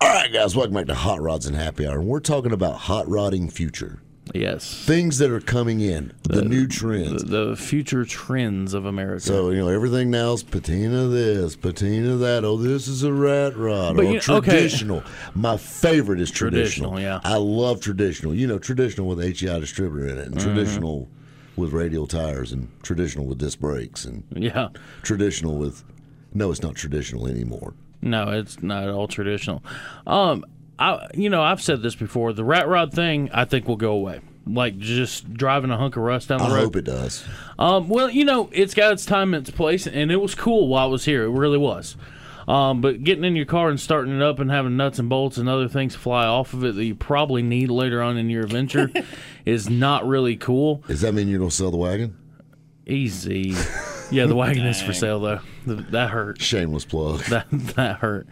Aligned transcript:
All 0.00 0.08
right, 0.08 0.32
guys, 0.32 0.56
welcome 0.56 0.74
back 0.74 0.86
to 0.86 0.94
Hot 0.94 1.20
Rods 1.20 1.46
and 1.46 1.54
Happy 1.56 1.86
Hour. 1.86 2.00
And 2.00 2.08
we're 2.08 2.18
talking 2.20 2.52
about 2.52 2.74
hot 2.76 3.06
rodding 3.08 3.48
future. 3.48 4.00
Yes. 4.34 4.82
Things 4.84 5.18
that 5.18 5.30
are 5.30 5.40
coming 5.40 5.80
in, 5.80 6.12
the, 6.24 6.42
new 6.42 6.66
trends. 6.66 7.22
The, 7.24 7.50
the 7.50 7.56
future 7.56 8.04
trends 8.04 8.74
of 8.74 8.86
America. 8.86 9.20
so, 9.20 9.50
you 9.50 9.58
know, 9.58 9.68
everything 9.68 10.10
now 10.10 10.32
is 10.32 10.42
patina 10.42 11.06
this, 11.06 11.54
patina 11.56 12.16
that. 12.16 12.44
Oh, 12.44 12.56
this 12.56 12.88
is 12.88 13.02
a 13.04 13.12
rat 13.12 13.56
rod. 13.56 13.94
But 13.96 14.06
you- 14.06 14.16
okay. 14.16 14.50
traditional. 14.50 15.04
My 15.34 15.56
favorite 15.56 16.20
is 16.20 16.30
traditional. 16.30 16.92
Traditional, 16.92 17.00
yeah. 17.00 17.20
I 17.22 17.36
love 17.36 17.80
traditional. 17.80 18.34
You 18.34 18.46
know, 18.48 18.58
traditional 18.58 19.06
with 19.06 19.20
HEI 19.20 19.60
distributor 19.60 20.08
in 20.08 20.18
it, 20.18 20.26
and 20.26 20.34
Mm-hmm. 20.36 20.44
traditional 20.54 21.08
with 21.56 21.72
radial 21.72 22.08
tires, 22.08 22.50
and 22.50 22.68
traditional 22.82 23.26
with 23.26 23.38
disc 23.38 23.60
brakes, 23.60 24.04
and 24.06 24.24
yeah. 24.34 24.68
traditional 25.02 25.56
with. 25.56 25.84
No, 26.32 26.50
it's 26.50 26.62
not 26.62 26.74
traditional 26.74 27.28
anymore. 27.28 27.74
No, 28.02 28.30
it's 28.30 28.62
not 28.62 28.84
at 28.84 28.90
all 28.90 29.08
traditional. 29.08 29.62
Um, 30.06 30.44
I, 30.78 31.06
you 31.14 31.30
know, 31.30 31.42
I've 31.42 31.62
said 31.62 31.82
this 31.82 31.94
before. 31.94 32.32
The 32.32 32.44
rat 32.44 32.68
rod 32.68 32.92
thing, 32.92 33.30
I 33.32 33.44
think, 33.44 33.66
will 33.68 33.76
go 33.76 33.92
away. 33.92 34.20
Like 34.46 34.78
just 34.78 35.32
driving 35.32 35.70
a 35.70 35.78
hunk 35.78 35.96
of 35.96 36.02
rust 36.02 36.28
down 36.28 36.38
the 36.38 36.44
I 36.44 36.48
road. 36.48 36.56
I 36.56 36.60
hope 36.60 36.76
it 36.76 36.84
does. 36.84 37.24
Um, 37.58 37.88
well, 37.88 38.10
you 38.10 38.24
know, 38.24 38.50
it's 38.52 38.74
got 38.74 38.92
its 38.92 39.06
time 39.06 39.32
and 39.32 39.46
its 39.46 39.56
place, 39.56 39.86
and 39.86 40.12
it 40.12 40.16
was 40.16 40.34
cool 40.34 40.68
while 40.68 40.88
it 40.88 40.92
was 40.92 41.04
here. 41.06 41.24
It 41.24 41.30
really 41.30 41.56
was. 41.56 41.96
Um, 42.46 42.82
but 42.82 43.02
getting 43.04 43.24
in 43.24 43.36
your 43.36 43.46
car 43.46 43.70
and 43.70 43.80
starting 43.80 44.14
it 44.14 44.20
up 44.20 44.38
and 44.38 44.50
having 44.50 44.76
nuts 44.76 44.98
and 44.98 45.08
bolts 45.08 45.38
and 45.38 45.48
other 45.48 45.66
things 45.66 45.94
fly 45.94 46.26
off 46.26 46.52
of 46.52 46.62
it 46.64 46.74
that 46.74 46.84
you 46.84 46.94
probably 46.94 47.42
need 47.42 47.70
later 47.70 48.02
on 48.02 48.18
in 48.18 48.28
your 48.28 48.44
adventure 48.44 48.90
is 49.46 49.70
not 49.70 50.06
really 50.06 50.36
cool. 50.36 50.82
Does 50.86 51.00
that 51.00 51.14
mean 51.14 51.28
you're 51.28 51.38
gonna 51.38 51.50
sell 51.50 51.70
the 51.70 51.78
wagon? 51.78 52.16
Easy. 52.86 53.54
Yeah, 54.14 54.26
the 54.26 54.34
wagon 54.36 54.64
is 54.66 54.80
for 54.82 54.92
sale 54.92 55.20
though. 55.20 55.40
Th- 55.66 55.86
That 55.90 56.10
hurt. 56.10 56.40
Shameless 56.40 56.84
plug. 56.84 57.20
That 57.28 57.46
that 57.50 57.98
hurt. 57.98 58.26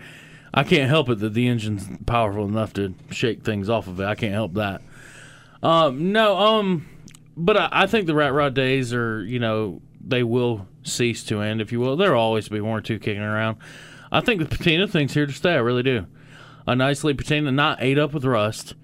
I 0.55 0.65
can't 0.65 0.89
help 0.91 1.09
it 1.09 1.19
that 1.21 1.33
the 1.35 1.49
engine's 1.49 1.89
powerful 2.07 2.45
enough 2.45 2.75
to 2.75 2.95
shake 3.11 3.43
things 3.43 3.69
off 3.71 3.87
of 3.87 3.99
it. 4.01 4.05
I 4.05 4.15
can't 4.15 4.35
help 4.35 4.55
that. 4.55 4.83
Um, 5.63 6.13
no, 6.13 6.37
um, 6.37 6.87
but 7.37 7.57
I, 7.57 7.69
I 7.73 7.87
think 7.87 8.07
the 8.07 8.15
rat 8.15 8.33
rod 8.35 8.53
days 8.55 8.93
are, 8.93 9.25
you 9.25 9.39
know, 9.39 9.81
they 10.07 10.23
will 10.23 10.67
cease 10.83 11.25
to 11.25 11.41
end, 11.41 11.61
if 11.63 11.73
you 11.73 11.81
will. 11.81 11.97
There'll 11.97 12.21
always 12.21 12.49
be 12.51 12.61
one 12.61 12.79
or 12.79 12.83
two 12.83 12.99
kicking 12.99 13.23
around. 13.23 13.57
I 14.11 14.21
think 14.21 14.41
the 14.41 14.47
patina 14.57 14.87
thing's 14.87 15.15
here 15.15 15.25
to 15.25 15.33
stay. 15.33 15.53
I 15.55 15.59
really 15.59 15.83
do. 15.85 16.07
A 16.67 16.77
nicely 16.77 17.15
patina, 17.15 17.51
not 17.51 17.79
ate 17.81 17.99
up 17.99 18.13
with 18.13 18.25
rust, 18.25 18.75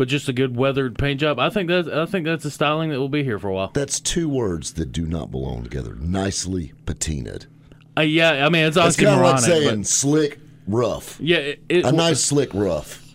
but 0.00 0.08
just 0.08 0.30
a 0.30 0.32
good 0.32 0.56
weathered 0.56 0.96
paint 0.96 1.20
job. 1.20 1.38
I 1.38 1.50
think 1.50 1.68
that 1.68 1.86
I 1.92 2.06
think 2.06 2.24
that's 2.24 2.46
a 2.46 2.50
styling 2.50 2.88
that 2.88 2.98
will 2.98 3.10
be 3.10 3.22
here 3.22 3.38
for 3.38 3.48
a 3.48 3.52
while. 3.52 3.70
That's 3.74 4.00
two 4.00 4.30
words 4.30 4.72
that 4.72 4.92
do 4.92 5.04
not 5.04 5.30
belong 5.30 5.62
together. 5.62 5.94
Nicely 5.94 6.72
patinaed. 6.86 7.44
Uh, 7.98 8.00
yeah, 8.00 8.46
I 8.46 8.48
mean 8.48 8.64
it's 8.64 8.76
kind 8.78 9.08
of 9.08 9.20
like 9.20 9.40
saying 9.40 9.84
slick, 9.84 10.38
rough. 10.66 11.18
yeah, 11.20 11.36
it, 11.36 11.62
it, 11.68 11.84
A 11.84 11.92
nice 11.92 12.24
slick 12.24 12.54
rough. 12.54 13.14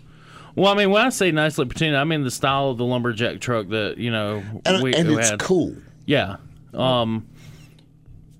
Well, 0.54 0.72
I 0.72 0.76
mean, 0.76 0.90
when 0.90 1.04
I 1.04 1.08
say 1.08 1.32
nicely 1.32 1.66
patina, 1.66 1.96
I 1.96 2.04
mean 2.04 2.22
the 2.22 2.30
style 2.30 2.70
of 2.70 2.78
the 2.78 2.84
lumberjack 2.84 3.40
truck 3.40 3.66
that 3.70 3.98
you 3.98 4.12
know 4.12 4.44
And, 4.64 4.80
we, 4.80 4.94
and 4.94 5.08
we 5.08 5.16
it's 5.18 5.30
had. 5.30 5.40
cool. 5.40 5.74
Yeah. 6.04 6.36
Um, 6.72 7.26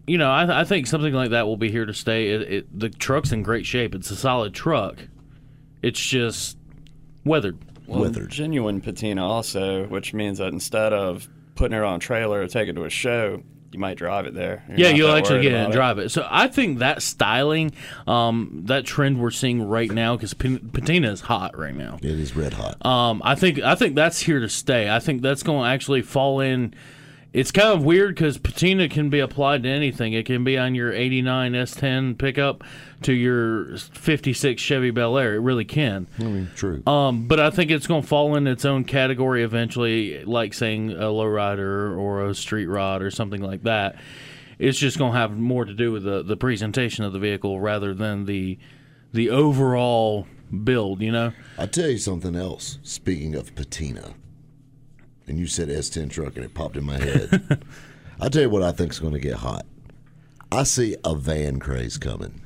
you 0.06 0.19
know, 0.19 0.31
I, 0.31 0.60
I 0.60 0.62
think 0.62 0.87
something 0.87 1.12
like 1.12 1.31
that 1.31 1.48
will 1.48 1.56
be 1.56 1.72
here 1.72 1.84
to 1.84 1.92
stay. 1.92 2.28
It, 2.28 2.42
it, 2.42 2.78
the 2.78 2.91
truck's 2.91 3.32
in 3.32 3.42
great 3.42 3.66
shape. 3.66 3.92
It's 3.92 4.12
a 4.12 4.16
solid 4.16 4.54
truck. 4.54 4.98
It's 5.82 5.98
just 5.98 6.56
weathered. 7.25 7.59
Well, 7.86 8.00
Withered. 8.00 8.30
Genuine 8.30 8.80
patina 8.80 9.26
also, 9.26 9.86
which 9.86 10.12
means 10.14 10.38
that 10.38 10.52
instead 10.52 10.92
of 10.92 11.28
putting 11.54 11.76
it 11.76 11.82
on 11.82 11.97
a 11.97 11.98
trailer 11.98 12.41
or 12.41 12.48
taking 12.48 12.70
it 12.70 12.78
to 12.78 12.84
a 12.84 12.91
show, 12.91 13.42
you 13.72 13.78
might 13.78 13.97
drive 13.97 14.26
it 14.26 14.34
there. 14.34 14.64
You're 14.69 14.78
yeah, 14.78 14.88
you'll 14.88 15.12
actually 15.12 15.42
get 15.42 15.52
in 15.52 15.60
and 15.60 15.72
it. 15.72 15.76
drive 15.76 15.98
it. 15.98 16.10
So 16.10 16.26
I 16.30 16.48
think 16.48 16.78
that 16.78 17.02
styling, 17.02 17.72
um, 18.06 18.62
that 18.66 18.84
trend 18.84 19.20
we're 19.20 19.30
seeing 19.30 19.62
right 19.62 19.91
now, 19.91 20.16
because 20.16 20.34
patina 20.34 21.10
is 21.10 21.20
hot 21.20 21.58
right 21.58 21.74
now. 21.74 21.98
It 22.00 22.19
is 22.19 22.34
red 22.34 22.54
hot. 22.54 22.84
Um, 22.84 23.20
I 23.24 23.34
think 23.34 23.60
I 23.60 23.74
think 23.74 23.94
that's 23.94 24.20
here 24.20 24.41
to 24.41 24.48
stay. 24.48 24.91
I 24.91 24.98
think 24.98 25.22
that's 25.22 25.42
going 25.42 25.64
to 25.64 25.68
actually 25.68 26.03
fall 26.03 26.41
in. 26.41 26.74
It's 27.36 27.52
kind 27.52 27.69
of 27.69 27.84
weird 27.84 28.14
because 28.14 28.38
patina 28.38 28.88
can 28.88 29.10
be 29.10 29.20
applied 29.20 29.64
to 29.64 29.69
anything. 29.69 30.14
It 30.14 30.24
can 30.24 30.42
be 30.42 30.56
on 30.56 30.74
your 30.74 30.91
'89 30.91 31.52
S10 31.52 32.16
pickup 32.16 32.64
to 33.02 33.12
your 33.12 33.76
'56 33.76 34.62
Chevy 34.62 34.91
Bel 34.91 35.19
Air. 35.19 35.34
It 35.34 35.41
really 35.41 35.66
can. 35.66 36.06
I 36.19 36.22
mean, 36.22 36.50
true. 36.56 36.82
Um, 36.86 37.28
but 37.28 37.38
I 37.38 37.50
think 37.50 37.70
it's 37.70 37.86
going 37.86 38.00
to 38.00 38.08
fall 38.08 38.36
in 38.36 38.47
its 38.47 38.64
own 38.64 38.84
category 38.84 39.42
eventually, 39.42 40.24
like 40.24 40.54
saying 40.54 40.92
a 40.92 41.12
lowrider 41.12 41.94
or 41.94 42.24
a 42.24 42.34
street 42.34 42.69
rod 42.69 43.02
or 43.02 43.10
something 43.10 43.42
like 43.42 43.64
that. 43.64 43.97
It's 44.58 44.78
just 44.78 44.97
going 44.97 45.12
to 45.12 45.18
have 45.18 45.36
more 45.36 45.66
to 45.66 45.74
do 45.74 45.92
with 45.92 46.04
the, 46.04 46.22
the 46.22 46.38
presentation 46.38 47.04
of 47.04 47.12
the 47.12 47.18
vehicle 47.18 47.60
rather 47.60 47.92
than 47.92 48.24
the 48.24 48.58
the 49.12 49.28
overall 49.28 50.26
build. 50.64 51.03
You 51.03 51.12
know. 51.12 51.32
I'll 51.58 51.68
tell 51.68 51.91
you 51.91 51.98
something 51.98 52.34
else. 52.34 52.78
Speaking 52.82 53.34
of 53.34 53.54
patina, 53.54 54.14
and 55.26 55.38
you 55.38 55.47
said 55.47 55.69
S10 55.69 56.10
truck, 56.10 56.37
and 56.37 56.44
it 56.44 56.54
popped 56.54 56.76
in 56.76 56.84
my 56.84 56.98
head. 56.98 57.62
I'll 58.20 58.31
tell 58.31 58.42
you 58.42 58.50
what 58.50 58.62
I 58.62 58.72
think's 58.72 58.98
going 58.98 59.12
to 59.12 59.19
get 59.20 59.34
hot. 59.34 59.66
I 60.53 60.62
see 60.62 60.97
a 61.04 61.14
van 61.14 61.59
craze 61.59 61.98
coming. 61.98 62.41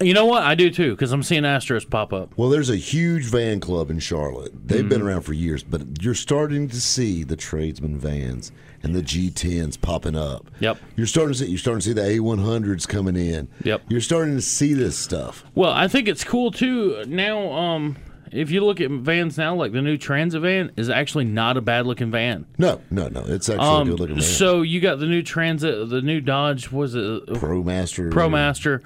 You 0.00 0.14
know 0.14 0.26
what? 0.26 0.44
I 0.44 0.54
do 0.54 0.70
too 0.70 0.92
because 0.92 1.10
I'm 1.10 1.24
seeing 1.24 1.42
Astros 1.42 1.88
pop 1.88 2.12
up. 2.12 2.32
Well, 2.36 2.50
there's 2.50 2.70
a 2.70 2.76
huge 2.76 3.24
van 3.24 3.58
club 3.58 3.90
in 3.90 3.98
Charlotte. 3.98 4.52
They've 4.68 4.80
Mm-hmm. 4.80 4.88
been 4.88 5.02
around 5.02 5.22
for 5.22 5.32
years, 5.32 5.64
but 5.64 6.02
you're 6.02 6.14
starting 6.14 6.68
to 6.68 6.80
see 6.80 7.24
the 7.24 7.34
tradesman 7.34 7.98
vans 7.98 8.52
and 8.84 8.94
the 8.94 9.02
G10s 9.02 9.80
popping 9.80 10.14
up. 10.14 10.48
Yep. 10.60 10.78
You're 10.94 11.08
starting 11.08 11.32
to 11.32 11.38
see 11.40 11.46
you're 11.50 11.58
starting 11.58 11.80
to 11.80 11.86
see 11.86 11.92
the 11.94 12.02
A100s 12.02 12.86
coming 12.86 13.16
in. 13.16 13.48
Yep. 13.64 13.82
You're 13.88 14.00
starting 14.00 14.36
to 14.36 14.42
see 14.42 14.72
this 14.72 14.96
stuff. 14.96 15.44
Well, 15.56 15.72
I 15.72 15.88
think 15.88 16.06
it's 16.06 16.22
cool 16.22 16.52
too. 16.52 17.02
Now, 17.08 17.50
um, 17.50 17.96
if 18.32 18.50
you 18.50 18.64
look 18.64 18.80
at 18.80 18.90
vans 18.90 19.36
now, 19.38 19.54
like 19.54 19.72
the 19.72 19.82
new 19.82 19.96
Transit 19.96 20.42
van 20.42 20.72
is 20.76 20.88
actually 20.90 21.24
not 21.24 21.56
a 21.56 21.60
bad 21.60 21.86
looking 21.86 22.10
van. 22.10 22.46
No, 22.58 22.80
no, 22.90 23.08
no. 23.08 23.24
It's 23.26 23.48
actually 23.48 23.66
a 23.66 23.70
Um, 23.70 23.88
good 23.88 24.00
looking 24.00 24.14
van. 24.16 24.24
so 24.24 24.62
you 24.62 24.80
got 24.80 24.98
the 24.98 25.06
new 25.06 25.22
Transit, 25.22 25.88
the 25.90 26.00
new 26.02 26.20
Dodge 26.20 26.70
was 26.72 26.94
it 26.94 27.26
ProMaster. 27.26 28.10
ProMaster, 28.10 28.80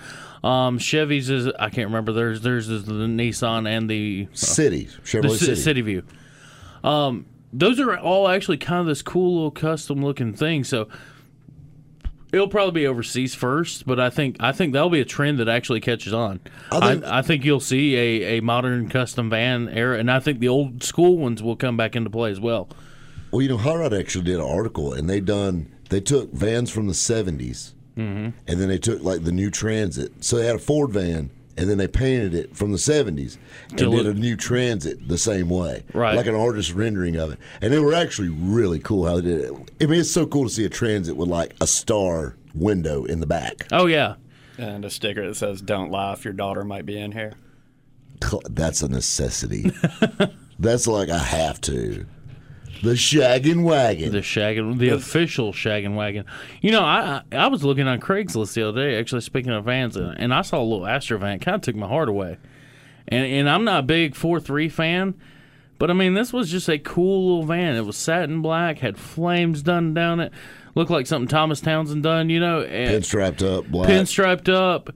um, 0.46 0.78
Chevy's 0.78 1.30
is 1.30 1.46
I 1.58 1.68
can't 1.70 1.88
remember. 1.88 2.12
There's 2.12 2.40
there's 2.40 2.66
the 2.68 2.76
Nissan 2.82 3.68
and 3.68 3.88
the 3.88 4.28
City. 4.32 4.84
the 4.84 5.00
Chevrolet 5.02 5.38
Ci- 5.38 5.44
City. 5.46 5.54
City 5.60 5.80
View. 5.82 6.02
Um, 6.84 7.26
those 7.52 7.78
are 7.78 7.96
all 7.98 8.28
actually 8.28 8.56
kind 8.56 8.80
of 8.80 8.86
this 8.86 9.02
cool 9.02 9.34
little 9.34 9.50
custom 9.50 10.02
looking 10.02 10.32
thing. 10.32 10.64
So 10.64 10.88
it'll 12.32 12.48
probably 12.48 12.80
be 12.82 12.86
overseas 12.86 13.34
first, 13.34 13.86
but 13.86 14.00
I 14.00 14.10
think 14.10 14.36
I 14.40 14.52
think 14.52 14.72
that'll 14.72 14.90
be 14.90 15.00
a 15.00 15.04
trend 15.04 15.38
that 15.38 15.48
actually 15.48 15.80
catches 15.80 16.12
on. 16.12 16.40
I 16.70 16.76
I 16.78 16.92
think- 16.92 17.04
I, 17.04 17.22
think 17.22 17.44
you'll 17.44 17.60
see 17.60 17.94
a, 17.96 18.38
a 18.38 18.40
modern 18.40 18.88
custom 18.88 19.30
van 19.30 19.68
era, 19.68 19.98
and 19.98 20.10
I 20.10 20.18
think 20.20 20.40
the 20.40 20.48
old 20.48 20.82
school 20.82 21.16
ones 21.18 21.42
will 21.42 21.56
come 21.56 21.76
back 21.76 21.94
into 21.94 22.10
play 22.10 22.30
as 22.30 22.40
well. 22.40 22.68
Well, 23.30 23.42
you 23.42 23.48
know, 23.48 23.56
Hot 23.58 23.74
Rod 23.78 23.94
actually 23.94 24.24
did 24.24 24.36
an 24.36 24.40
article, 24.46 24.92
and 24.92 25.08
they 25.08 25.20
done 25.20 25.72
they 25.90 26.00
took 26.00 26.32
vans 26.32 26.70
from 26.70 26.86
the 26.86 26.94
70s, 26.94 27.72
Mm-hmm. 27.96 28.30
and 28.48 28.60
then 28.60 28.68
they 28.68 28.78
took 28.78 29.02
like 29.02 29.24
the 29.24 29.32
new 29.32 29.50
Transit. 29.50 30.24
So 30.24 30.36
they 30.38 30.46
had 30.46 30.56
a 30.56 30.58
Ford 30.58 30.90
van, 30.92 31.30
and 31.56 31.68
then 31.68 31.78
they 31.78 31.86
painted 31.88 32.34
it 32.34 32.56
from 32.56 32.72
the 32.72 32.78
70s 32.78 33.36
and 33.70 33.78
To 33.78 33.84
did 33.84 33.88
look- 33.90 34.06
a 34.06 34.18
new 34.18 34.36
Transit 34.36 35.06
the 35.08 35.18
same 35.18 35.48
way, 35.48 35.84
Right. 35.92 36.16
Like 36.16 36.26
an 36.26 36.34
artist 36.34 36.72
rendering 36.74 37.16
of 37.16 37.32
it, 37.32 37.38
and 37.60 37.72
they 37.72 37.78
were 37.78 37.94
actually 37.94 38.28
really 38.30 38.78
cool 38.78 39.06
how 39.06 39.16
they 39.16 39.22
did 39.22 39.40
it. 39.40 39.52
I 39.80 39.86
mean, 39.86 40.00
it's 40.00 40.10
so 40.10 40.26
cool 40.26 40.44
to 40.44 40.50
see 40.50 40.64
a 40.64 40.68
Transit 40.68 41.16
with 41.16 41.28
like 41.28 41.54
a 41.60 41.66
star 41.66 42.36
window 42.54 43.04
in 43.04 43.20
the 43.20 43.26
back. 43.26 43.66
Oh 43.72 43.86
yeah, 43.86 44.14
And 44.58 44.84
a 44.84 44.90
sticker 44.90 45.26
that 45.26 45.34
says, 45.36 45.60
Don't 45.62 45.90
laugh, 45.90 46.24
your 46.24 46.34
daughter 46.34 46.64
might 46.64 46.86
be 46.86 46.98
in 46.98 47.12
here. 47.12 47.32
That's 48.50 48.82
a 48.82 48.88
necessity. 48.88 49.72
That's 50.58 50.86
like 50.86 51.08
I 51.08 51.18
have 51.18 51.60
to. 51.62 52.06
The 52.82 52.94
shaggin' 52.94 53.62
wagon. 53.62 54.10
the 54.12 54.18
shaggin, 54.18 54.78
the 54.78 54.88
official 54.88 55.52
shaggin 55.52 55.94
wagon. 55.94 56.24
You 56.60 56.72
know, 56.72 56.82
I 56.82 57.22
I 57.30 57.46
was 57.46 57.62
looking 57.62 57.86
on 57.86 58.00
Craigslist 58.00 58.54
the 58.54 58.68
other 58.68 58.82
day. 58.84 58.98
Actually, 58.98 59.20
speaking 59.20 59.52
of 59.52 59.64
vans, 59.64 59.96
and 59.96 60.34
I 60.34 60.42
saw 60.42 60.60
a 60.60 60.64
little 60.64 60.86
Astro 60.86 61.18
van. 61.18 61.38
Kind 61.38 61.54
of 61.54 61.60
took 61.60 61.76
my 61.76 61.86
heart 61.86 62.08
away. 62.08 62.38
And 63.08 63.24
and 63.24 63.48
I'm 63.48 63.64
not 63.64 63.80
a 63.80 63.82
big 63.82 64.14
four 64.16 64.40
three 64.40 64.68
fan, 64.68 65.14
but 65.78 65.90
I 65.90 65.92
mean 65.94 66.14
this 66.14 66.32
was 66.32 66.50
just 66.50 66.68
a 66.68 66.78
cool 66.78 67.28
little 67.28 67.46
van. 67.46 67.76
It 67.76 67.86
was 67.86 67.96
satin 67.96 68.42
black, 68.42 68.78
had 68.78 68.98
flames 68.98 69.62
done 69.62 69.94
down 69.94 70.18
it, 70.20 70.32
looked 70.74 70.90
like 70.90 71.06
something 71.06 71.28
Thomas 71.28 71.60
Townsend 71.60 72.02
done. 72.02 72.30
You 72.30 72.40
know, 72.40 72.62
and 72.62 73.02
Pinstriped 73.04 73.42
up, 73.46 73.66
black. 73.66 73.88
pinstriped 73.88 74.48
up. 74.52 74.90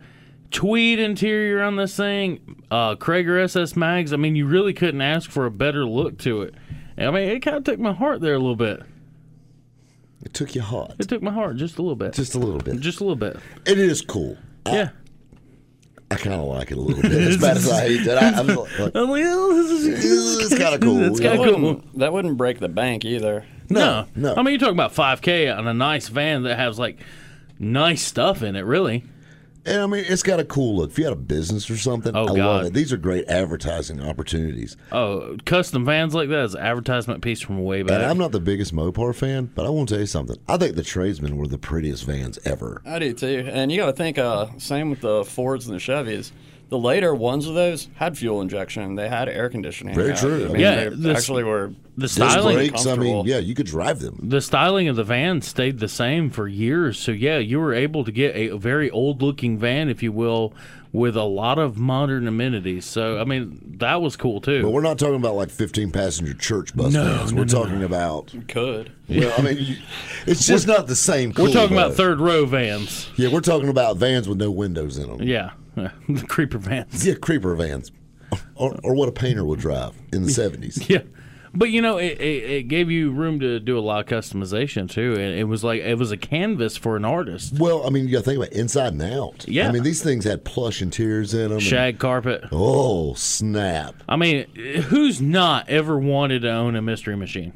tweed 0.50 0.98
interior 0.98 1.62
on 1.62 1.76
this 1.76 1.96
thing, 1.96 2.62
uh, 2.70 2.94
Cragar 2.96 3.42
SS 3.44 3.76
mags. 3.76 4.12
I 4.12 4.16
mean, 4.16 4.34
you 4.36 4.46
really 4.46 4.72
couldn't 4.72 5.02
ask 5.02 5.30
for 5.30 5.46
a 5.46 5.50
better 5.50 5.84
look 5.84 6.18
to 6.18 6.42
it. 6.42 6.54
I 6.98 7.10
mean, 7.10 7.28
it 7.28 7.40
kind 7.40 7.56
of 7.56 7.64
took 7.64 7.78
my 7.78 7.92
heart 7.92 8.20
there 8.20 8.34
a 8.34 8.38
little 8.38 8.56
bit. 8.56 8.82
It 10.24 10.32
took 10.34 10.54
your 10.54 10.64
heart. 10.64 10.92
It 10.98 11.08
took 11.08 11.22
my 11.22 11.30
heart 11.32 11.56
just 11.56 11.78
a 11.78 11.82
little 11.82 11.94
bit. 11.96 12.14
Just 12.14 12.34
a 12.34 12.38
little 12.38 12.58
bit. 12.58 12.80
Just 12.80 13.00
a 13.00 13.04
little 13.04 13.16
bit. 13.16 13.36
It 13.66 13.78
is 13.78 14.02
cool. 14.02 14.36
Yeah. 14.66 14.90
I 16.10 16.14
kind 16.16 16.40
of 16.40 16.46
like 16.46 16.70
it 16.70 16.78
a 16.78 16.80
little 16.80 17.02
bit. 17.02 17.12
As 17.12 17.36
bad 17.36 17.56
as 17.56 17.70
I 17.70 17.80
hate 17.88 18.06
it, 18.06 18.16
I, 18.16 18.30
I'm 18.30 18.46
like, 18.46 18.96
I'm 18.96 19.10
like, 19.10 19.22
oh, 19.26 19.54
this 19.54 19.70
is- 19.70 20.52
it's 20.52 20.58
kind 20.62 20.74
of 20.74 20.80
cool. 20.80 21.02
It's 21.02 21.20
kinda 21.20 21.36
cool. 21.36 21.60
Wouldn't- 21.60 21.98
that 21.98 22.12
wouldn't 22.12 22.36
break 22.36 22.58
the 22.60 22.68
bank 22.68 23.04
either. 23.04 23.44
No, 23.68 24.06
no. 24.14 24.34
I 24.36 24.42
mean, 24.42 24.52
you're 24.52 24.60
talking 24.60 24.74
about 24.74 24.94
5K 24.94 25.56
on 25.56 25.66
a 25.66 25.74
nice 25.74 26.08
van 26.08 26.44
that 26.44 26.56
has 26.56 26.78
like 26.78 26.98
nice 27.58 28.02
stuff 28.02 28.42
in 28.42 28.54
it. 28.56 28.60
Really. 28.64 29.04
And 29.66 29.82
I 29.82 29.86
mean, 29.86 30.04
it's 30.06 30.22
got 30.22 30.38
a 30.40 30.44
cool 30.44 30.76
look. 30.76 30.90
If 30.90 30.98
you 30.98 31.04
had 31.04 31.12
a 31.12 31.16
business 31.16 31.68
or 31.68 31.76
something, 31.76 32.14
Oh, 32.14 32.26
I 32.28 32.30
love 32.30 32.66
it. 32.66 32.72
These 32.72 32.92
are 32.92 32.96
great 32.96 33.26
advertising 33.28 34.00
opportunities. 34.00 34.76
Oh, 34.92 35.36
custom 35.44 35.84
vans 35.84 36.14
like 36.14 36.28
that 36.28 36.44
is 36.44 36.54
an 36.54 36.60
advertisement 36.62 37.22
piece 37.22 37.40
from 37.40 37.62
way 37.64 37.82
back. 37.82 37.96
And 37.96 38.04
I'm 38.04 38.18
not 38.18 38.32
the 38.32 38.40
biggest 38.40 38.74
Mopar 38.74 39.14
fan, 39.14 39.50
but 39.54 39.66
I 39.66 39.70
want 39.70 39.88
to 39.88 39.94
tell 39.96 40.00
you 40.00 40.06
something. 40.06 40.36
I 40.48 40.56
think 40.56 40.76
the 40.76 40.82
Tradesmen 40.82 41.36
were 41.36 41.48
the 41.48 41.58
prettiest 41.58 42.04
vans 42.04 42.38
ever. 42.44 42.80
I 42.86 42.98
do 43.00 43.12
too. 43.12 43.48
And 43.52 43.72
you 43.72 43.78
got 43.78 43.86
to 43.86 43.92
think, 43.92 44.18
uh, 44.18 44.46
same 44.58 44.90
with 44.90 45.00
the 45.00 45.24
Fords 45.24 45.66
and 45.66 45.74
the 45.74 45.80
Chevys. 45.80 46.30
The 46.68 46.78
later 46.78 47.14
ones 47.14 47.46
of 47.46 47.54
those 47.54 47.88
had 47.94 48.18
fuel 48.18 48.40
injection. 48.40 48.96
They 48.96 49.08
had 49.08 49.28
air 49.28 49.48
conditioning. 49.48 49.94
Very 49.94 50.14
true. 50.14 50.46
I 50.46 50.48
mean, 50.48 50.60
Yeah, 50.60 50.88
they 50.88 50.96
this- 50.96 51.16
actually 51.18 51.44
were. 51.44 51.72
the 51.96 52.08
styling, 52.08 52.56
brakes, 52.56 52.84
I 52.86 52.96
mean, 52.96 53.24
yeah, 53.24 53.38
you 53.38 53.54
could 53.54 53.66
drive 53.66 54.00
them. 54.00 54.18
the 54.20 54.40
styling 54.40 54.88
of 54.88 54.96
the 54.96 55.04
van 55.04 55.42
stayed 55.42 55.78
the 55.78 55.86
same 55.88 56.28
for 56.28 56.48
years. 56.48 56.98
So 56.98 57.12
yeah, 57.12 57.38
you 57.38 57.60
were 57.60 57.72
able 57.72 58.02
to 58.04 58.10
get 58.10 58.34
a 58.34 58.56
very 58.58 58.90
old 58.90 59.22
looking 59.22 59.58
van, 59.58 59.88
if 59.88 60.02
you 60.02 60.10
will, 60.10 60.52
with 60.96 61.14
a 61.14 61.24
lot 61.24 61.58
of 61.58 61.76
modern 61.76 62.26
amenities. 62.26 62.86
So 62.86 63.20
I 63.20 63.24
mean, 63.24 63.60
that 63.78 64.00
was 64.00 64.16
cool 64.16 64.40
too. 64.40 64.62
But 64.62 64.70
we're 64.70 64.80
not 64.80 64.98
talking 64.98 65.16
about 65.16 65.34
like 65.34 65.50
15 65.50 65.92
passenger 65.92 66.32
church 66.32 66.74
bus 66.74 66.92
No, 66.94 67.04
vans. 67.04 67.32
no, 67.32 67.38
We're 67.38 67.44
no, 67.44 67.52
talking 67.52 67.82
about, 67.82 68.34
Could. 68.48 68.92
well, 69.08 69.32
I 69.36 69.42
mean, 69.42 69.58
you- 69.58 69.76
it's 70.26 70.46
just 70.46 70.66
not 70.66 70.86
the 70.86 70.96
same. 70.96 71.30
We're 71.30 71.34
cool, 71.46 71.52
talking 71.52 71.76
about 71.76 71.94
third 71.94 72.18
row 72.18 72.46
vans. 72.46 73.08
Yeah, 73.16 73.28
we're 73.30 73.40
talking 73.42 73.68
about 73.68 73.98
vans 73.98 74.26
with 74.26 74.38
no 74.38 74.50
windows 74.50 74.96
in 74.96 75.08
them. 75.08 75.22
Yeah, 75.22 75.50
the 75.76 76.24
creeper 76.28 76.56
vans. 76.58 77.06
Yeah, 77.06 77.14
creeper 77.14 77.54
vans, 77.54 77.92
or, 78.54 78.78
or 78.82 78.94
what 78.94 79.08
a 79.08 79.12
painter 79.12 79.44
would 79.44 79.60
drive 79.60 79.92
in 80.14 80.22
the 80.22 80.30
70s. 80.30 80.88
Yeah. 80.88 81.02
But 81.56 81.70
you 81.70 81.80
know, 81.80 81.96
it, 81.96 82.20
it, 82.20 82.50
it 82.50 82.62
gave 82.68 82.90
you 82.90 83.10
room 83.12 83.40
to 83.40 83.58
do 83.58 83.78
a 83.78 83.80
lot 83.80 84.00
of 84.00 84.06
customization 84.06 84.90
too, 84.90 85.12
and 85.14 85.38
it 85.38 85.44
was 85.44 85.64
like 85.64 85.80
it 85.80 85.96
was 85.98 86.12
a 86.12 86.16
canvas 86.16 86.76
for 86.76 86.96
an 86.96 87.04
artist. 87.04 87.54
Well, 87.58 87.86
I 87.86 87.90
mean, 87.90 88.04
you 88.06 88.12
got 88.12 88.18
to 88.18 88.24
think 88.24 88.36
about 88.38 88.52
inside 88.52 88.92
and 88.92 89.02
out. 89.02 89.44
Yeah. 89.48 89.68
I 89.68 89.72
mean, 89.72 89.82
these 89.82 90.02
things 90.02 90.24
had 90.24 90.44
plush 90.44 90.82
interiors 90.82 91.32
in 91.34 91.44
them. 91.44 91.52
and- 91.52 91.62
Shag 91.62 91.98
carpet. 91.98 92.44
oh, 92.52 93.14
snap. 93.14 93.94
I 94.08 94.16
mean, 94.16 94.46
who's 94.54 95.20
not 95.20 95.68
ever 95.70 95.98
wanted 95.98 96.42
to 96.42 96.50
own 96.50 96.76
a 96.76 96.82
mystery 96.82 97.16
machine? 97.16 97.52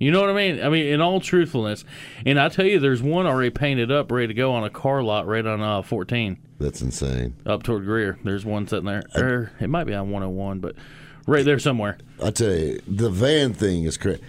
You 0.00 0.12
know 0.12 0.20
what 0.20 0.30
I 0.30 0.34
mean? 0.34 0.62
I 0.64 0.68
mean, 0.68 0.86
in 0.86 1.00
all 1.00 1.20
truthfulness, 1.20 1.84
and 2.24 2.38
I 2.38 2.48
tell 2.50 2.64
you, 2.64 2.78
there's 2.78 3.02
one 3.02 3.26
already 3.26 3.50
painted 3.50 3.90
up, 3.90 4.12
ready 4.12 4.28
to 4.28 4.34
go 4.34 4.52
on 4.52 4.62
a 4.62 4.70
car 4.70 5.02
lot 5.02 5.26
right 5.26 5.44
on 5.44 5.60
uh, 5.60 5.82
14 5.82 6.38
That's 6.60 6.80
insane. 6.80 7.34
up 7.44 7.64
toward 7.64 7.84
Greer. 7.84 8.16
There's 8.22 8.44
one 8.44 8.68
sitting 8.68 8.84
there, 8.86 9.02
or 9.16 9.50
it 9.60 9.68
might 9.68 9.84
be 9.84 9.94
on 9.94 10.10
101, 10.10 10.60
but 10.60 10.76
right 11.28 11.44
there 11.44 11.58
somewhere. 11.58 11.98
I 12.22 12.30
tell 12.30 12.52
you, 12.52 12.80
the 12.86 13.10
van 13.10 13.54
thing 13.54 13.84
is 13.84 13.96
crazy. 13.96 14.20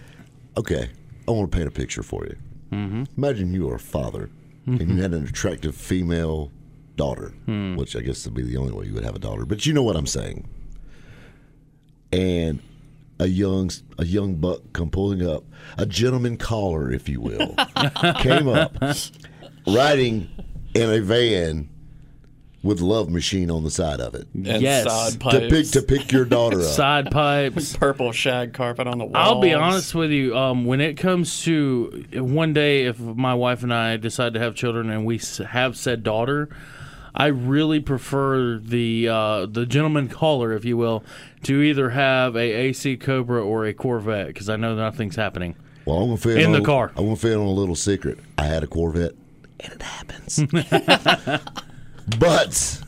Okay, 0.58 0.90
I 1.28 1.32
want 1.32 1.52
to 1.52 1.56
paint 1.58 1.68
a 1.68 1.72
picture 1.72 2.04
for 2.04 2.26
you. 2.26 2.36
Mm-hmm. 2.72 3.04
Imagine 3.18 3.54
you 3.54 3.70
are 3.70 3.76
a 3.76 3.80
father 3.80 4.30
and 4.68 4.82
you 4.92 5.02
had 5.02 5.14
an 5.16 5.26
attractive 5.26 5.76
female 5.76 6.52
daughter, 6.96 7.34
which 7.76 7.96
I 7.96 8.02
guess 8.02 8.24
would 8.26 8.36
be 8.36 8.44
the 8.44 8.58
only 8.58 8.72
way 8.72 8.86
you 8.86 8.94
would 8.94 9.04
have 9.04 9.16
a 9.16 9.20
daughter. 9.20 9.46
But 9.46 9.66
you 9.66 9.74
know 9.74 9.82
what 9.82 9.96
I'm 9.96 10.06
saying. 10.06 10.48
And 12.12 12.62
a 13.20 13.28
young 13.28 13.72
a 13.98 14.06
young 14.06 14.36
buck 14.36 14.62
come 14.74 14.92
pulling 14.92 15.28
up, 15.28 15.44
a 15.78 15.86
gentleman 15.86 16.38
caller, 16.38 16.92
if 16.92 17.10
you 17.10 17.20
will, 17.20 17.56
came 18.20 18.48
up, 18.48 18.76
riding 19.66 20.30
in 20.76 20.90
a 20.90 21.00
van 21.00 21.70
with 22.62 22.82
love 22.82 23.10
machine 23.10 23.50
on 23.50 23.64
the 23.64 23.72
side 23.72 24.02
of 24.02 24.14
it 24.16 24.28
And 24.34 24.62
Yes. 24.62 24.84
side 24.86 25.14
to 25.14 25.18
pipes. 25.20 25.48
pick 25.50 25.68
to 25.72 25.82
pick 25.82 26.12
your 26.12 26.26
daughter 26.26 26.60
up. 26.60 26.66
Side 26.74 27.10
pipes. 27.12 27.76
purple 27.78 28.12
shag 28.12 28.54
carpet 28.54 28.86
on 28.88 28.98
the 28.98 29.06
walls. 29.06 29.16
I'll 29.16 29.40
be 29.42 29.54
honest 29.54 29.96
with 29.96 30.12
you. 30.12 30.36
Um, 30.38 30.66
when 30.66 30.82
it 30.82 30.96
comes 30.96 31.42
to 31.44 32.06
one 32.14 32.52
day, 32.54 32.86
if 32.86 33.00
my 33.00 33.34
wife 33.34 33.64
and 33.64 33.74
I 33.74 33.96
decide 33.98 34.34
to 34.34 34.40
have 34.40 34.56
children 34.56 34.90
and 34.90 35.06
we 35.06 35.22
have 35.52 35.78
said 35.78 36.04
daughter, 36.04 36.50
I 37.16 37.28
really 37.28 37.80
prefer 37.80 38.58
the 38.60 39.08
uh, 39.08 39.46
the 39.46 39.66
gentleman 39.66 40.10
caller, 40.10 40.52
if 40.54 40.64
you 40.66 40.76
will, 40.78 41.04
to 41.44 41.62
either 41.62 41.90
have 41.92 42.36
a 42.36 42.40
AC 42.52 42.98
Cobra 42.98 43.44
or 43.44 43.66
a 43.66 43.74
Corvette 43.74 44.28
because 44.28 44.50
I 44.50 44.58
know 44.58 44.76
nothing's 44.76 45.16
happening. 45.16 45.56
Well, 45.86 45.98
I'm 45.98 46.06
gonna 46.10 46.18
fill 46.18 46.38
In 46.38 46.46
on 46.48 46.52
the 46.52 46.60
a- 46.60 46.66
car. 46.66 46.92
I'm 46.98 47.06
gonna 47.06 47.16
fill 47.16 47.42
on 47.42 47.48
a 47.48 47.52
little 47.52 47.76
secret. 47.76 48.20
I 48.38 48.46
had 48.46 48.64
a 48.64 48.68
Corvette, 48.68 49.14
and 49.62 49.74
it 49.74 49.82
happens. 49.82 50.40
But 52.18 52.82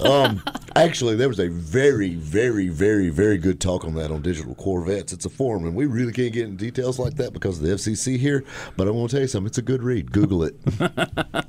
um, 0.00 0.42
actually, 0.74 1.16
there 1.16 1.28
was 1.28 1.38
a 1.38 1.48
very, 1.48 2.14
very, 2.14 2.68
very, 2.68 3.08
very 3.08 3.38
good 3.38 3.60
talk 3.60 3.84
on 3.84 3.94
that 3.94 4.10
on 4.10 4.22
Digital 4.22 4.54
Corvettes. 4.54 5.12
It's 5.12 5.24
a 5.24 5.30
forum, 5.30 5.64
and 5.64 5.74
we 5.74 5.86
really 5.86 6.12
can't 6.12 6.32
get 6.32 6.44
into 6.44 6.64
details 6.64 6.98
like 6.98 7.16
that 7.16 7.32
because 7.32 7.58
of 7.58 7.66
the 7.66 7.74
FCC 7.74 8.18
here. 8.18 8.44
But 8.76 8.88
I 8.88 8.90
want 8.90 9.10
to 9.10 9.16
tell 9.16 9.22
you 9.22 9.28
something. 9.28 9.46
It's 9.46 9.58
a 9.58 9.62
good 9.62 9.82
read. 9.82 10.12
Google 10.12 10.44
it. 10.44 10.56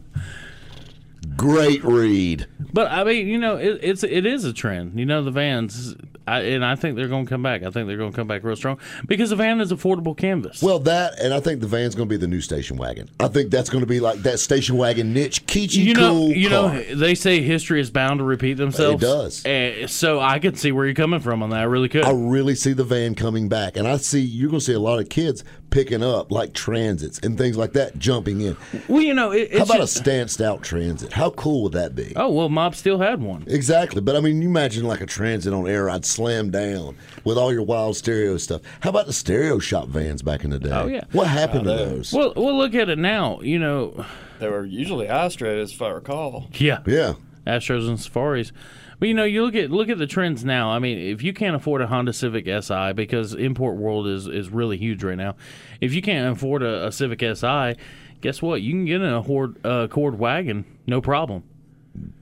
Great 1.38 1.84
read. 1.84 2.48
But 2.74 2.92
I 2.92 3.04
mean, 3.04 3.28
you 3.28 3.38
know, 3.38 3.56
it, 3.56 3.80
it's 3.82 4.04
it 4.04 4.26
is 4.26 4.44
a 4.44 4.54
trend. 4.54 5.00
You 5.00 5.06
know, 5.06 5.24
the 5.24 5.32
vans, 5.32 5.96
I, 6.28 6.42
and 6.42 6.66
I 6.66 6.76
think 6.76 6.96
they're 6.96 7.08
going 7.08 7.26
to 7.26 7.30
come 7.30 7.42
back. 7.42 7.64
I 7.64 7.70
think 7.70 7.88
they're 7.88 7.98
going 7.98 8.12
to 8.12 8.16
come 8.16 8.28
back 8.28 8.44
real 8.44 8.56
strong 8.56 8.80
because 9.06 9.30
the 9.30 9.36
van 9.36 9.62
is 9.62 9.72
affordable 9.72 10.18
canvas. 10.18 10.62
Well, 10.62 10.80
that, 10.80 11.20
and 11.20 11.34
I 11.34 11.40
think 11.40 11.62
the 11.62 11.68
van's 11.68 11.96
going 11.96 12.10
to 12.10 12.14
be 12.14 12.18
the 12.18 12.28
new 12.28 12.42
station 12.42 12.76
wagon. 12.76 13.10
I 13.20 13.30
think 13.30 13.52
that's 13.52 13.70
going 13.70 13.82
to 13.82 13.88
be 13.88 14.00
like 14.00 14.20
that 14.24 14.40
station 14.40 14.78
wagon 14.78 15.14
niche, 15.14 15.46
kitschy, 15.46 15.78
you 15.78 15.94
know, 15.94 16.12
cool 16.12 16.32
you 16.32 16.50
car. 16.50 16.74
know, 16.74 16.96
they 16.96 17.16
say 17.16 17.42
history 17.42 17.80
is 17.80 17.90
bound 17.90 18.20
to 18.20 18.26
repeat 18.26 18.56
themselves. 18.56 19.02
It 19.02 19.06
does. 19.06 19.46
Uh, 19.46 19.88
so 19.88 20.20
I 20.20 20.40
could 20.40 20.58
see 20.58 20.72
where 20.72 20.86
you're 20.86 20.96
coming 20.96 21.20
from 21.20 21.42
on 21.44 21.52
that. 21.52 21.62
I 21.62 21.64
really 21.64 21.90
could. 21.90 22.04
I 22.04 22.12
really 22.12 22.56
see 22.56 22.74
the 22.74 22.84
van 22.84 23.16
coming 23.16 23.48
back, 23.48 23.78
and 23.78 23.88
I 23.88 23.98
see 23.98 24.22
you're 24.22 24.50
going 24.50 24.60
to 24.60 24.66
see 24.66 24.74
a 24.74 24.80
lot 24.80 25.00
of 25.00 25.10
kids 25.10 25.44
picking 25.70 26.02
up 26.02 26.32
like 26.32 26.54
transits 26.54 27.20
and 27.20 27.38
things 27.38 27.58
like 27.58 27.74
that, 27.74 28.00
jumping 28.00 28.42
in. 28.42 28.56
well, 28.88 29.02
you 29.02 29.14
know, 29.14 29.32
it, 29.32 29.50
it's 29.52 29.58
How 29.58 29.64
about 29.66 29.78
just- 29.80 29.98
a 29.98 30.00
stanced 30.00 30.42
out 30.42 30.64
transit? 30.64 31.14
How 31.14 31.30
cool 31.32 31.64
would 31.64 31.74
that 31.74 31.96
be? 31.96 32.14
Oh 32.16 32.30
well, 32.32 32.50
Mob 32.50 32.74
still 32.76 33.00
had 33.00 33.22
one. 33.22 33.44
Exactly, 33.48 34.02
but 34.02 34.16
I 34.16 34.20
mean, 34.22 34.42
you 34.42 34.48
imagine 34.50 34.86
like 34.86 35.02
a 35.02 35.06
transit 35.06 35.54
on 35.54 35.68
air, 35.68 35.90
I'd 35.90 36.06
slam 36.06 36.52
down 36.52 36.96
with 37.24 37.38
all 37.38 37.52
your 37.52 37.64
wild 37.64 37.96
stereo 37.98 38.38
stuff. 38.38 38.62
How 38.82 38.90
about 38.90 39.06
the 39.08 39.14
stereo 39.14 39.60
shop 39.60 39.88
vans 39.90 40.22
back 40.22 40.44
in 40.44 40.50
the 40.50 40.60
day? 40.60 40.72
Oh, 40.72 40.88
yeah. 40.88 41.04
what 41.12 41.28
happened 41.28 41.66
to 41.66 41.70
those? 41.72 42.14
Well, 42.14 42.34
well, 42.36 42.58
look 42.58 42.74
at 42.74 42.90
it 42.90 42.98
now. 42.98 43.40
You 43.42 43.60
know, 43.60 44.06
They 44.40 44.48
were 44.50 44.66
usually 44.66 45.08
Astros, 45.08 45.74
if 45.74 45.82
I 45.82 45.90
recall. 45.90 46.48
yeah, 46.54 46.80
yeah, 46.86 47.14
Astros 47.46 47.88
and 47.88 48.00
Safaris. 48.00 48.52
But 49.00 49.10
you 49.10 49.14
know, 49.14 49.26
you 49.26 49.44
look 49.44 49.56
at 49.56 49.70
look 49.70 49.90
at 49.90 49.98
the 49.98 50.08
trends 50.08 50.44
now. 50.44 50.72
I 50.72 50.80
mean, 50.80 50.98
if 50.98 51.22
you 51.22 51.34
can't 51.34 51.56
afford 51.56 51.82
a 51.82 51.88
Honda 51.88 52.14
Civic 52.14 52.46
Si 52.64 52.94
because 52.94 53.34
import 53.34 53.76
world 53.76 54.08
is 54.08 54.28
is 54.28 54.50
really 54.50 54.78
huge 54.78 55.04
right 55.04 55.18
now, 55.18 55.36
if 55.82 55.94
you 55.94 56.02
can't 56.02 56.36
afford 56.36 56.64
a, 56.64 56.88
a 56.88 56.92
Civic 56.92 57.22
Si, 57.22 57.76
guess 58.22 58.42
what? 58.42 58.62
You 58.62 58.72
can 58.74 58.86
get 58.86 59.02
an 59.02 59.14
Accord, 59.14 59.64
uh, 59.64 59.86
Accord 59.86 60.18
wagon, 60.18 60.66
no 60.88 61.00
problem. 61.02 61.44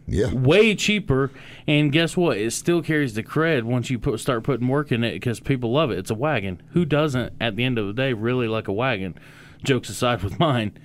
yeah. 0.07 0.33
way 0.33 0.75
cheaper. 0.75 1.31
And 1.67 1.91
guess 1.91 2.17
what? 2.17 2.37
It 2.37 2.51
still 2.51 2.81
carries 2.81 3.13
the 3.13 3.23
cred 3.23 3.63
once 3.63 3.89
you 3.89 3.97
put 3.97 4.19
start 4.19 4.43
putting 4.43 4.67
work 4.67 4.91
in 4.91 5.03
it 5.03 5.13
because 5.13 5.39
people 5.39 5.71
love 5.71 5.91
it. 5.91 5.99
It's 5.99 6.11
a 6.11 6.15
wagon. 6.15 6.61
Who 6.71 6.83
doesn't 6.85 7.33
at 7.39 7.55
the 7.55 7.63
end 7.63 7.77
of 7.77 7.87
the 7.87 7.93
day 7.93 8.11
really 8.13 8.47
like 8.47 8.67
a 8.67 8.73
wagon? 8.73 9.15
Jokes 9.63 9.89
aside 9.89 10.23
with 10.23 10.39
mine. 10.39 10.77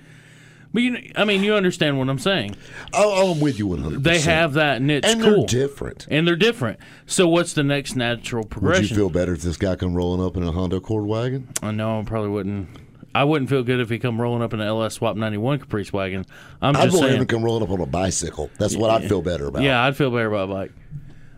But 0.73 0.83
you, 0.83 1.11
I 1.15 1.25
mean, 1.25 1.43
you 1.43 1.53
understand 1.53 1.99
what 1.99 2.09
I'm 2.09 2.19
saying. 2.19 2.55
Oh, 2.93 3.13
oh 3.13 3.31
I'm 3.33 3.39
with 3.39 3.59
you 3.59 3.67
100. 3.67 4.03
They 4.03 4.21
have 4.21 4.53
that 4.53 4.81
niche 4.81 5.03
and 5.05 5.21
cool, 5.21 5.45
they're 5.45 5.67
different. 5.67 6.07
and 6.09 6.25
they're 6.25 6.35
different. 6.35 6.79
So 7.05 7.27
what's 7.27 7.53
the 7.53 7.63
next 7.63 7.95
natural 7.95 8.45
progression? 8.45 8.83
Would 8.83 8.89
you 8.91 8.95
feel 8.95 9.09
better 9.09 9.33
if 9.33 9.41
this 9.41 9.57
guy 9.57 9.75
come 9.75 9.93
rolling 9.93 10.25
up 10.25 10.37
in 10.37 10.43
a 10.43 10.51
Honda 10.51 10.77
Accord 10.77 11.05
wagon? 11.05 11.49
Uh, 11.61 11.67
I 11.67 11.71
know 11.71 11.99
I 11.99 12.03
probably 12.03 12.29
wouldn't. 12.29 12.69
I 13.13 13.25
wouldn't 13.25 13.49
feel 13.49 13.63
good 13.63 13.81
if 13.81 13.89
he 13.89 13.99
come 13.99 14.21
rolling 14.21 14.41
up 14.41 14.53
in 14.53 14.61
an 14.61 14.67
LS 14.67 14.93
Swap 14.93 15.17
91 15.17 15.59
Caprice 15.59 15.91
wagon. 15.91 16.25
I'm 16.61 16.77
I'd 16.77 16.85
just 16.85 16.97
want 16.97 17.11
him 17.11 17.25
come 17.25 17.43
rolling 17.43 17.63
up 17.63 17.69
on 17.69 17.81
a 17.81 17.85
bicycle. 17.85 18.49
That's 18.57 18.75
what 18.77 18.89
I'd 18.89 19.09
feel 19.09 19.21
better 19.21 19.47
about. 19.47 19.63
Yeah, 19.63 19.83
I'd 19.83 19.97
feel 19.97 20.11
better 20.11 20.27
about 20.27 20.49
a 20.49 20.53
bike. 20.53 20.71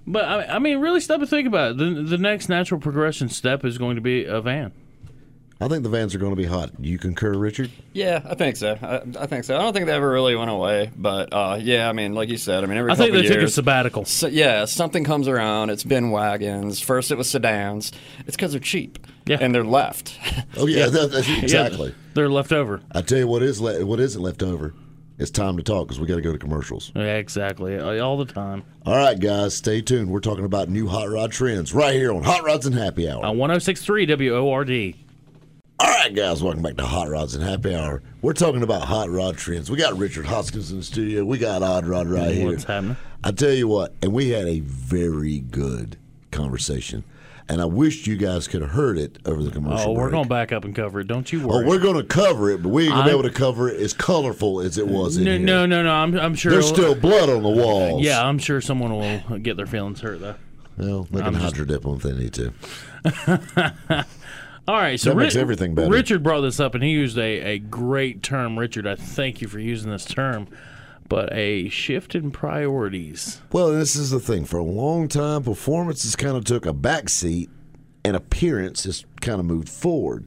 But 0.05 0.25
I, 0.25 0.55
I 0.55 0.59
mean, 0.59 0.79
really 0.79 0.99
stop 0.99 1.21
and 1.21 1.29
think 1.29 1.47
about 1.47 1.71
it. 1.71 1.77
The, 1.77 2.03
the 2.03 2.17
next 2.17 2.49
natural 2.49 2.79
progression 2.79 3.29
step 3.29 3.65
is 3.65 3.79
going 3.79 3.95
to 3.95 4.01
be 4.01 4.25
a 4.25 4.41
van. 4.41 4.73
I 5.63 5.67
think 5.69 5.83
the 5.83 5.89
vans 5.89 6.13
are 6.13 6.17
going 6.19 6.31
to 6.31 6.41
be 6.41 6.45
hot. 6.45 6.71
You 6.79 6.97
concur, 6.97 7.33
Richard? 7.37 7.71
Yeah, 7.93 8.21
I 8.25 8.35
think 8.35 8.55
so. 8.57 8.77
I, 8.81 9.01
I 9.23 9.27
think 9.27 9.43
so. 9.45 9.55
I 9.55 9.59
don't 9.61 9.73
think 9.73 9.85
they 9.85 9.93
ever 9.93 10.09
really 10.11 10.35
went 10.35 10.49
away, 10.51 10.91
but 10.95 11.31
uh, 11.33 11.57
yeah, 11.61 11.87
I 11.89 11.93
mean, 11.93 12.13
like 12.13 12.29
you 12.29 12.37
said, 12.37 12.63
I 12.63 12.67
mean, 12.67 12.77
every 12.77 12.91
I 12.91 12.95
think 12.95 13.11
couple 13.13 13.21
they 13.27 13.33
took 13.35 13.43
a 13.43 13.47
sabbatical. 13.49 14.05
So, 14.05 14.27
yeah, 14.27 14.65
something 14.65 15.03
comes 15.03 15.27
around. 15.27 15.69
It's 15.69 15.83
been 15.83 16.11
wagons. 16.11 16.79
First, 16.81 17.11
it 17.11 17.17
was 17.17 17.29
sedans. 17.29 17.91
It's 18.27 18.35
because 18.35 18.51
they're 18.51 18.59
cheap. 18.59 18.99
Yeah. 19.25 19.37
And 19.39 19.55
they're 19.55 19.63
left. 19.63 20.17
Oh 20.57 20.67
yeah, 20.67 20.87
that- 20.87 21.11
that's- 21.11 21.27
Yeah, 21.29 21.39
exactly. 21.39 21.95
they're 22.13 22.29
left 22.29 22.51
over. 22.51 22.81
I 22.91 23.01
tell 23.01 23.17
you 23.17 23.27
what 23.27 23.41
is 23.41 23.59
le- 23.61 23.85
what 23.85 23.99
isn't 23.99 24.21
left 24.21 24.43
over. 24.43 24.73
it's 25.17 25.31
time 25.31 25.57
to 25.57 25.63
talk 25.63 25.87
because 25.87 25.99
we 25.99 26.05
got 26.07 26.15
to 26.15 26.21
go 26.21 26.31
to 26.33 26.37
commercials. 26.37 26.91
Yeah, 26.95 27.15
exactly. 27.17 27.79
All 27.79 28.17
the 28.17 28.25
time. 28.25 28.63
All 28.85 28.95
right, 28.95 29.17
guys, 29.19 29.55
stay 29.55 29.81
tuned. 29.81 30.09
We're 30.09 30.19
talking 30.19 30.43
about 30.45 30.69
new 30.69 30.87
hot 30.87 31.09
rod 31.09 31.31
trends 31.31 31.73
right 31.73 31.93
here 31.95 32.11
on 32.13 32.23
Hot 32.23 32.43
Rods 32.43 32.65
and 32.65 32.75
Happy 32.75 33.09
Hour. 33.09 33.25
On 33.25 33.37
1063 33.37 34.05
WORD. 34.29 34.95
All 35.79 35.89
right, 35.89 36.13
guys, 36.13 36.43
welcome 36.43 36.61
back 36.61 36.77
to 36.77 36.85
Hot 36.85 37.09
Rods 37.09 37.33
and 37.33 37.43
Happy 37.43 37.75
Hour. 37.75 38.03
We're 38.21 38.33
talking 38.33 38.61
about 38.61 38.83
hot 38.83 39.09
rod 39.09 39.37
trends. 39.37 39.71
We 39.71 39.77
got 39.77 39.97
Richard 39.97 40.25
Hoskins 40.25 40.71
in 40.71 40.77
the 40.77 40.83
studio. 40.83 41.25
We 41.25 41.39
got 41.39 41.63
Odd 41.63 41.87
Rod 41.87 42.07
right 42.07 42.33
here. 42.33 42.47
What's 42.47 42.63
happening? 42.63 42.95
I 43.23 43.31
tell 43.31 43.51
you 43.51 43.67
what, 43.67 43.93
and 44.01 44.13
we 44.13 44.29
had 44.29 44.47
a 44.47 44.59
very 44.59 45.39
good 45.39 45.97
conversation. 46.31 47.03
And 47.49 47.59
I 47.59 47.65
wished 47.65 48.07
you 48.07 48.15
guys 48.15 48.47
could 48.47 48.61
have 48.61 48.71
heard 48.71 48.97
it 48.97 49.17
over 49.25 49.43
the 49.43 49.51
commercial. 49.51 49.91
Oh, 49.91 49.93
we're 49.93 50.11
going 50.11 50.23
to 50.23 50.29
back 50.29 50.53
up 50.53 50.63
and 50.63 50.73
cover 50.73 51.01
it. 51.01 51.07
Don't 51.07 51.29
you 51.33 51.39
worry. 51.39 51.49
Oh, 51.49 51.57
worry. 51.57 51.67
we're 51.67 51.83
going 51.83 51.97
to 51.97 52.03
cover 52.03 52.49
it, 52.51 52.63
but 52.63 52.69
we 52.69 52.83
ain't 52.83 52.93
going 52.93 53.05
to 53.05 53.11
be 53.11 53.19
able 53.19 53.29
to 53.29 53.35
cover 53.35 53.67
it 53.67 53.81
as 53.81 53.93
colorful 53.93 54.61
as 54.61 54.77
it 54.77 54.87
was 54.87 55.17
in 55.17 55.25
no, 55.25 55.31
here. 55.31 55.39
no, 55.39 55.65
no, 55.65 55.83
no. 55.83 55.91
I'm, 55.91 56.17
I'm 56.17 56.35
sure. 56.35 56.51
There's 56.53 56.69
still 56.69 56.95
blood 56.95 57.29
on 57.29 57.43
the 57.43 57.49
uh, 57.49 57.65
walls. 57.65 58.01
Yeah, 58.03 58.25
I'm 58.25 58.37
sure 58.39 58.61
someone 58.61 58.91
will 58.93 59.39
get 59.39 59.57
their 59.57 59.65
feelings 59.65 59.99
hurt 59.99 60.21
though. 60.21 60.35
Well, 60.77 61.03
they 61.11 61.21
can 61.21 61.33
just- 61.33 61.43
hydro 61.43 61.65
dip 61.65 61.81
them 61.81 61.95
if 61.95 62.03
they 62.03 62.13
need 62.13 62.33
to. 62.35 64.05
All 64.67 64.75
right, 64.75 64.99
so 64.99 65.09
That 65.09 65.17
makes 65.17 65.35
everything 65.35 65.75
better. 65.75 65.89
Richard 65.91 66.23
brought 66.23 66.41
this 66.41 66.59
up, 66.59 66.73
and 66.73 66.83
he 66.83 66.91
used 66.91 67.17
a, 67.17 67.41
a 67.41 67.59
great 67.59 68.23
term. 68.23 68.57
Richard, 68.57 68.87
I 68.87 68.95
thank 68.95 69.41
you 69.41 69.47
for 69.49 69.59
using 69.59 69.91
this 69.91 70.05
term, 70.05 70.47
but 71.09 71.33
a 71.33 71.67
shift 71.67 72.15
in 72.15 72.31
priorities. 72.31 73.41
Well, 73.51 73.73
this 73.73 73.95
is 73.97 74.11
the 74.11 74.21
thing. 74.21 74.45
For 74.45 74.57
a 74.57 74.63
long 74.63 75.09
time, 75.09 75.43
performances 75.43 76.15
kind 76.15 76.37
of 76.37 76.45
took 76.45 76.65
a 76.65 76.71
back 76.71 77.09
seat, 77.09 77.49
and 78.05 78.15
appearance 78.15 78.85
has 78.85 79.05
kind 79.19 79.39
of 79.41 79.45
moved 79.45 79.67
forward. 79.67 80.25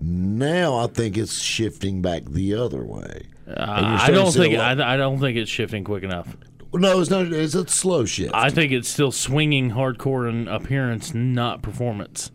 Now 0.00 0.76
I 0.78 0.86
think 0.86 1.16
it's 1.16 1.40
shifting 1.40 2.02
back 2.02 2.24
the 2.24 2.54
other 2.54 2.82
way. 2.82 3.26
Uh, 3.46 3.50
you're 3.50 4.00
I 4.00 4.10
don't 4.10 4.32
think 4.32 4.56
lot- 4.56 4.80
I, 4.80 4.94
I 4.94 4.96
don't 4.96 5.20
think 5.20 5.36
it's 5.36 5.50
shifting 5.50 5.84
quick 5.84 6.02
enough. 6.02 6.36
No, 6.72 7.00
it's 7.00 7.10
not. 7.10 7.26
It's 7.32 7.54
a 7.54 7.66
slow 7.68 8.04
shift. 8.04 8.32
I 8.32 8.50
think 8.50 8.72
it's 8.72 8.88
still 8.88 9.12
swinging 9.12 9.72
hardcore 9.72 10.28
in 10.28 10.48
appearance, 10.48 11.12
not 11.12 11.62
performance. 11.62 12.30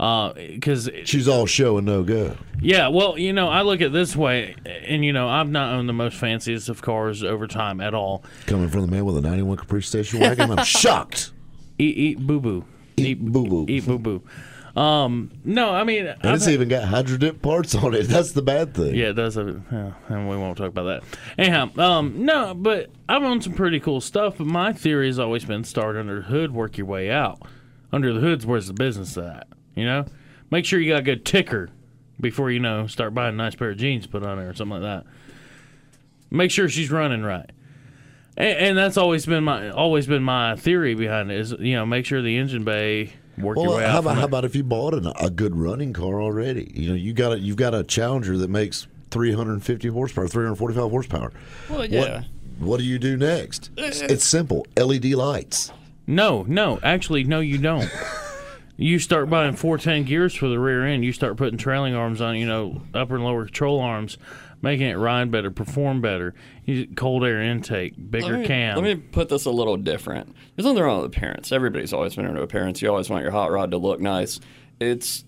Because 0.00 0.88
She's 1.04 1.28
all 1.28 1.44
show 1.44 1.76
and 1.76 1.86
no 1.86 2.02
go. 2.02 2.36
Yeah, 2.60 2.88
well, 2.88 3.18
you 3.18 3.32
know, 3.34 3.48
I 3.48 3.62
look 3.62 3.80
at 3.82 3.88
it 3.88 3.92
this 3.92 4.16
way, 4.16 4.54
and 4.64 5.04
you 5.04 5.12
know, 5.12 5.28
I've 5.28 5.50
not 5.50 5.74
owned 5.74 5.88
the 5.88 5.92
most 5.92 6.16
fanciest 6.16 6.68
of 6.70 6.80
cars 6.80 7.22
over 7.22 7.46
time 7.46 7.80
at 7.82 7.92
all. 7.92 8.24
Coming 8.46 8.68
from 8.70 8.80
the 8.82 8.86
man 8.86 9.04
with 9.04 9.16
a 9.18 9.20
'91 9.20 9.58
Caprice 9.58 9.86
station 9.88 10.20
wagon, 10.20 10.50
I'm 10.50 10.64
shocked. 10.64 11.32
Eat, 11.78 11.96
eat 11.96 12.18
boo 12.26 12.40
boo, 12.40 12.64
Eat 12.96 13.20
boo-boo. 13.24 13.66
eat 13.68 13.84
boo 13.86 13.98
boo. 13.98 14.22
Um, 14.80 15.32
no, 15.44 15.70
I 15.74 15.82
mean, 15.84 16.06
And 16.06 16.18
it's 16.34 16.44
had- 16.44 16.54
even 16.54 16.68
got 16.68 16.84
hydro 16.84 17.16
dip 17.18 17.42
parts 17.42 17.74
on 17.74 17.92
it. 17.94 18.02
That's 18.08 18.32
the 18.32 18.42
bad 18.42 18.72
thing. 18.74 18.94
yeah, 18.94 19.08
it 19.08 19.14
does 19.14 19.34
have 19.34 19.62
yeah, 19.72 19.92
and 20.08 20.28
we 20.30 20.36
won't 20.36 20.56
talk 20.56 20.68
about 20.68 20.84
that. 20.84 21.02
Anyhow, 21.36 21.70
um, 21.78 22.24
no, 22.24 22.54
but 22.54 22.88
I've 23.08 23.22
owned 23.22 23.42
some 23.44 23.52
pretty 23.54 23.80
cool 23.80 24.00
stuff. 24.00 24.38
But 24.38 24.46
my 24.46 24.72
theory 24.72 25.08
has 25.08 25.18
always 25.18 25.44
been 25.44 25.64
start 25.64 25.96
under 25.96 26.16
the 26.16 26.26
hood, 26.26 26.52
work 26.52 26.78
your 26.78 26.86
way 26.86 27.10
out. 27.10 27.42
Under 27.92 28.12
the 28.14 28.20
hood's 28.20 28.46
where's 28.46 28.68
the 28.68 28.72
business 28.72 29.18
at? 29.18 29.46
You 29.74 29.84
know, 29.84 30.04
make 30.50 30.64
sure 30.64 30.78
you 30.80 30.92
got 30.92 31.00
a 31.00 31.02
good 31.02 31.24
ticker 31.24 31.70
before 32.20 32.50
you 32.50 32.60
know 32.60 32.86
start 32.86 33.14
buying 33.14 33.34
a 33.34 33.36
nice 33.36 33.54
pair 33.54 33.70
of 33.70 33.78
jeans 33.78 34.06
put 34.06 34.22
on 34.24 34.38
her 34.38 34.50
or 34.50 34.54
something 34.54 34.80
like 34.80 35.04
that. 35.04 35.10
Make 36.30 36.50
sure 36.50 36.68
she's 36.68 36.90
running 36.90 37.22
right. 37.22 37.50
And, 38.36 38.58
and 38.58 38.78
that's 38.78 38.96
always 38.96 39.26
been 39.26 39.44
my 39.44 39.70
always 39.70 40.06
been 40.06 40.22
my 40.22 40.56
theory 40.56 40.94
behind 40.94 41.30
it 41.30 41.38
is 41.38 41.52
you 41.58 41.74
know 41.74 41.86
make 41.86 42.06
sure 42.06 42.22
the 42.22 42.36
engine 42.36 42.64
bay 42.64 43.12
work 43.38 43.56
your 43.56 43.66
Well, 43.68 43.76
way 43.78 43.84
out. 43.84 43.90
how 43.92 43.98
about 44.00 44.16
how 44.16 44.24
about 44.24 44.44
if 44.44 44.54
you 44.54 44.62
bought 44.62 44.94
an, 44.94 45.10
a 45.20 45.30
good 45.30 45.56
running 45.56 45.92
car 45.92 46.20
already? 46.20 46.70
You 46.74 46.90
know, 46.90 46.94
you 46.94 47.12
got 47.12 47.32
a, 47.32 47.38
you've 47.38 47.56
got 47.56 47.74
a 47.74 47.82
Challenger 47.84 48.36
that 48.38 48.50
makes 48.50 48.86
350 49.10 49.88
horsepower, 49.88 50.28
345 50.28 50.90
horsepower. 50.90 51.32
Well, 51.68 51.84
yeah. 51.84 52.00
What, 52.00 52.24
what 52.58 52.78
do 52.78 52.84
you 52.84 52.98
do 52.98 53.16
next? 53.16 53.70
Uh, 53.78 53.82
it's, 53.84 54.00
it's 54.02 54.24
simple. 54.24 54.66
LED 54.76 55.06
lights. 55.06 55.72
No, 56.06 56.44
no, 56.46 56.78
actually, 56.82 57.24
no, 57.24 57.40
you 57.40 57.56
don't. 57.58 57.90
you 58.80 58.98
start 58.98 59.28
buying 59.28 59.54
410 59.54 60.04
gears 60.04 60.34
for 60.34 60.48
the 60.48 60.58
rear 60.58 60.86
end. 60.86 61.04
You 61.04 61.12
start 61.12 61.36
putting 61.36 61.58
trailing 61.58 61.94
arms 61.94 62.22
on, 62.22 62.36
you 62.36 62.46
know, 62.46 62.80
upper 62.94 63.16
and 63.16 63.24
lower 63.24 63.44
control 63.44 63.78
arms, 63.78 64.16
making 64.62 64.86
it 64.88 64.94
ride 64.94 65.30
better, 65.30 65.50
perform 65.50 66.00
better. 66.00 66.34
Cold 66.96 67.24
air 67.24 67.42
intake, 67.42 67.94
bigger 68.10 68.32
Let 68.32 68.40
me, 68.40 68.46
cam. 68.46 68.76
let 68.76 68.84
me 68.84 68.94
put 68.94 69.28
this 69.28 69.44
a 69.44 69.50
little 69.50 69.76
different. 69.76 70.34
There's 70.56 70.64
nothing 70.64 70.82
wrong 70.82 71.02
with 71.02 71.14
appearance. 71.14 71.52
Everybody's 71.52 71.92
always 71.92 72.14
been 72.14 72.24
into 72.24 72.40
appearance. 72.40 72.80
You 72.80 72.88
always 72.88 73.10
want 73.10 73.22
your 73.22 73.32
hot 73.32 73.50
rod 73.50 73.70
to 73.72 73.76
look 73.76 74.00
nice. 74.00 74.40
It's 74.80 75.24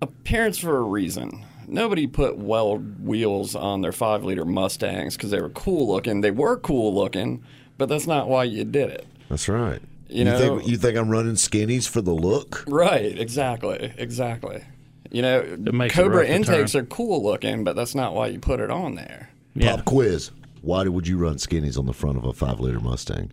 appearance 0.00 0.56
for 0.58 0.76
a 0.76 0.82
reason. 0.82 1.44
Nobody 1.66 2.06
put 2.06 2.38
weld 2.38 3.04
wheels 3.04 3.56
on 3.56 3.80
their 3.80 3.92
five 3.92 4.22
liter 4.22 4.44
Mustangs 4.44 5.16
because 5.16 5.32
they 5.32 5.40
were 5.40 5.50
cool 5.50 5.88
looking. 5.88 6.20
They 6.20 6.30
were 6.30 6.56
cool 6.58 6.94
looking, 6.94 7.42
but 7.76 7.88
that's 7.88 8.06
not 8.06 8.28
why 8.28 8.44
you 8.44 8.64
did 8.64 8.88
it. 8.90 9.06
That's 9.28 9.48
right. 9.48 9.82
You 10.08 10.24
know- 10.24 10.58
think 10.58 10.68
you 10.68 10.76
think 10.76 10.96
I'm 10.96 11.08
running 11.10 11.34
skinnies 11.34 11.88
for 11.88 12.00
the 12.00 12.14
look? 12.14 12.64
Right, 12.66 13.18
exactly, 13.18 13.92
exactly. 13.98 14.62
You 15.10 15.22
know, 15.22 15.56
Cobra 15.90 16.26
intakes 16.26 16.74
are 16.74 16.84
cool 16.84 17.22
looking, 17.22 17.64
but 17.64 17.76
that's 17.76 17.94
not 17.94 18.14
why 18.14 18.26
you 18.28 18.38
put 18.38 18.60
it 18.60 18.70
on 18.70 18.94
there. 18.94 19.30
yeah, 19.54 19.76
Pop 19.76 19.84
quiz. 19.86 20.30
Why 20.60 20.86
would 20.86 21.06
you 21.06 21.16
run 21.18 21.36
skinnies 21.36 21.78
on 21.78 21.86
the 21.86 21.92
front 21.94 22.18
of 22.18 22.24
a 22.24 22.32
five 22.32 22.60
liter 22.60 22.80
Mustang? 22.80 23.32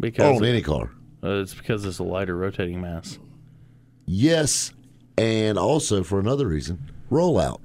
Because 0.00 0.38
on 0.38 0.44
any 0.44 0.62
car? 0.62 0.90
uh, 1.22 1.40
it's 1.40 1.54
because 1.54 1.84
it's 1.84 1.98
a 2.00 2.02
lighter 2.04 2.36
rotating 2.36 2.80
mass. 2.80 3.18
Yes, 4.06 4.72
and 5.16 5.56
also 5.58 6.02
for 6.02 6.18
another 6.18 6.46
reason, 6.48 6.90
rollout. 7.10 7.60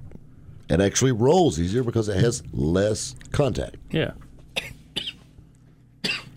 It 0.70 0.80
actually 0.80 1.12
rolls 1.12 1.58
easier 1.58 1.82
because 1.82 2.08
it 2.08 2.20
has 2.20 2.42
less 2.52 3.14
contact. 3.32 3.76
Yeah, 3.90 4.12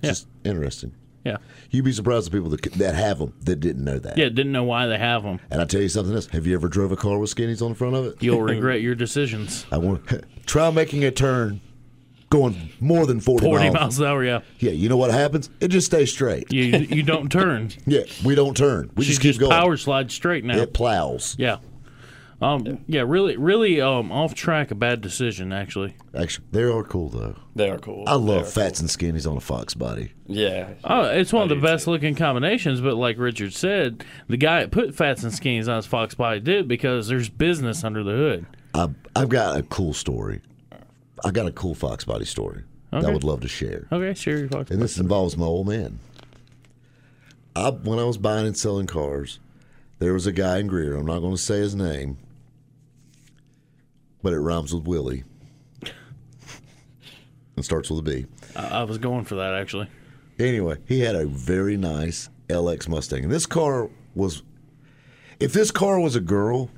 Just 0.04 0.28
interesting. 0.44 0.94
Yeah, 1.24 1.38
You'd 1.70 1.86
be 1.86 1.92
surprised 1.92 2.28
the 2.28 2.32
people 2.32 2.50
that, 2.50 2.62
that 2.74 2.96
have 2.96 3.20
them 3.20 3.34
that 3.42 3.58
didn't 3.60 3.84
know 3.84 4.00
that. 4.00 4.18
yeah. 4.18 4.26
Didn't 4.30 4.52
know 4.52 4.64
why 4.64 4.88
they 4.88 4.98
have 4.98 5.24
them. 5.24 5.40
And 5.52 5.62
I 5.62 5.66
tell 5.66 5.82
you 5.82 5.90
something 5.90 6.14
else. 6.16 6.26
Have 6.28 6.48
you 6.48 6.56
ever 6.56 6.68
drove 6.68 6.92
a 6.92 6.96
car 6.96 7.18
with 7.20 7.34
skinnies 7.34 7.62
on 7.62 7.70
the 7.70 7.76
front 7.76 7.96
of 7.96 8.06
it? 8.06 8.16
You'll 8.22 8.42
regret 8.56 8.82
your 8.82 8.96
decisions. 8.96 9.66
I 9.72 9.78
want 9.78 10.02
try 10.46 10.70
making 10.72 11.04
a 11.04 11.12
turn 11.12 11.62
going 12.30 12.70
more 12.80 13.06
than 13.06 13.20
40, 13.20 13.46
40 13.46 13.64
miles. 13.66 13.74
miles 13.74 14.00
an 14.00 14.06
hour. 14.06 14.24
Yeah, 14.24 14.40
Yeah, 14.60 14.72
you 14.72 14.88
know 14.90 14.98
what 14.98 15.12
happens? 15.12 15.50
It 15.60 15.68
just 15.68 15.88
stays 15.88 16.12
straight. 16.12 16.52
you 16.52 16.64
you 16.64 17.04
don't 17.04 17.30
turn. 17.32 17.72
Yeah, 17.86 18.04
we 18.26 18.36
don't 18.36 18.56
turn. 18.56 18.90
We 18.96 19.04
She 19.04 19.10
just 19.12 19.22
keep 19.22 19.30
just 19.32 19.40
going. 19.42 19.52
power 19.52 19.76
slide 19.78 20.12
straight 20.12 20.44
now. 20.46 20.58
It 20.58 20.74
plows. 20.74 21.36
Yeah. 21.38 21.58
Um, 22.42 22.84
yeah. 22.88 23.04
really, 23.06 23.38
really, 23.38 23.80
um, 23.80 24.12
off 24.12 24.34
track, 24.34 24.72
a 24.72 24.76
bad 24.76 25.02
decision, 25.02 25.54
actually. 25.54 25.96
Actually, 26.18 26.48
they 26.52 26.64
are 26.64 26.84
cool 26.84 27.10
though. 27.10 27.36
They 27.56 27.70
are 27.70 27.78
cool. 27.78 28.04
I 28.08 28.16
love 28.16 28.44
are 28.44 28.46
fats 28.46 28.80
and 28.80 28.90
skinnies 28.90 29.30
on 29.30 29.38
a 29.38 29.42
Fox 29.42 29.74
body. 29.76 30.14
Yeah. 30.26 30.70
Oh, 30.84 31.04
it's 31.04 31.32
one 31.32 31.44
of 31.44 31.50
the 31.50 31.56
do 31.56 31.62
best 31.62 31.86
looking 31.86 32.16
combinations, 32.16 32.82
but 32.82 32.96
like 32.96 33.18
Richard 33.20 33.54
said, 33.54 34.04
the 34.28 34.38
guy 34.38 34.62
that 34.62 34.72
put 34.72 34.96
fats 34.96 35.24
and 35.24 35.32
skinnies 35.32 35.70
on 35.70 35.76
his 35.76 35.86
Fox 35.86 36.16
body 36.16 36.40
did 36.40 36.68
because 36.68 37.08
there's 37.08 37.30
business 37.30 37.84
under 37.84 38.04
the 38.04 38.12
hood. 38.12 38.46
I've, 38.74 38.96
I've 39.16 39.30
got 39.30 39.58
a 39.58 39.64
cool 39.64 39.94
story. 39.94 40.42
I 41.24 41.30
got 41.32 41.46
a 41.46 41.52
cool 41.52 41.76
Fox 41.76 42.04
body 42.06 42.26
story 42.26 42.64
that 42.92 43.06
I 43.06 43.12
would 43.12 43.24
love 43.24 43.42
to 43.42 43.48
share. 43.48 43.88
Okay, 43.92 44.14
share 44.20 44.40
your 44.40 44.50
Fox. 44.50 44.72
And 44.72 44.82
this 44.82 44.98
involves 44.98 45.38
my 45.38 45.46
old 45.46 45.68
man. 45.68 46.00
I, 47.56 47.70
when 47.70 48.00
I 48.00 48.04
was 48.04 48.18
buying 48.18 48.48
and 48.48 48.58
selling 48.58 48.88
cars, 48.88 49.40
there 50.00 50.14
was 50.14 50.26
a 50.26 50.32
guy 50.32 50.60
in 50.60 50.68
Greer. 50.68 50.96
I'm 50.96 51.06
not 51.06 51.20
going 51.20 51.36
to 51.36 51.42
say 51.42 51.58
his 51.58 51.76
name, 51.76 52.18
but 54.22 54.34
it 54.34 54.40
rhymes 54.40 54.74
with 54.74 54.86
Willie 54.86 55.24
and 57.56 57.66
starts 57.66 57.90
with 57.90 58.00
a 58.00 58.04
B. 58.04 58.26
I, 58.56 58.80
I 58.80 58.84
was 58.84 58.98
going 58.98 59.26
for 59.26 59.36
that 59.36 59.54
actually. 59.54 59.88
Anyway, 60.40 60.78
he 60.88 61.02
had 61.02 61.16
a 61.16 61.26
very 61.28 61.78
nice 61.78 62.30
LX 62.50 62.88
Mustang. 62.88 63.24
And 63.24 63.32
this 63.32 63.46
car 63.46 63.90
was, 64.16 64.42
if 65.40 65.54
this 65.54 65.70
car 65.72 66.00
was 66.00 66.16
a 66.16 66.20
girl, 66.22 66.70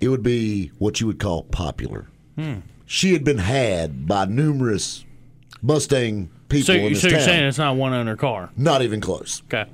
it 0.00 0.08
would 0.08 0.22
be 0.22 0.68
what 0.78 1.00
you 1.00 1.06
would 1.06 1.18
call 1.18 1.42
popular. 1.44 2.06
Hmm. 2.36 2.60
She 2.86 3.12
had 3.12 3.24
been 3.24 3.38
had 3.38 4.06
by 4.06 4.24
numerous 4.26 5.04
Mustang 5.62 6.30
people 6.48 6.66
So, 6.66 6.72
in 6.74 6.92
this 6.92 7.02
so 7.02 7.08
you're 7.08 7.18
town. 7.18 7.26
saying 7.26 7.44
it's 7.44 7.58
not 7.58 7.76
one 7.76 7.92
owner 7.92 8.16
car? 8.16 8.50
Not 8.56 8.82
even 8.82 9.00
close. 9.00 9.42
Okay. 9.46 9.68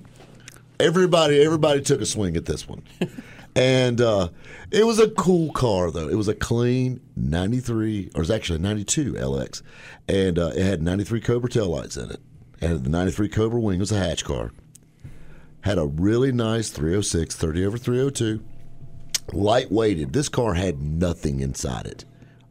Everybody, 0.78 1.42
everybody 1.42 1.82
took 1.82 2.00
a 2.00 2.06
swing 2.06 2.36
at 2.36 2.46
this 2.46 2.66
one, 2.68 2.82
and 3.54 4.00
uh, 4.00 4.28
it 4.70 4.86
was 4.86 4.98
a 4.98 5.10
cool 5.10 5.52
car 5.52 5.90
though. 5.90 6.08
It 6.08 6.16
was 6.16 6.28
a 6.28 6.34
clean 6.34 7.00
'93, 7.16 8.10
or 8.14 8.18
it 8.18 8.18
was 8.18 8.30
actually 8.30 8.56
a 8.56 8.62
'92 8.62 9.14
LX, 9.14 9.62
and 10.08 10.38
uh, 10.38 10.52
it 10.54 10.62
had 10.62 10.82
'93 10.82 11.20
Cobra 11.20 11.50
taillights 11.50 12.02
in 12.02 12.10
it. 12.10 12.20
And 12.60 12.84
the 12.84 12.90
'93 12.90 13.28
Cobra 13.28 13.60
wing 13.60 13.80
was 13.80 13.92
a 13.92 13.98
hatch 13.98 14.24
car. 14.24 14.52
Had 15.62 15.78
a 15.78 15.86
really 15.86 16.32
nice 16.32 16.70
306, 16.70 17.34
30 17.36 17.66
over 17.66 17.76
302, 17.76 18.42
lightweighted. 19.28 20.12
This 20.12 20.28
car 20.28 20.54
had 20.54 20.80
nothing 20.80 21.40
inside 21.40 21.86
it. 21.86 22.04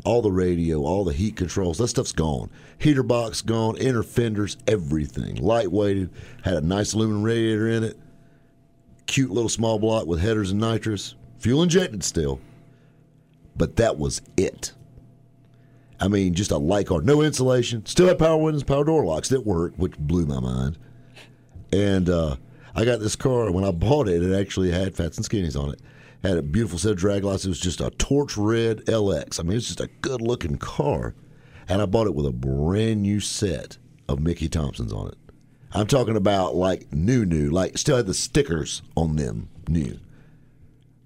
All 0.06 0.22
the 0.22 0.32
radio, 0.32 0.82
all 0.82 1.04
the 1.04 1.14
heat 1.14 1.36
controls, 1.36 1.80
that 1.80 1.88
stuff's 1.88 2.12
gone. 2.12 2.52
Heater 2.78 3.04
box 3.04 3.42
gone, 3.42 3.78
inner 3.78 4.04
fenders, 4.04 4.58
everything. 4.68 5.38
Lightweighted, 5.38 6.10
had 6.44 6.54
a 6.56 6.62
nice 6.62 6.94
aluminum 6.94 7.24
radiator 7.24 7.68
in 7.68 7.84
it. 7.84 7.98
Cute 9.10 9.32
little 9.32 9.50
small 9.50 9.80
block 9.80 10.06
with 10.06 10.22
headers 10.22 10.52
and 10.52 10.62
nitrous. 10.62 11.16
Fuel 11.40 11.64
injected 11.64 12.04
still. 12.04 12.40
But 13.58 13.76
that 13.78 13.98
was 13.98 14.22
it. 14.38 14.74
I 16.00 16.08
mean, 16.08 16.36
just 16.36 16.52
a 16.52 16.58
light 16.58 16.86
car, 16.86 17.02
no 17.02 17.24
insulation, 17.24 17.88
still 17.88 18.08
had 18.08 18.20
power 18.20 18.38
windows, 18.38 18.64
power 18.64 18.84
door 18.84 19.04
locks 19.04 19.30
that 19.30 19.48
worked, 19.48 19.80
which 19.80 19.98
blew 19.98 20.28
my 20.28 20.40
mind. 20.40 20.78
And 21.74 22.08
uh, 22.08 22.36
I 22.76 22.86
got 22.86 23.00
this 23.00 23.16
car 23.16 23.52
when 23.52 23.64
I 23.64 23.72
bought 23.72 24.08
it. 24.08 24.22
It 24.22 24.40
actually 24.40 24.70
had 24.70 24.96
fats 24.96 25.18
and 25.18 25.28
skinnies 25.28 25.60
on 25.60 25.74
it. 25.74 25.82
Had 26.22 26.38
a 26.38 26.44
beautiful 26.44 26.78
set 26.78 26.92
of 26.92 26.98
drag 26.98 27.24
lights. 27.24 27.46
It 27.46 27.50
was 27.50 27.60
just 27.60 27.82
a 27.82 27.90
torch 27.90 28.38
red 28.38 28.86
LX. 28.86 29.40
I 29.40 29.44
mean, 29.44 29.58
it's 29.58 29.70
just 29.70 29.82
a 29.82 29.90
good 30.02 30.22
looking 30.22 30.58
car. 30.58 31.16
And 31.68 31.82
I 31.82 31.88
bought 31.88 32.06
it 32.06 32.14
with 32.14 32.28
a 32.28 32.32
brand 32.32 33.02
new 33.02 33.20
set 33.20 33.80
of 34.08 34.20
Mickey 34.20 34.50
Thompsons 34.50 34.94
on 34.94 35.08
it. 35.08 35.18
I'm 35.72 35.88
talking 35.88 36.16
about 36.16 36.56
like 36.56 36.92
new, 36.92 37.26
new, 37.26 37.50
like 37.50 37.78
still 37.78 37.98
had 37.98 38.08
the 38.08 38.14
stickers 38.14 38.82
on 38.96 39.16
them, 39.16 39.50
new. 39.68 40.00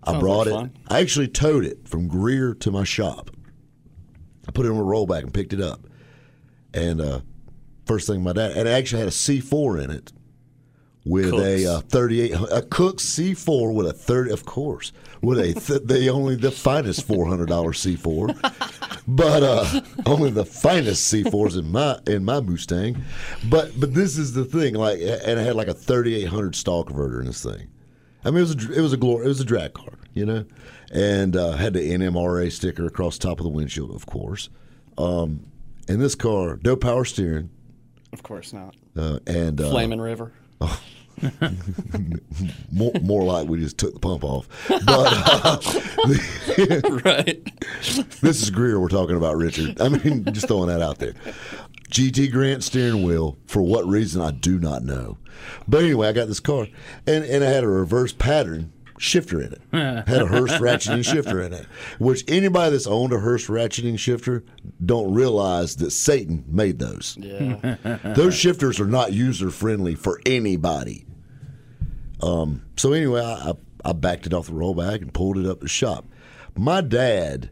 I 0.04 0.12
Sounds 0.12 0.22
brought 0.22 0.38
like 0.38 0.48
it. 0.48 0.52
fun. 0.52 0.72
I 0.88 1.00
actually 1.02 1.28
towed 1.28 1.66
it 1.66 1.88
from 1.88 2.08
Greer 2.08 2.54
to 2.56 2.72
my 2.72 2.84
shop. 2.84 3.30
I 4.48 4.52
put 4.52 4.66
it 4.66 4.70
on 4.70 4.78
a 4.78 4.82
rollback 4.82 5.24
and 5.24 5.34
picked 5.34 5.54
it 5.54 5.62
up. 5.62 5.82
And 6.74 7.00
uh, 7.02 7.20
first 7.86 8.08
thing 8.08 8.22
my 8.24 8.34
dad, 8.34 8.52
and 8.52 8.68
it 8.68 8.72
actually 8.72 9.00
had 9.00 9.08
a 9.08 9.12
C4 9.12 9.84
in 9.84 9.92
it 9.92 10.12
with 11.06 11.34
a 11.34 11.66
uh, 11.66 11.80
38, 11.82 12.32
a 12.52 12.62
Cook 12.64 12.98
C4 12.98 13.74
with 13.74 13.88
a 13.88 13.94
30, 13.94 14.32
of 14.32 14.46
course, 14.46 14.92
with 15.22 15.40
a, 15.40 15.54
th- 15.54 15.82
they 15.84 16.10
only 16.10 16.36
the 16.36 16.52
finest 16.52 17.08
$400 17.08 17.48
C4, 17.48 18.73
but 19.08 19.44
uh, 19.44 19.82
only 20.06 20.30
the 20.32 20.46
finest 20.46 21.12
C4s 21.14 21.58
in 21.58 21.72
my 21.72 22.00
in 22.08 22.24
my 22.26 22.40
Mustang. 22.40 23.02
But 23.50 23.80
but 23.80 23.94
this 23.94 24.18
is 24.18 24.34
the 24.34 24.46
thing, 24.46 24.76
like, 24.76 25.00
and 25.00 25.40
it 25.40 25.46
had 25.46 25.56
like 25.56 25.68
a 25.68 25.74
3800 25.74 26.56
stall 26.56 26.84
converter 26.84 27.20
in 27.20 27.28
this 27.28 27.44
thing. 27.44 27.68
I 28.26 28.30
mean, 28.32 28.38
it 28.38 28.42
was 28.42 28.56
a, 28.56 28.74
it 28.74 28.82
was 28.82 28.94
a 28.94 28.98
glory, 28.98 29.26
it 29.26 29.28
was 29.28 29.42
a 29.42 29.46
drag 29.46 29.74
car, 29.74 29.94
you 30.14 30.26
know, 30.26 30.46
and 30.94 31.36
uh, 31.36 31.52
had 31.54 31.74
the 31.74 31.82
NMRA 31.82 32.52
sticker 32.52 32.86
across 32.86 33.18
top 33.18 33.40
of 33.40 33.44
the 33.44 33.50
windshield, 33.50 33.94
of 33.94 34.06
course. 34.06 34.50
Um, 34.98 35.46
and 35.90 36.00
this 36.00 36.16
car, 36.16 36.58
no 36.64 36.78
power 36.78 37.04
steering, 37.04 37.50
Of 38.14 38.24
course 38.24 38.54
not. 38.54 38.76
uh, 38.96 39.20
and 39.28 39.60
uh, 39.60 39.70
Flaming 39.72 40.00
River. 40.00 40.32
more, 42.72 42.92
more 43.02 43.24
like 43.24 43.48
we 43.48 43.60
just 43.60 43.78
took 43.78 43.94
the 43.94 44.00
pump 44.00 44.24
off. 44.24 44.48
But 44.68 44.88
uh, 44.90 45.60
right. 47.06 47.62
this 48.22 48.42
is 48.42 48.50
Greer 48.50 48.80
we're 48.80 48.90
talking 48.90 49.16
about, 49.16 49.38
Richard. 49.38 49.80
I 49.82 49.90
mean, 49.90 50.26
just 50.34 50.48
throwing 50.48 50.68
that 50.68 50.82
out 50.82 51.00
there. 51.00 51.14
GT 51.90 52.32
Grant 52.32 52.64
steering 52.64 53.04
wheel. 53.04 53.38
For 53.46 53.62
what 53.62 53.86
reason, 53.86 54.22
I 54.22 54.32
do 54.32 54.60
not 54.60 54.84
know. 54.84 55.18
But 55.68 55.84
anyway, 55.84 56.08
I 56.08 56.12
got 56.12 56.28
this 56.28 56.40
car, 56.40 56.68
and, 57.06 57.24
and 57.24 57.44
I 57.44 57.48
had 57.48 57.64
a 57.64 57.68
reverse 57.68 58.14
pattern 58.14 58.72
shifter 59.04 59.42
in 59.42 59.54
it. 59.54 59.62
had 60.08 60.22
a 60.22 60.26
Hurst 60.26 60.56
ratcheting 60.56 61.04
shifter 61.04 61.42
in 61.42 61.54
it, 61.54 61.66
which 62.00 62.24
anybody 62.28 62.72
that's 62.72 62.88
owned 62.88 63.14
a 63.14 63.20
Hurst 63.20 63.48
ratcheting 63.48 64.00
shifter 64.00 64.44
don't 64.84 65.14
realize 65.14 65.76
that 65.78 65.92
Satan 65.92 66.46
made 66.48 66.80
those. 66.80 67.18
Yeah. 67.20 67.76
Those 68.16 68.36
shifters 68.36 68.80
are 68.80 68.88
not 68.88 69.14
user 69.14 69.50
friendly 69.50 69.96
for 69.96 70.22
anybody. 70.26 71.06
Um, 72.22 72.64
so 72.78 72.94
anyway, 72.94 73.22
I, 73.22 73.50
I, 73.50 73.54
I 73.86 73.94
backed 73.94 74.26
it 74.26 74.34
off 74.34 74.48
the 74.48 74.54
rollback 74.54 75.02
and 75.02 75.14
pulled 75.14 75.38
it 75.38 75.46
up 75.46 75.60
the 75.60 75.68
shop. 75.68 76.06
My 76.56 76.82
dad. 76.82 77.50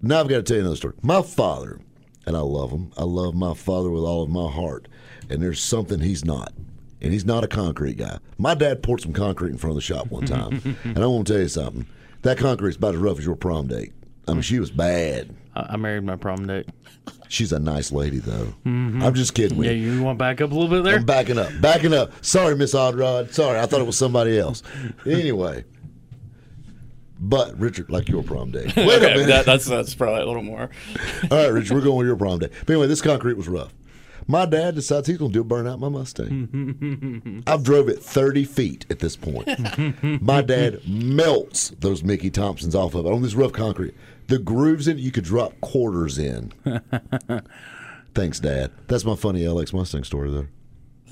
Now 0.00 0.20
I've 0.20 0.28
got 0.28 0.36
to 0.36 0.42
tell 0.42 0.56
you 0.56 0.62
another 0.62 0.76
story. 0.76 0.94
My 1.02 1.22
father, 1.22 1.80
and 2.26 2.36
I 2.36 2.40
love 2.40 2.70
him. 2.70 2.92
I 2.96 3.04
love 3.04 3.34
my 3.34 3.54
father 3.54 3.90
with 3.90 4.02
all 4.02 4.22
of 4.22 4.30
my 4.30 4.50
heart. 4.50 4.88
And 5.28 5.42
there's 5.42 5.62
something 5.62 6.00
he's 6.00 6.24
not. 6.24 6.52
And 7.02 7.12
he's 7.12 7.24
not 7.26 7.42
a 7.44 7.48
concrete 7.48 7.98
guy. 7.98 8.18
My 8.38 8.54
dad 8.54 8.82
poured 8.82 9.00
some 9.00 9.12
concrete 9.12 9.50
in 9.50 9.58
front 9.58 9.72
of 9.72 9.74
the 9.76 9.80
shop 9.82 10.06
one 10.10 10.24
time. 10.24 10.78
and 10.84 10.98
I 10.98 11.06
want 11.06 11.26
to 11.26 11.32
tell 11.34 11.42
you 11.42 11.48
something. 11.48 11.84
That 12.22 12.38
concrete's 12.38 12.76
about 12.76 12.94
as 12.94 13.00
rough 13.00 13.18
as 13.18 13.26
your 13.26 13.34
prom 13.34 13.66
date. 13.66 13.92
I 14.28 14.32
mean, 14.34 14.42
she 14.42 14.60
was 14.60 14.70
bad. 14.70 15.34
I, 15.56 15.70
I 15.70 15.76
married 15.76 16.04
my 16.04 16.14
prom 16.14 16.46
date. 16.46 16.68
She's 17.28 17.50
a 17.52 17.58
nice 17.58 17.90
lady, 17.90 18.18
though. 18.18 18.54
Mm-hmm. 18.64 19.02
I'm 19.02 19.14
just 19.14 19.34
kidding 19.34 19.58
with 19.58 19.66
Yeah, 19.66 19.72
you. 19.72 20.00
want 20.02 20.16
to 20.16 20.22
back 20.22 20.40
up 20.40 20.52
a 20.52 20.54
little 20.54 20.68
bit 20.70 20.84
there? 20.84 20.96
I'm 20.96 21.04
backing 21.04 21.38
up. 21.38 21.50
Backing 21.60 21.92
up. 21.92 22.12
Sorry, 22.24 22.54
Miss 22.54 22.72
Oddrod. 22.74 23.32
Sorry, 23.32 23.58
I 23.58 23.66
thought 23.66 23.80
it 23.80 23.86
was 23.86 23.98
somebody 23.98 24.38
else. 24.38 24.62
Anyway. 25.04 25.64
But 27.18 27.58
Richard, 27.58 27.88
like 27.90 28.08
your 28.08 28.22
prom 28.22 28.50
day. 28.50 28.64
Wait 28.76 28.98
a 28.98 29.00
minute. 29.00 29.26
that, 29.28 29.46
that's 29.46 29.64
that's 29.64 29.94
probably 29.94 30.22
a 30.22 30.26
little 30.26 30.42
more. 30.42 30.70
All 31.30 31.38
right, 31.38 31.46
Richard, 31.52 31.74
we're 31.74 31.80
going 31.80 31.98
with 31.98 32.06
your 32.08 32.16
prom 32.16 32.40
day. 32.40 32.48
But 32.66 32.70
anyway, 32.70 32.88
this 32.88 33.00
concrete 33.00 33.36
was 33.36 33.48
rough. 33.48 33.72
My 34.26 34.46
dad 34.46 34.74
decides 34.74 35.06
he's 35.06 35.18
going 35.18 35.32
to 35.32 35.42
do 35.42 35.42
a 35.42 35.44
burnout 35.44 35.78
my 35.78 35.88
Mustang. 35.88 37.42
I've 37.46 37.62
drove 37.64 37.88
it 37.88 38.02
30 38.02 38.44
feet 38.44 38.86
at 38.90 39.00
this 39.00 39.16
point. 39.16 39.48
my 40.22 40.42
dad 40.42 40.80
melts 40.86 41.70
those 41.80 42.02
Mickey 42.02 42.30
Thompsons 42.30 42.74
off 42.74 42.94
of 42.94 43.06
it 43.06 43.12
on 43.12 43.22
this 43.22 43.34
rough 43.34 43.52
concrete. 43.52 43.94
The 44.28 44.38
grooves 44.38 44.88
in 44.88 44.98
it, 44.98 45.02
you 45.02 45.10
could 45.10 45.24
drop 45.24 45.60
quarters 45.60 46.18
in. 46.18 46.52
Thanks, 48.14 48.40
Dad. 48.40 48.70
That's 48.88 49.04
my 49.04 49.16
funny 49.16 49.42
LX 49.42 49.72
Mustang 49.72 50.04
story 50.04 50.30
there. 50.30 50.48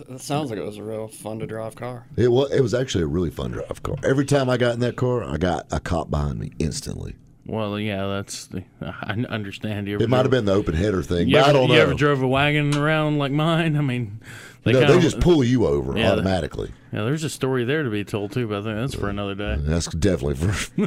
It 0.09 0.21
sounds 0.21 0.51
like 0.51 0.59
it 0.59 0.65
was 0.65 0.79
a 0.79 0.83
real 0.83 1.09
fun 1.09 1.39
to 1.41 1.47
drive 1.47 1.75
car. 1.75 2.07
It 2.17 2.29
was, 2.29 2.51
it 2.53 2.61
was 2.61 2.73
actually 2.73 3.05
a 3.05 3.09
really 3.09 3.31
fun 3.31 3.51
drive 3.51 3.83
car. 3.83 3.97
Every 4.03 4.25
time 4.25 4.49
I 4.49 4.57
got 4.57 4.75
in 4.75 4.81
that 4.81 4.97
car, 4.97 5.23
I 5.25 5.37
got 5.37 5.67
a 5.71 5.81
cop 5.81 6.11
behind 6.11 6.39
me 6.39 6.53
instantly. 6.59 7.17
Well, 7.51 7.81
yeah, 7.81 8.07
that's 8.07 8.47
the. 8.47 8.63
I 8.81 9.25
understand. 9.29 9.89
You 9.89 9.99
It 9.99 10.09
might 10.09 10.19
have 10.19 10.31
been 10.31 10.45
the 10.45 10.53
open 10.53 10.75
header 10.75 11.03
thing, 11.03 11.31
but 11.33 11.39
ever, 11.41 11.51
I 11.51 11.53
don't 11.53 11.67
know. 11.69 11.75
you 11.75 11.81
know. 11.81 11.85
ever 11.87 11.95
drove 11.95 12.23
a 12.23 12.29
wagon 12.29 12.77
around 12.77 13.19
like 13.19 13.33
mine? 13.33 13.77
I 13.77 13.81
mean, 13.81 14.21
they 14.63 14.73
no, 14.73 14.79
kinda, 14.79 14.95
they 14.95 15.01
just 15.01 15.19
pull 15.19 15.43
you 15.43 15.67
over 15.67 15.97
Yeah, 15.97 16.05
they- 16.07 16.13
automatically. 16.13 16.71
Yeah, 16.93 17.03
there's 17.05 17.25
a 17.25 17.31
story 17.31 17.65
there 17.65 17.83
to 17.83 17.91
be 17.91 18.05
told 18.05 18.33
too, 18.33 18.47
but 18.49 18.61
I 18.61 18.63
think 18.63 18.77
that's 18.77 18.95
for 18.95 19.07
uh, 19.07 19.11
another 19.11 19.35
day. 19.35 19.57
That's 19.61 19.87
definitely 19.87 20.35
for. 20.35 20.77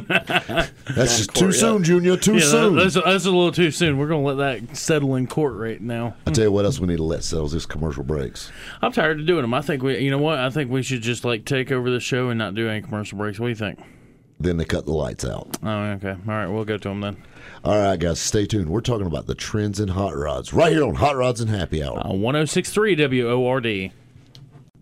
that's 0.94 1.18
just 1.18 1.34
court 1.34 1.38
too 1.38 1.46
yet. 1.46 1.54
soon, 1.54 1.84
Junior. 1.84 2.16
Too 2.16 2.32
Yeah, 2.34 2.40
that, 2.40 2.50
soon. 2.50 2.76
that's, 2.76 2.94
that's 2.94 3.24
a 3.24 3.30
little 3.30 3.52
too 3.52 3.70
soon. 3.70 3.98
We're 3.98 4.08
gonna 4.08 4.22
let 4.22 4.36
that 4.38 4.76
settle 4.76 5.14
in 5.16 5.26
court 5.26 5.54
right 5.56 5.80
now. 5.80 6.14
I 6.26 6.30
tell 6.30 6.44
you 6.44 6.52
what 6.52 6.64
else 6.64 6.78
we 6.80 6.86
need 6.86 6.96
to 6.96 7.02
let 7.04 7.24
settle 7.24 7.46
is 7.46 7.52
this 7.52 7.66
commercial 7.66 8.04
breaks. 8.04 8.50
I'm 8.82 8.92
tired 8.92 9.20
of 9.20 9.26
doing 9.26 9.42
them. 9.42 9.52
I 9.54 9.60
think 9.60 9.82
we, 9.82 9.98
you 9.98 10.10
know 10.10 10.18
what? 10.18 10.38
I 10.38 10.48
think 10.50 10.70
we 10.70 10.82
should 10.82 11.02
just 11.02 11.24
like 11.24 11.44
take 11.44 11.70
over 11.72 11.90
the 11.90 12.00
show 12.00 12.28
and 12.30 12.38
not 12.38 12.54
do 12.54 12.68
any 12.68 12.80
commercial 12.82 13.18
breaks. 13.18 13.38
What 13.38 13.46
do 13.46 13.50
you 13.50 13.54
think? 13.56 13.78
Then 14.40 14.56
they 14.56 14.64
cut 14.64 14.84
the 14.84 14.92
lights 14.92 15.24
out. 15.24 15.56
Oh, 15.62 15.68
okay. 15.92 16.10
All 16.10 16.34
right, 16.34 16.46
we'll 16.46 16.64
go 16.64 16.76
to 16.76 16.88
them 16.88 17.00
then. 17.00 17.16
All 17.64 17.78
right, 17.78 17.98
guys, 17.98 18.20
stay 18.20 18.46
tuned. 18.46 18.68
We're 18.68 18.80
talking 18.80 19.06
about 19.06 19.26
the 19.26 19.34
trends 19.34 19.80
in 19.80 19.88
hot 19.88 20.14
rods 20.16 20.52
right 20.52 20.72
here 20.72 20.84
on 20.84 20.96
Hot 20.96 21.16
Rods 21.16 21.40
and 21.40 21.48
Happy 21.48 21.82
Hour. 21.82 21.98
Uh, 22.06 22.12
1063 22.12 22.96
WORD. 22.96 23.92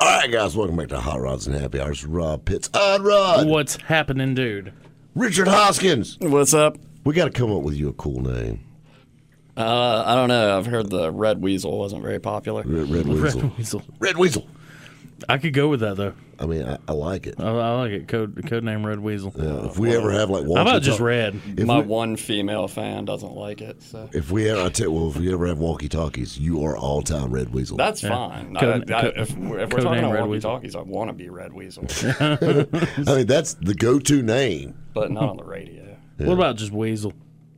All 0.00 0.08
right, 0.08 0.30
guys, 0.32 0.56
welcome 0.56 0.76
back 0.76 0.88
to 0.88 0.98
Hot 0.98 1.20
Rods 1.20 1.46
and 1.46 1.54
Happy 1.54 1.80
Hours. 1.80 2.04
Rob 2.04 2.44
Pitts, 2.44 2.68
Odd 2.74 3.02
Rod, 3.02 3.46
What's 3.46 3.76
happening, 3.76 4.34
dude? 4.34 4.72
Richard 5.14 5.46
Hoskins. 5.46 6.18
What's 6.20 6.54
up? 6.54 6.78
We 7.04 7.14
got 7.14 7.26
to 7.26 7.30
come 7.30 7.52
up 7.52 7.62
with 7.62 7.74
you 7.74 7.88
a 7.88 7.92
cool 7.92 8.20
name. 8.20 8.64
Uh, 9.56 10.02
I 10.06 10.14
don't 10.14 10.28
know. 10.28 10.56
I've 10.56 10.66
heard 10.66 10.88
the 10.88 11.12
Red 11.12 11.42
Weasel 11.42 11.78
wasn't 11.78 12.02
very 12.02 12.18
popular. 12.18 12.62
Red, 12.64 12.88
Red 12.88 13.06
Weasel. 13.06 13.40
Red 13.42 13.58
Weasel. 13.58 13.82
Red 13.98 14.16
Weasel. 14.16 14.46
I 15.28 15.38
could 15.38 15.52
go 15.54 15.68
with 15.68 15.80
that 15.80 15.96
though. 15.96 16.14
I 16.38 16.46
mean, 16.46 16.64
I, 16.64 16.76
I 16.88 16.92
like 16.92 17.26
it. 17.26 17.36
I, 17.38 17.44
I 17.48 17.74
like 17.76 17.92
it. 17.92 18.08
Code 18.08 18.42
code 18.48 18.64
name 18.64 18.84
Red 18.84 18.98
Weasel. 19.00 19.32
Yeah, 19.36 19.66
if 19.66 19.78
we 19.78 19.94
ever 19.96 20.10
have 20.10 20.28
like 20.28 20.44
How 20.44 20.62
about 20.62 20.82
just 20.82 20.98
Red? 20.98 21.40
If 21.56 21.66
My 21.66 21.78
we, 21.80 21.86
one 21.86 22.16
female 22.16 22.66
fan 22.68 23.04
doesn't 23.04 23.32
like 23.32 23.60
it, 23.60 23.82
so 23.82 24.08
if 24.12 24.30
we 24.32 24.48
ever, 24.50 24.60
I 24.62 24.68
tell 24.70 24.86
you, 24.88 24.92
well, 24.92 25.10
if 25.10 25.16
we 25.16 25.32
ever 25.32 25.46
have 25.46 25.58
walkie 25.58 25.88
talkies, 25.88 26.38
you 26.38 26.64
are 26.64 26.76
all 26.76 27.02
time 27.02 27.30
Red 27.30 27.52
Weasel. 27.54 27.76
that's 27.76 28.00
fine. 28.00 28.56
Code- 28.56 28.90
I, 28.90 28.98
I, 28.98 29.02
code- 29.02 29.14
if, 29.16 29.36
we're- 29.36 29.62
if 29.62 29.72
we're 29.72 29.80
talking 29.80 30.00
about 30.00 30.12
Red 30.14 30.20
walkie 30.22 30.30
Weasel. 30.32 30.50
talkies, 30.50 30.74
I 30.76 30.82
want 30.82 31.08
to 31.10 31.14
be 31.14 31.28
Red 31.28 31.52
Weasel, 31.52 31.84
I 32.20 33.16
mean, 33.16 33.26
that's 33.26 33.54
the 33.54 33.74
go-to 33.78 34.22
name. 34.22 34.74
but 34.94 35.10
not 35.12 35.28
on 35.28 35.36
the 35.36 35.44
radio. 35.44 35.96
What 36.18 36.34
about 36.34 36.56
just 36.56 36.72
Weasel? 36.72 37.12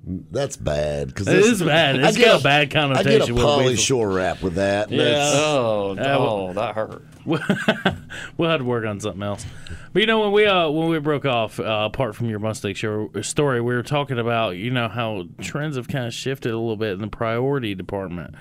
That's 0.07 0.57
bad 0.57 1.09
because 1.09 1.29
It 1.29 1.39
is 1.39 1.63
bad. 1.63 1.97
It's 1.97 2.19
got 2.19 2.41
a 2.41 2.43
bad 2.43 2.61
I 2.63 2.65
get 2.65 2.73
connotation 2.73 3.31
a 3.31 3.35
with 3.35 3.43
Pauly 3.43 3.79
Shore 3.79 4.11
rap 4.11 4.43
with 4.43 4.57
that. 4.57 4.91
Yeah. 4.91 5.31
Oh, 5.35 5.95
well- 5.97 6.21
oh, 6.23 6.53
that 6.53 6.75
hurt. 6.75 7.03
we'll 8.37 8.51
have 8.51 8.61
to 8.61 8.65
work 8.65 8.85
on 8.85 9.01
something 9.01 9.23
else. 9.23 9.47
But 9.95 10.01
you 10.01 10.07
know 10.07 10.21
when 10.21 10.33
we 10.33 10.45
uh 10.45 10.69
when 10.69 10.89
we 10.91 10.99
broke 10.99 11.25
off, 11.25 11.59
uh, 11.59 11.89
apart 11.91 12.15
from 12.15 12.29
your 12.29 12.39
Mustang 12.39 12.75
show 12.75 13.11
story, 13.23 13.63
we 13.63 13.75
were 13.75 13.83
talking 13.83 14.19
about 14.19 14.57
you 14.57 14.71
know 14.71 14.89
how 14.89 15.25
trends 15.41 15.77
have 15.77 15.89
kind 15.89 16.07
of 16.07 16.13
shifted 16.13 16.53
a 16.53 16.59
little 16.59 16.77
bit 16.77 16.93
in 16.93 17.01
the 17.01 17.07
priority 17.09 17.75
department. 17.75 18.35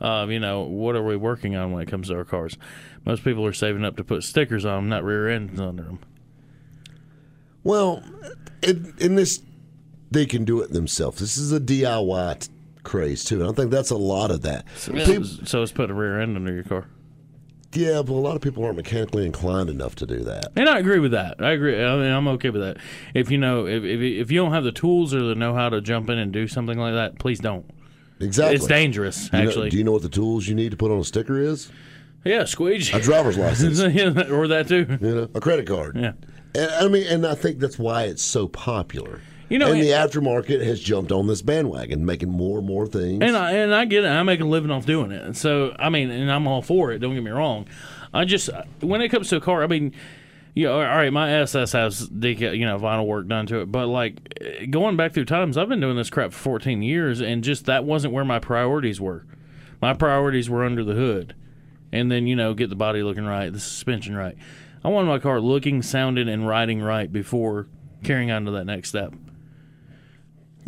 Uh, 0.00 0.26
you 0.30 0.40
know 0.40 0.62
what 0.62 0.96
are 0.96 1.02
we 1.04 1.16
working 1.16 1.54
on 1.54 1.72
when 1.72 1.82
it 1.82 1.90
comes 1.90 2.08
to 2.08 2.16
our 2.16 2.24
cars? 2.24 2.56
Most 3.04 3.22
people 3.24 3.44
are 3.44 3.52
saving 3.52 3.84
up 3.84 3.96
to 3.98 4.04
put 4.04 4.22
stickers 4.22 4.64
on 4.64 4.76
them, 4.84 4.88
not 4.88 5.04
rear 5.04 5.28
ends 5.28 5.60
under 5.60 5.82
them. 5.82 5.98
Well, 7.62 8.02
in, 8.62 8.94
in 8.98 9.16
this, 9.16 9.42
they 10.10 10.26
can 10.26 10.44
do 10.44 10.60
it 10.60 10.72
themselves. 10.72 11.18
This 11.20 11.36
is 11.36 11.52
a 11.52 11.60
DIY 11.60 12.40
t- 12.40 12.48
craze 12.82 13.24
too, 13.24 13.40
and 13.40 13.50
I 13.50 13.52
think 13.52 13.70
that's 13.70 13.90
a 13.90 13.96
lot 13.96 14.30
of 14.30 14.42
that. 14.42 14.64
People- 14.86 15.24
So 15.24 15.62
it's 15.62 15.72
put 15.72 15.90
a 15.90 15.94
rear 15.94 16.20
end 16.20 16.36
under 16.36 16.52
your 16.52 16.64
car. 16.64 16.86
yeah, 17.72 18.02
but 18.02 18.14
a 18.14 18.14
lot 18.14 18.34
of 18.34 18.42
people 18.42 18.64
aren't 18.64 18.76
mechanically 18.76 19.24
inclined 19.24 19.70
enough 19.70 19.94
to 19.96 20.06
do 20.06 20.18
that. 20.24 20.48
And 20.56 20.68
I 20.68 20.78
agree 20.78 20.98
with 20.98 21.12
that. 21.12 21.36
I 21.40 21.50
agree. 21.52 21.76
I 21.82 21.94
mean, 21.96 22.10
I'm 22.12 22.26
okay 22.28 22.50
with 22.50 22.62
that. 22.62 22.78
If 23.14 23.30
you 23.30 23.38
know, 23.38 23.66
if, 23.66 23.84
if 23.84 24.00
if 24.00 24.30
you 24.32 24.40
don't 24.40 24.52
have 24.52 24.64
the 24.64 24.72
tools 24.72 25.14
or 25.14 25.22
the 25.22 25.34
know 25.34 25.54
how 25.54 25.68
to 25.68 25.80
jump 25.80 26.10
in 26.10 26.18
and 26.18 26.32
do 26.32 26.48
something 26.48 26.78
like 26.78 26.94
that, 26.94 27.18
please 27.18 27.38
don't. 27.38 27.64
Exactly. 28.18 28.56
It's 28.56 28.66
dangerous, 28.66 29.30
You 29.32 29.38
know- 29.38 29.46
actually. 29.48 29.70
do 29.70 29.76
you 29.78 29.84
know 29.84 29.92
what 29.92 30.02
the 30.02 30.08
tools 30.08 30.46
you 30.48 30.54
need 30.54 30.72
to 30.72 30.76
put 30.76 30.90
on 30.90 30.98
a 30.98 31.04
sticker 31.04 31.38
is? 31.40 31.70
yeah, 32.24 32.44
squeegee. 32.44 32.92
A 32.94 33.00
driver's 33.00 33.38
license. 33.38 33.80
or 34.30 34.48
that 34.48 34.66
too. 34.68 34.98
you 35.00 35.14
know, 35.14 35.28
a 35.34 35.40
credit 35.40 35.66
card. 35.66 35.96
Yeah. 35.96 36.12
And 36.54 36.70
I 36.72 36.88
mean, 36.88 37.06
and 37.06 37.24
I 37.26 37.34
think 37.36 37.60
that's 37.60 37.78
why 37.78 38.04
it's 38.04 38.22
so 38.22 38.48
popular. 38.48 39.20
You 39.50 39.58
know, 39.58 39.72
and 39.72 39.82
the 39.82 39.88
aftermarket 39.88 40.64
has 40.64 40.80
jumped 40.80 41.10
on 41.10 41.26
this 41.26 41.42
bandwagon, 41.42 42.06
making 42.06 42.30
more 42.30 42.58
and 42.58 42.66
more 42.66 42.86
things. 42.86 43.20
and 43.20 43.36
I 43.36 43.52
and 43.52 43.74
I 43.74 43.84
get 43.84 44.04
it. 44.04 44.08
I 44.08 44.22
make 44.22 44.40
a 44.40 44.44
living 44.44 44.70
off 44.70 44.86
doing 44.86 45.10
it. 45.10 45.36
So 45.36 45.74
I 45.78 45.90
mean, 45.90 46.10
and 46.10 46.30
I'm 46.30 46.46
all 46.46 46.62
for 46.62 46.92
it. 46.92 47.00
Don't 47.00 47.14
get 47.14 47.22
me 47.24 47.32
wrong. 47.32 47.66
I 48.14 48.24
just 48.24 48.48
when 48.80 49.02
it 49.02 49.08
comes 49.08 49.28
to 49.30 49.36
a 49.36 49.40
car, 49.40 49.62
I 49.62 49.66
mean. 49.66 49.92
Yeah, 50.52 50.70
all 50.70 50.80
right. 50.80 51.12
My 51.12 51.30
SS 51.30 51.72
has 51.72 52.08
decal, 52.08 52.58
you 52.58 52.66
know, 52.66 52.76
vinyl 52.76 53.06
work 53.06 53.28
done 53.28 53.46
to 53.46 53.60
it, 53.60 53.70
but 53.70 53.86
like 53.86 54.68
going 54.68 54.96
back 54.96 55.12
through 55.12 55.26
times, 55.26 55.56
I've 55.56 55.68
been 55.68 55.78
doing 55.78 55.96
this 55.96 56.10
crap 56.10 56.32
for 56.32 56.38
14 56.38 56.82
years, 56.82 57.20
and 57.20 57.44
just 57.44 57.66
that 57.66 57.84
wasn't 57.84 58.12
where 58.12 58.24
my 58.24 58.40
priorities 58.40 59.00
were. 59.00 59.24
My 59.80 59.94
priorities 59.94 60.50
were 60.50 60.64
under 60.64 60.82
the 60.82 60.94
hood, 60.94 61.36
and 61.92 62.10
then 62.10 62.26
you 62.26 62.34
know, 62.34 62.52
get 62.52 62.68
the 62.68 62.74
body 62.74 63.04
looking 63.04 63.26
right, 63.26 63.52
the 63.52 63.60
suspension 63.60 64.16
right. 64.16 64.36
I 64.82 64.88
wanted 64.88 65.06
my 65.06 65.20
car 65.20 65.40
looking, 65.40 65.82
sounding, 65.82 66.28
and 66.28 66.48
riding 66.48 66.82
right 66.82 67.10
before 67.10 67.68
carrying 68.02 68.32
on 68.32 68.44
to 68.46 68.50
that 68.50 68.64
next 68.64 68.88
step. 68.88 69.14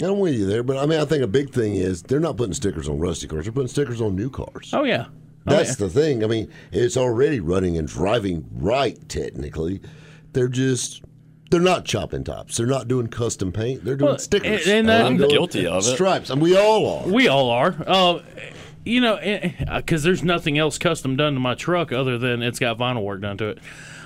I'm 0.03 0.19
with 0.19 0.35
you 0.35 0.47
there, 0.47 0.63
but 0.63 0.77
I 0.79 0.87
mean, 0.87 1.01
I 1.01 1.05
think 1.05 1.23
a 1.23 1.27
big 1.27 1.51
thing 1.51 1.75
is 1.77 2.03
they're 2.03 2.21
not 2.21 2.37
putting 2.37 2.55
stickers 2.55 2.89
on 2.89 2.99
rusty 2.99 3.27
cars; 3.27 3.45
they're 3.45 3.53
putting 3.53 3.69
stickers 3.69 4.01
on 4.01 4.17
new 4.17 4.31
cars. 4.31 4.71
Oh 4.73 4.85
yeah, 4.85 5.07
oh, 5.09 5.13
That's 5.47 5.71
yeah. 5.81 5.87
the 5.87 5.91
thing. 5.91 6.25
I 6.25 6.27
mean, 6.27 6.51
it's 6.73 6.97
already 6.97 7.41
running 7.41 7.77
and 7.79 7.87
driving 7.87 8.47
right. 8.53 8.99
Technically, 9.09 9.81
they're 10.33 10.49
just 10.49 11.03
they're 11.51 11.61
not 11.61 11.85
chopping 11.85 12.25
tops. 12.25 12.57
They're 12.57 12.67
not 12.67 12.89
doing 12.89 13.09
custom 13.09 13.53
paint. 13.53 13.85
They're 13.85 13.95
doing 13.97 14.13
Well, 14.13 14.19
stickers. 14.19 14.67
and- 14.67 14.79
and 14.79 14.89
that- 14.89 15.05
I'm 15.05 15.19
guilty 15.19 15.67
of 15.67 15.81
it. 15.87 15.95
Stripes, 15.95 16.31
and 16.31 16.41
we 16.41 16.57
all 16.57 16.87
are. 17.05 17.09
We 17.09 17.29
all 17.29 17.51
are. 17.51 17.77
Uh, 17.87 18.21
you 18.85 19.01
know, 19.01 19.19
because 19.77 20.03
there's 20.03 20.25
nothing 20.25 20.59
else 20.59 20.79
custom 20.79 21.15
done 21.17 21.35
to 21.35 21.41
my 21.41 21.55
truck 21.55 21.93
other 21.93 22.17
than 22.19 22.43
it's 22.43 22.59
got 22.59 22.79
vinyl 22.79 23.03
work 23.05 23.21
done 23.21 23.37
to 23.37 23.49
it. 23.51 23.59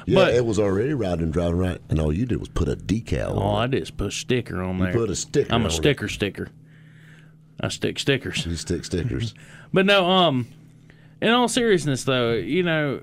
Yeah, 0.07 0.15
but 0.15 0.35
it 0.35 0.47
was 0.47 0.59
already 0.59 0.95
riding 0.95 1.25
and 1.25 1.33
driving 1.33 1.59
right, 1.59 1.81
and 1.91 2.01
all 2.01 2.13
you 2.13 2.27
did 2.27 2.39
was 2.39 2.49
put 2.49 2.69
a 2.69 2.77
decal 2.77 3.33
all 3.33 3.57
on. 3.57 3.65
I 3.65 3.67
did 3.67 3.83
is 3.83 3.91
put 3.91 4.07
a 4.07 4.11
sticker 4.13 4.63
on 4.63 4.79
there. 4.79 4.93
You 4.93 4.99
put 4.99 5.11
a 5.11 5.17
sticker 5.17 5.53
I'm 5.53 5.65
a 5.65 5.69
it. 5.69 5.73
sticker 5.73 6.09
sticker. 6.09 6.49
I 7.61 7.69
stick 7.69 7.99
stickers. 7.99 8.47
You 8.47 8.55
stick 8.57 8.85
stickers. 8.85 9.35
But 9.73 9.85
no, 9.85 10.09
um, 10.09 10.47
in 11.21 11.29
all 11.31 11.49
seriousness 11.49 12.05
though, 12.05 12.33
you 12.33 12.63
know, 12.63 13.01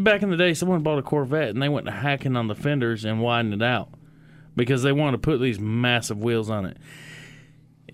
back 0.00 0.22
in 0.22 0.30
the 0.30 0.36
day, 0.36 0.52
someone 0.54 0.82
bought 0.82 0.98
a 0.98 1.02
Corvette 1.02 1.48
and 1.48 1.60
they 1.60 1.70
went 1.70 1.86
to 1.86 1.92
hacking 1.92 2.36
on 2.36 2.46
the 2.48 2.54
fenders 2.54 3.04
and 3.04 3.20
widened 3.20 3.54
it 3.54 3.62
out 3.62 3.88
because 4.54 4.82
they 4.82 4.92
wanted 4.92 5.12
to 5.12 5.18
put 5.18 5.38
these 5.40 5.58
massive 5.58 6.22
wheels 6.22 6.50
on 6.50 6.66
it. 6.66 6.76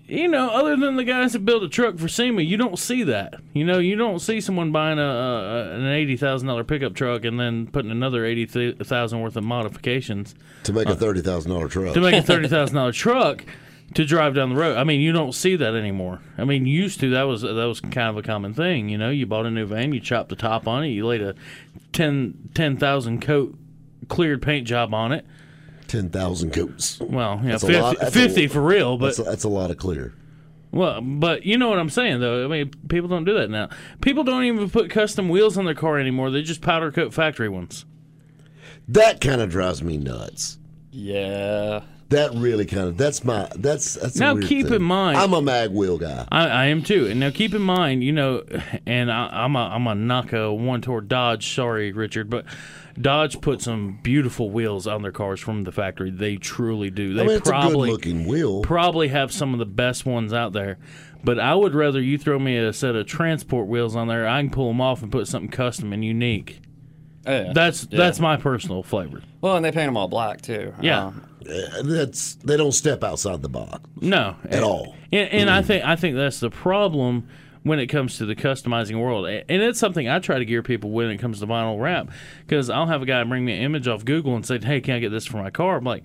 You 0.08 0.28
know, 0.28 0.50
other 0.50 0.76
than 0.76 0.96
the 0.96 1.04
guys 1.04 1.32
that 1.32 1.44
build 1.44 1.64
a 1.64 1.68
truck 1.68 1.98
for 1.98 2.06
SEMA, 2.06 2.42
you 2.42 2.56
don't 2.56 2.78
see 2.78 3.02
that. 3.04 3.34
You 3.52 3.64
know, 3.64 3.78
you 3.78 3.96
don't 3.96 4.20
see 4.20 4.40
someone 4.40 4.70
buying 4.70 5.00
a, 5.00 5.02
a 5.02 5.76
an 5.76 5.86
eighty 5.86 6.16
thousand 6.16 6.46
dollar 6.46 6.62
pickup 6.62 6.94
truck 6.94 7.24
and 7.24 7.40
then 7.40 7.66
putting 7.66 7.90
another 7.90 8.24
eighty 8.24 8.46
thousand 8.46 9.20
worth 9.20 9.36
of 9.36 9.42
modifications 9.42 10.34
to 10.62 10.72
make 10.72 10.88
a 10.88 10.94
thirty 10.94 11.22
thousand 11.22 11.50
dollar 11.50 11.68
truck. 11.68 11.94
To 11.94 12.00
make 12.00 12.14
a 12.14 12.22
thirty 12.26 12.46
thousand 12.46 12.76
dollar 12.76 12.92
truck 12.92 13.44
to 13.94 14.04
drive 14.04 14.34
down 14.34 14.50
the 14.50 14.56
road. 14.56 14.76
I 14.76 14.84
mean, 14.84 15.00
you 15.00 15.12
don't 15.12 15.32
see 15.32 15.56
that 15.56 15.74
anymore. 15.74 16.20
I 16.38 16.44
mean, 16.44 16.66
used 16.66 17.00
to 17.00 17.10
that 17.10 17.22
was 17.24 17.42
that 17.42 17.52
was 17.54 17.80
kind 17.80 18.08
of 18.10 18.16
a 18.16 18.22
common 18.22 18.54
thing. 18.54 18.88
You 18.88 18.98
know, 18.98 19.10
you 19.10 19.26
bought 19.26 19.46
a 19.46 19.50
new 19.50 19.66
van, 19.66 19.92
you 19.92 20.00
chopped 20.00 20.28
the 20.28 20.36
top 20.36 20.68
on 20.68 20.84
it, 20.84 20.88
you 20.88 21.06
laid 21.06 21.22
a 21.22 21.34
10 21.92 22.50
10,000 22.54 23.22
coat 23.22 23.56
cleared 24.08 24.42
paint 24.42 24.66
job 24.66 24.94
on 24.94 25.12
it. 25.12 25.26
Ten 25.88 26.10
thousand 26.10 26.52
coats. 26.52 26.98
Well, 27.00 27.40
yeah, 27.44 27.58
50, 27.58 27.80
lot- 27.80 27.98
that's 28.00 28.14
a 28.16 28.20
50 28.20 28.46
for 28.48 28.60
real, 28.60 28.96
but 28.98 29.06
That's 29.06 29.18
a, 29.18 29.22
that's 29.22 29.44
a 29.44 29.48
lot 29.48 29.70
of 29.70 29.76
clear. 29.76 30.12
well, 30.72 31.00
but 31.00 31.44
you 31.46 31.56
know 31.58 31.68
what 31.68 31.78
I'm 31.78 31.90
saying 31.90 32.20
though. 32.20 32.44
I 32.44 32.48
mean, 32.48 32.70
people 32.88 33.08
don't 33.08 33.24
do 33.24 33.34
that 33.34 33.48
now. 33.50 33.68
People 34.00 34.24
don't 34.24 34.44
even 34.44 34.68
put 34.70 34.90
custom 34.90 35.28
wheels 35.28 35.56
on 35.56 35.64
their 35.64 35.74
car 35.74 35.98
anymore. 35.98 36.30
They 36.30 36.42
just 36.42 36.60
powder 36.60 36.90
coat 36.90 37.14
factory 37.14 37.48
ones. 37.48 37.84
That 38.88 39.20
kind 39.20 39.40
of 39.40 39.50
drives 39.50 39.82
me 39.82 39.96
nuts. 39.96 40.58
Yeah. 40.90 41.82
That 42.08 42.32
really 42.34 42.66
kind 42.66 42.86
of 42.86 42.96
that's 42.96 43.24
my 43.24 43.48
that's 43.56 43.94
that's. 43.94 44.14
a 44.16 44.20
Now, 44.20 44.34
weird 44.34 44.46
keep 44.46 44.66
thing. 44.66 44.76
in 44.76 44.82
mind- 44.82 45.18
I'm 45.18 45.32
a 45.32 45.42
mag 45.42 45.72
wheel 45.72 45.98
guy. 45.98 46.24
I, 46.30 46.46
I 46.46 46.64
am 46.66 46.82
too. 46.82 47.06
And 47.08 47.18
now 47.18 47.30
keep 47.30 47.52
in 47.52 47.62
mind, 47.62 48.04
you 48.04 48.12
know, 48.12 48.44
and 48.86 49.10
I, 49.10 49.28
I'm 49.32 49.56
a 49.56 49.60
I'm 49.60 49.86
a 49.88 49.94
knock 49.96 50.32
a 50.32 50.52
one 50.54 50.80
tour 50.82 51.00
Dodge. 51.00 51.52
Sorry, 51.52 51.90
Richard, 51.92 52.30
but 52.30 52.44
Dodge 53.00 53.40
put 53.40 53.60
some 53.62 53.98
beautiful 54.02 54.50
wheels 54.50 54.86
on 54.86 55.02
their 55.02 55.12
cars 55.12 55.40
from 55.40 55.64
the 55.64 55.72
factory. 55.72 56.10
They 56.10 56.36
truly 56.36 56.90
do. 56.90 57.14
They 57.14 57.22
I 57.22 57.26
mean, 57.26 57.36
it's 57.36 57.48
a 57.48 57.52
good 57.52 57.60
probably 57.60 57.90
looking 57.90 58.26
wheel. 58.26 58.62
probably 58.62 59.08
have 59.08 59.30
some 59.32 59.52
of 59.52 59.58
the 59.58 59.66
best 59.66 60.06
ones 60.06 60.32
out 60.32 60.52
there. 60.52 60.78
But 61.24 61.38
I 61.40 61.54
would 61.54 61.74
rather 61.74 62.00
you 62.00 62.18
throw 62.18 62.38
me 62.38 62.56
a 62.56 62.72
set 62.72 62.94
of 62.94 63.06
transport 63.06 63.66
wheels 63.66 63.96
on 63.96 64.08
there. 64.08 64.26
I 64.28 64.40
can 64.40 64.50
pull 64.50 64.68
them 64.68 64.80
off 64.80 65.02
and 65.02 65.10
put 65.10 65.26
something 65.28 65.50
custom 65.50 65.92
and 65.92 66.04
unique. 66.04 66.60
Oh, 67.26 67.32
yeah. 67.32 67.52
That's 67.52 67.88
Yeah. 67.90 67.98
that's 67.98 68.20
my 68.20 68.36
personal 68.36 68.82
flavor. 68.82 69.22
well, 69.40 69.56
and 69.56 69.64
they 69.64 69.72
paint 69.72 69.88
them 69.88 69.96
all 69.96 70.08
black 70.08 70.40
too. 70.42 70.72
Yeah. 70.80 71.06
Uh, 71.06 71.12
Uh, 71.48 71.82
that's 71.84 72.34
they 72.36 72.56
don't 72.56 72.72
step 72.72 73.04
outside 73.04 73.40
the 73.42 73.48
box. 73.48 73.80
No, 74.00 74.34
At 74.50 74.62
all. 74.64 74.96
And, 75.12 75.28
and 75.30 75.50
I 75.50 75.62
think 75.62 75.84
I 75.84 75.94
think 75.96 76.16
that's 76.16 76.40
the 76.40 76.50
problem 76.50 77.28
when 77.66 77.80
it 77.80 77.88
comes 77.88 78.16
to 78.18 78.24
the 78.24 78.36
customizing 78.36 79.00
world, 79.00 79.26
and 79.26 79.62
it's 79.62 79.80
something 79.80 80.08
I 80.08 80.20
try 80.20 80.38
to 80.38 80.44
gear 80.44 80.62
people 80.62 80.92
when 80.92 81.10
it 81.10 81.18
comes 81.18 81.40
to 81.40 81.46
vinyl 81.48 81.80
wrap, 81.80 82.10
because 82.46 82.70
I'll 82.70 82.86
have 82.86 83.02
a 83.02 83.06
guy 83.06 83.24
bring 83.24 83.44
me 83.44 83.54
an 83.54 83.62
image 83.62 83.88
off 83.88 84.04
Google 84.04 84.36
and 84.36 84.46
say, 84.46 84.60
"Hey, 84.60 84.80
can 84.80 84.94
I 84.94 84.98
get 85.00 85.10
this 85.10 85.26
for 85.26 85.38
my 85.38 85.50
car?" 85.50 85.78
I'm 85.78 85.84
like, 85.84 86.04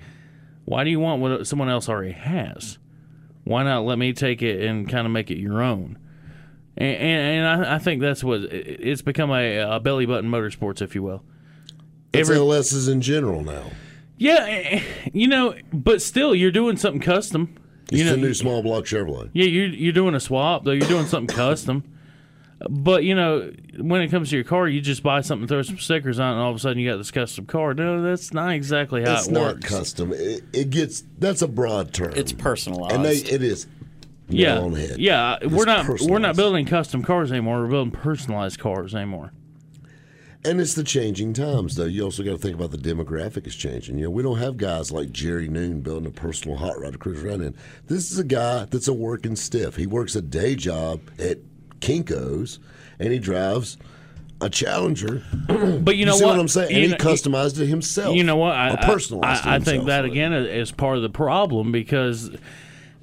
"Why 0.65 0.83
do 0.83 0.89
you 0.89 0.99
want 0.99 1.21
what 1.21 1.45
someone 1.45 1.69
else 1.69 1.87
already 1.87 2.13
has? 2.13 2.79
Why 3.43 3.61
not 3.61 3.85
let 3.85 3.99
me 3.99 4.11
take 4.11 4.41
it 4.41 4.65
and 4.65 4.89
kind 4.89 5.05
of 5.05 5.13
make 5.13 5.29
it 5.29 5.37
your 5.37 5.61
own?" 5.61 5.99
And, 6.77 6.95
and, 6.97 7.45
and 7.45 7.65
I, 7.65 7.75
I 7.75 7.77
think 7.77 8.01
that's 8.01 8.23
what 8.23 8.41
it's 8.41 9.03
become 9.03 9.29
a, 9.29 9.57
a 9.59 9.79
belly 9.79 10.07
button 10.07 10.31
motorsports, 10.31 10.81
if 10.81 10.95
you 10.95 11.03
will. 11.03 11.21
It's 12.11 12.27
Every- 12.27 12.41
LS's 12.41 12.87
in 12.87 13.01
general 13.01 13.43
now. 13.43 13.65
Yeah, 14.17 14.81
you 15.13 15.27
know, 15.27 15.53
but 15.71 16.01
still, 16.01 16.33
you're 16.33 16.51
doing 16.51 16.77
something 16.77 17.01
custom. 17.01 17.55
It's 17.91 17.99
you 17.99 18.05
know, 18.05 18.11
the 18.11 18.17
new 18.17 18.33
small 18.33 18.61
block 18.63 18.85
Chevrolet. 18.85 19.29
Yeah, 19.33 19.45
you're 19.45 19.67
you're 19.67 19.93
doing 19.93 20.15
a 20.15 20.19
swap 20.19 20.63
though. 20.63 20.71
You're 20.71 20.87
doing 20.87 21.05
something 21.05 21.35
custom. 21.35 21.83
But 22.69 23.03
you 23.03 23.15
know, 23.15 23.51
when 23.79 24.01
it 24.01 24.09
comes 24.09 24.29
to 24.29 24.35
your 24.35 24.43
car, 24.45 24.67
you 24.67 24.81
just 24.81 25.01
buy 25.01 25.21
something, 25.21 25.47
throw 25.47 25.63
some 25.63 25.79
stickers 25.79 26.19
on, 26.19 26.29
it, 26.29 26.33
and 26.33 26.41
all 26.41 26.51
of 26.51 26.55
a 26.55 26.59
sudden 26.59 26.77
you 26.77 26.89
got 26.91 26.97
this 26.97 27.09
custom 27.09 27.47
car. 27.47 27.73
No, 27.73 28.03
that's 28.03 28.33
not 28.33 28.51
exactly 28.53 29.03
how 29.03 29.15
It's 29.15 29.27
it 29.27 29.31
not 29.31 29.55
works. 29.55 29.67
custom. 29.67 30.13
It, 30.13 30.43
it 30.53 30.69
gets 30.69 31.03
that's 31.17 31.41
a 31.41 31.47
broad 31.47 31.91
term. 31.93 32.13
It's 32.15 32.31
personalized. 32.31 32.95
and 32.95 33.03
they, 33.03 33.15
it 33.15 33.41
is. 33.41 33.65
yeah, 34.29 34.53
nail 34.55 34.65
on 34.65 34.73
the 34.73 34.79
head. 34.81 34.99
yeah. 34.99 35.37
It's 35.41 35.51
We're 35.51 35.65
not 35.65 35.87
we're 36.01 36.19
not 36.19 36.35
building 36.35 36.67
custom 36.67 37.01
cars 37.03 37.31
anymore. 37.31 37.61
We're 37.63 37.69
building 37.69 37.91
personalized 37.91 38.59
cars 38.59 38.93
anymore. 38.93 39.33
And 40.43 40.59
it's 40.59 40.73
the 40.73 40.83
changing 40.83 41.33
times, 41.33 41.75
though. 41.75 41.85
You 41.85 42.03
also 42.03 42.23
got 42.23 42.31
to 42.31 42.37
think 42.37 42.55
about 42.55 42.71
the 42.71 42.77
demographic 42.77 43.45
is 43.45 43.55
changing. 43.55 43.97
You 43.99 44.05
know, 44.05 44.09
we 44.09 44.23
don't 44.23 44.39
have 44.39 44.57
guys 44.57 44.91
like 44.91 45.11
Jerry 45.11 45.47
Noon 45.47 45.81
building 45.81 46.07
a 46.07 46.11
personal 46.11 46.57
hot 46.57 46.79
rod 46.79 46.93
to 46.93 46.97
cruise 46.97 47.23
around 47.23 47.41
in. 47.43 47.55
This 47.87 48.11
is 48.11 48.17
a 48.17 48.23
guy 48.23 48.65
that's 48.65 48.87
a 48.87 48.93
working 48.93 49.35
stiff. 49.35 49.75
He 49.75 49.85
works 49.85 50.15
a 50.15 50.21
day 50.21 50.55
job 50.55 50.99
at 51.19 51.37
Kinko's, 51.79 52.57
and 52.99 53.13
he 53.13 53.19
drives 53.19 53.77
a 54.41 54.49
Challenger. 54.49 55.23
But 55.81 55.95
you 55.97 56.05
know 56.07 56.15
see 56.15 56.25
what? 56.25 56.31
what 56.31 56.39
I'm 56.39 56.47
saying? 56.47 56.69
And 56.73 56.77
You 56.77 56.83
he 56.85 56.91
know- 56.91 56.97
customized 56.97 57.59
it 57.59 57.67
himself. 57.67 58.15
You 58.15 58.23
know 58.23 58.35
what? 58.37 58.55
I, 58.55 58.75
personalized 58.77 59.45
I, 59.45 59.53
I 59.53 59.55
it 59.57 59.63
think 59.63 59.85
that 59.85 60.05
again 60.05 60.33
is 60.33 60.71
part 60.71 60.95
of 60.97 61.03
the 61.03 61.09
problem 61.09 61.71
because 61.71 62.31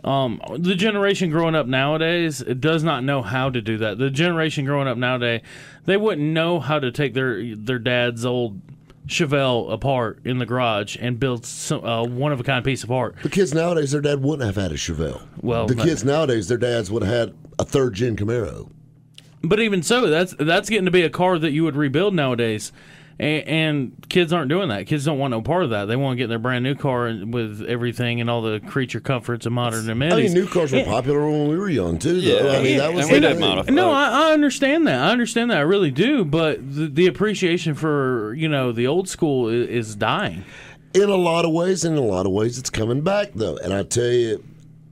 um, 0.04 0.40
the 0.56 0.74
generation 0.74 1.30
growing 1.30 1.54
up 1.54 1.66
nowadays 1.66 2.38
does 2.38 2.84
not 2.84 3.04
know 3.04 3.22
how 3.22 3.50
to 3.50 3.60
do 3.60 3.78
that. 3.78 3.98
The 3.98 4.10
generation 4.10 4.64
growing 4.64 4.88
up 4.88 4.96
nowadays, 4.96 5.42
they 5.86 5.96
wouldn't 5.96 6.26
know 6.26 6.60
how 6.60 6.78
to 6.78 6.90
take 6.90 7.14
their 7.14 7.56
their 7.56 7.78
dad's 7.78 8.24
old 8.24 8.60
Chevelle 9.08 9.72
apart 9.72 10.20
in 10.24 10.38
the 10.38 10.46
garage 10.46 10.96
and 11.00 11.18
build 11.18 11.44
some 11.44 11.84
uh, 11.84 12.04
one 12.04 12.30
of 12.30 12.40
a 12.40 12.44
kind 12.44 12.64
piece 12.64 12.84
of 12.84 12.92
art. 12.92 13.16
The 13.22 13.30
kids 13.30 13.54
nowadays, 13.54 13.90
their 13.90 14.00
dad 14.00 14.22
wouldn't 14.22 14.46
have 14.46 14.62
had 14.62 14.70
a 14.70 14.76
Chevelle. 14.76 15.26
Well, 15.40 15.66
the 15.66 15.74
kids 15.74 16.04
nowadays, 16.04 16.48
their 16.48 16.58
dads 16.58 16.90
would 16.90 17.02
have 17.02 17.12
had 17.12 17.34
a 17.58 17.64
third 17.64 17.94
gen 17.94 18.16
Camaro. 18.16 18.70
But 19.42 19.60
even 19.60 19.82
so, 19.82 20.08
that's 20.08 20.34
that's 20.38 20.68
getting 20.68 20.84
to 20.84 20.90
be 20.90 21.02
a 21.02 21.10
car 21.10 21.38
that 21.38 21.52
you 21.52 21.64
would 21.64 21.76
rebuild 21.76 22.14
nowadays. 22.14 22.72
And, 23.20 23.48
and 23.48 24.08
kids 24.08 24.32
aren't 24.32 24.48
doing 24.48 24.68
that. 24.68 24.86
Kids 24.86 25.04
don't 25.04 25.18
want 25.18 25.32
no 25.32 25.42
part 25.42 25.64
of 25.64 25.70
that. 25.70 25.86
They 25.86 25.96
want 25.96 26.12
to 26.12 26.16
get 26.16 26.28
their 26.28 26.38
brand 26.38 26.62
new 26.62 26.76
car 26.76 27.12
with 27.26 27.66
everything 27.68 28.20
and 28.20 28.30
all 28.30 28.42
the 28.42 28.60
creature 28.60 29.00
comforts 29.00 29.44
and 29.44 29.54
modern 29.54 29.88
I 29.88 29.92
amenities. 29.92 30.34
mean, 30.34 30.44
new 30.44 30.48
cars 30.48 30.72
were 30.72 30.84
popular 30.84 31.28
when 31.28 31.48
we 31.48 31.56
were 31.58 31.68
young 31.68 31.98
too. 31.98 32.20
Though. 32.20 32.50
Yeah, 32.50 32.56
I 32.58 32.62
mean, 32.62 32.72
yeah, 32.74 32.78
that 32.78 32.94
was 32.94 33.06
and 33.06 33.12
we 33.14 33.18
the 33.18 33.28
did 33.34 33.40
modify. 33.40 33.72
No, 33.72 33.90
I, 33.90 34.28
I 34.28 34.32
understand 34.32 34.86
that. 34.86 35.00
I 35.00 35.10
understand 35.10 35.50
that. 35.50 35.56
I 35.58 35.62
really 35.62 35.90
do. 35.90 36.24
But 36.24 36.58
the, 36.72 36.86
the 36.86 37.06
appreciation 37.08 37.74
for 37.74 38.34
you 38.34 38.48
know 38.48 38.70
the 38.70 38.86
old 38.86 39.08
school 39.08 39.48
is, 39.48 39.68
is 39.68 39.96
dying. 39.96 40.44
in 40.94 41.08
a 41.08 41.16
lot 41.16 41.44
of 41.44 41.50
ways, 41.52 41.84
in 41.84 41.96
a 41.96 42.00
lot 42.00 42.24
of 42.24 42.30
ways, 42.32 42.56
it's 42.56 42.70
coming 42.70 43.00
back 43.00 43.32
though. 43.34 43.56
And 43.56 43.72
I 43.74 43.82
tell 43.82 44.04
you, 44.04 44.44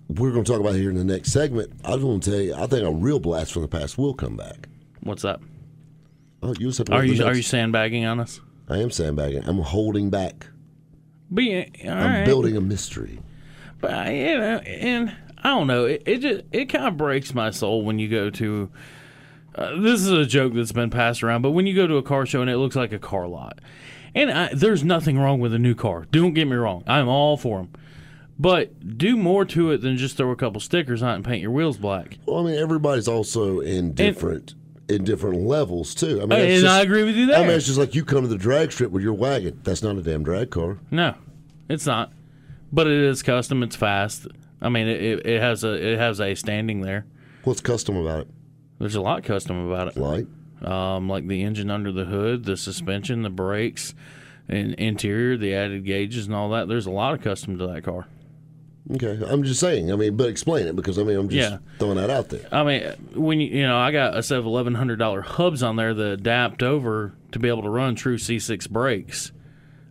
we're 0.09 0.33
going 0.33 0.43
to 0.45 0.51
talk 0.51 0.61
about 0.61 0.75
it 0.75 0.81
here 0.81 0.91
in 0.91 0.97
the 0.97 1.05
next 1.05 1.31
segment. 1.31 1.71
I 1.85 1.95
was 1.95 2.03
going 2.03 2.19
to 2.21 2.31
tell 2.31 2.41
you, 2.41 2.55
I 2.57 2.67
think 2.67 2.83
a 2.85 2.91
real 2.91 3.21
blast 3.21 3.53
from 3.53 3.63
the 3.63 3.69
past 3.69 3.97
will 3.99 4.15
come 4.15 4.37
back. 4.37 4.69
What's 5.01 5.23
that? 5.23 5.39
Oh, 6.43 6.49
you 6.59 6.67
just 6.69 6.79
have 6.79 6.91
Are 6.91 7.05
you 7.05 7.25
are 7.25 7.35
you 7.35 7.43
sandbagging 7.43 8.05
on 8.05 8.21
us? 8.21 8.41
I 8.69 8.79
am 8.79 8.91
sandbagging. 8.91 9.45
I'm 9.47 9.59
holding 9.61 10.11
back. 10.11 10.49
All 11.33 11.39
I'm 11.41 11.89
right. 11.89 12.25
building 12.25 12.57
a 12.57 12.61
mystery. 12.61 13.21
But 13.81 13.93
I- 13.93 14.13
you 14.13 14.39
know, 14.39 14.59
and 14.59 15.17
I 15.39 15.49
don't 15.51 15.67
know. 15.67 15.85
It, 15.87 16.03
it 16.07 16.19
just 16.19 16.45
it 16.53 16.67
kind 16.67 16.87
of 16.87 16.97
breaks 16.97 17.35
my 17.35 17.51
soul 17.51 17.83
when 17.85 17.99
you 17.99 18.09
go 18.09 18.31
to. 18.31 18.71
Uh, 19.55 19.81
this 19.81 20.03
is 20.03 20.11
a 20.11 20.27
joke 20.27 20.53
that's 20.55 20.73
been 20.73 20.91
passed 20.91 21.23
around, 21.23 21.41
but 21.43 21.53
when 21.53 21.67
you 21.67 21.75
go 21.75 21.87
to 21.87 21.97
a 21.97 22.03
car 22.03 22.27
show 22.27 22.43
and 22.43 22.51
it 22.51 22.59
looks 22.59 22.77
like 22.77 22.93
a 22.93 22.99
car 22.99 23.27
lot, 23.27 23.59
and 24.15 24.31
I, 24.31 24.51
there's 24.53 24.85
nothing 24.85 25.19
wrong 25.19 25.41
with 25.41 25.55
a 25.55 25.59
new 25.59 25.75
car. 25.75 26.07
Don't 26.11 26.35
get 26.35 26.47
me 26.47 26.57
wrong. 26.57 26.85
I'm 26.87 27.09
all 27.09 27.37
for 27.39 27.59
them. 27.61 27.71
But 28.39 28.99
do 28.99 29.17
more 29.17 29.47
to 29.47 29.71
it 29.71 29.81
than 29.81 29.97
just 29.97 30.19
throw 30.19 30.31
a 30.31 30.37
couple 30.37 30.61
stickers 30.61 31.03
on 31.03 31.11
it 31.13 31.15
and 31.17 31.25
paint 31.25 31.41
your 31.41 31.53
wheels 31.53 31.79
black. 31.79 32.19
Well, 32.27 32.47
I 32.47 32.51
mean, 32.51 32.61
everybody's 32.61 33.09
also 33.09 33.61
in 33.61 33.95
different 33.95 34.55
in 34.89 35.05
different 35.05 35.41
levels 35.43 35.95
too. 35.95 36.21
I 36.23 36.27
mean, 36.27 36.41
And 36.41 36.61
just- 36.63 36.67
I 36.67 36.83
agree 36.83 37.03
with 37.05 37.17
you 37.17 37.27
that 37.27 37.39
I 37.41 37.43
mean, 37.43 37.51
it's 37.51 37.67
just 37.67 37.79
like 37.79 37.95
you 37.95 38.05
come 38.05 38.23
to 38.23 38.29
the 38.29 38.39
drag 38.39 38.73
strip 38.73 38.91
with 38.91 39.03
your 39.03 39.15
wagon. 39.15 39.61
That's 39.65 39.83
not 39.83 39.97
a 39.97 40.03
damn 40.03 40.23
drag 40.23 40.51
car. 40.51 40.79
No, 40.91 41.15
it's 41.69 41.87
not. 41.87 42.13
But 42.73 42.87
it 42.87 43.01
is 43.01 43.23
custom. 43.23 43.63
It's 43.63 43.77
fast. 43.77 44.27
I 44.61 44.69
mean, 44.69 44.87
it, 44.89 45.03
it, 45.03 45.27
it 45.27 45.41
has 45.41 45.65
a 45.65 45.73
it 45.73 45.99
has 45.99 46.21
a 46.21 46.35
standing 46.35 46.81
there. 46.81 47.07
What's 47.45 47.61
custom 47.61 47.97
about 47.97 48.21
it? 48.21 48.29
There's 48.79 48.95
a 48.95 49.01
lot 49.01 49.23
custom 49.25 49.69
about 49.69 49.89
it. 49.89 49.97
Like, 49.97 50.27
um, 50.63 51.09
like 51.09 51.27
the 51.27 51.43
engine 51.43 51.71
under 51.71 51.93
the 51.93 52.05
hood, 52.05 52.45
the 52.45 52.57
suspension, 52.57 53.23
the 53.23 53.31
brakes, 53.31 53.95
and 54.49 54.75
interior, 54.75 55.37
the 55.37 55.55
added 55.55 55.85
gauges, 55.85 56.27
and 56.27 56.35
all 56.35 56.51
that. 56.51 56.69
There's 56.69 56.87
a 56.87 56.91
lot 56.91 57.15
of 57.15 57.23
custom 57.23 57.59
to 57.59 57.67
that 57.69 57.85
car. 57.85 58.07
Okay, 58.95 59.19
I'm 59.27 59.43
just 59.43 59.61
saying. 59.61 59.93
I 59.93 59.97
mean, 59.97 60.17
but 60.17 60.29
explain 60.29 60.67
it 60.67 60.77
because 60.77 60.99
I 60.99 61.03
mean, 61.03 61.17
I'm 61.19 61.29
just 61.29 61.51
Yeah. 61.51 61.59
throwing 61.79 61.97
that 61.97 62.11
out 62.11 62.29
there. 62.29 62.47
I 62.53 62.63
mean, 62.63 62.83
when 63.15 63.41
you 63.41 63.49
you 63.49 63.63
know, 63.67 63.77
I 63.77 63.91
got 63.93 64.17
a 64.17 64.23
set 64.23 64.39
of 64.39 64.47
eleven 64.47 64.75
hundred 64.75 64.99
dollar 64.99 65.21
hubs 65.23 65.63
on 65.63 65.77
there 65.77 65.95
that 65.95 66.13
adapt 66.13 66.63
over 66.63 67.13
to 67.33 67.39
be 67.39 67.49
able 67.49 67.63
to 67.63 67.71
run 67.71 67.95
true 67.95 68.17
C6 68.19 68.69
brakes. 68.71 69.33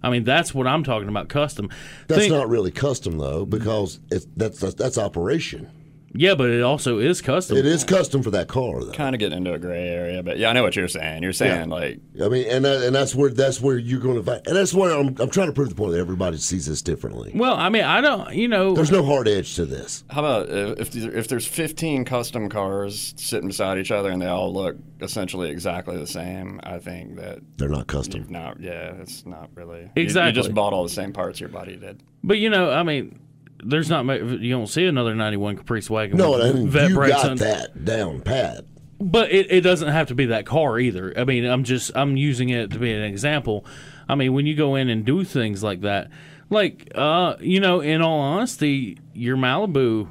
I 0.04 0.10
mean, 0.10 0.24
that's 0.24 0.54
what 0.54 0.68
I'm 0.68 0.84
talking 0.84 1.10
about. 1.10 1.30
Custom. 1.30 1.70
That's 2.08 2.22
Think- 2.22 2.34
not 2.34 2.48
really 2.48 2.72
custom 2.72 3.18
though, 3.18 3.44
because 3.46 4.00
it's 4.12 4.28
that's 4.38 4.60
that's, 4.60 4.76
that's 4.76 4.98
operation. 4.98 5.70
Yeah, 6.18 6.36
but 6.36 6.50
it 6.50 6.62
also 6.62 7.00
is 7.00 7.22
custom. 7.22 7.58
It 7.58 7.66
is 7.66 7.84
custom 7.84 8.24
for 8.24 8.32
that 8.32 8.48
car 8.48 8.84
though. 8.84 8.92
Kind 8.92 9.16
of 9.16 9.20
getting 9.20 9.38
into 9.40 9.54
a 9.54 9.60
gray 9.60 9.88
area, 9.90 10.24
but 10.24 10.38
yeah, 10.38 10.50
I 10.50 10.54
know 10.54 10.64
what 10.64 10.76
you're 10.76 10.88
saying. 10.88 11.24
You're 11.24 11.34
saying 11.34 11.70
like 11.70 12.00
I 12.24 12.28
mean, 12.30 12.48
and 12.50 12.64
that, 12.66 12.84
and 12.84 12.96
that's 12.96 13.14
where 13.14 13.30
that's 13.30 13.60
where 13.62 13.78
you're 13.78 14.00
going 14.00 14.16
to 14.16 14.24
find, 14.24 14.46
and 14.48 14.56
that's 14.56 14.74
where 14.74 14.92
I'm, 14.92 15.16
I'm 15.20 15.30
trying 15.30 15.48
to 15.48 15.54
prove 15.54 15.70
the 15.70 15.76
point 15.76 15.92
that 15.94 16.00
everybody 16.00 16.38
sees 16.38 16.66
this 16.66 16.82
differently. 16.82 17.32
Well, 17.36 17.56
I 17.56 17.70
mean, 17.70 17.84
I 17.84 18.02
don't. 18.02 18.34
You 18.34 18.48
know, 18.48 18.74
There's 18.74 18.92
no 18.92 19.04
hard 19.04 19.28
edge 19.28 19.56
to 19.56 19.66
this. 19.66 20.04
How 20.10 20.22
about 20.22 20.50
uh, 20.50 20.76
if 20.78 20.80
if 20.80 20.92
there- 20.92 21.16
if 21.16 21.28
there's 21.28 21.46
15 21.46 22.06
custom 22.06 22.50
cars 22.50 23.14
sitting 23.18 23.48
beside 23.48 23.78
each 23.78 23.92
other 23.92 24.10
and 24.12 24.22
they 24.22 24.28
all 24.28 24.54
look 24.54 24.76
essentially 25.02 25.50
exactly 25.50 25.98
the 25.98 26.08
same? 26.08 26.60
I 26.64 26.80
think 26.80 27.16
that 27.18 27.40
They're 27.58 27.70
not 27.70 27.88
custom. 27.88 28.26
not. 28.30 28.60
Yeah, 28.60 28.94
it's 29.02 29.26
not 29.26 29.50
really. 29.56 29.82
you- 29.96 30.04
Exactly. 30.04 30.30
You, 30.30 30.44
just 30.44 30.54
bought 30.56 30.74
all 30.74 30.84
the 30.84 30.90
same 30.90 31.14
parts 31.14 31.40
your 31.40 31.50
buddy 31.50 31.76
did. 31.78 32.02
but 32.24 32.38
you 32.38 32.50
know, 32.50 32.72
I 32.72 32.84
mean, 32.84 33.20
there's 33.66 33.90
not. 33.90 34.06
You 34.06 34.52
don't 34.52 34.68
see 34.68 34.86
another 34.86 35.16
'91 35.16 35.58
Caprice 35.58 35.90
wagon. 35.90 36.18
No, 36.18 36.36
and 36.42 36.70
vet 36.70 36.90
you 36.90 36.96
got 36.96 37.30
on- 37.30 37.38
that 37.38 37.84
down 37.86 38.22
pat. 38.22 38.66
But 38.98 39.32
it, 39.32 39.52
it 39.52 39.62
doesn't 39.62 39.90
have 39.90 40.08
to 40.08 40.16
be 40.16 40.28
that 40.28 40.46
car 40.46 40.80
either. 40.80 41.14
I 41.18 41.26
mean, 41.26 41.44
I'm 41.46 41.64
just 41.66 41.92
I'm 41.96 42.16
using 42.16 42.50
it 42.50 42.72
to 42.72 42.80
be 42.80 42.94
an 42.94 43.04
example. 43.04 43.66
I 44.08 44.16
mean, 44.16 44.34
when 44.34 44.46
you 44.46 44.56
go 44.56 44.76
in 44.76 44.88
and 44.90 45.04
do 45.04 45.24
things 45.26 45.62
like 45.64 45.82
that, 45.82 46.10
like 46.50 46.92
uh, 46.96 47.36
you 47.42 47.60
know, 47.60 47.82
in 47.82 48.02
all 48.02 48.20
honesty, 48.22 48.98
your 49.14 49.36
Malibu, 49.36 50.08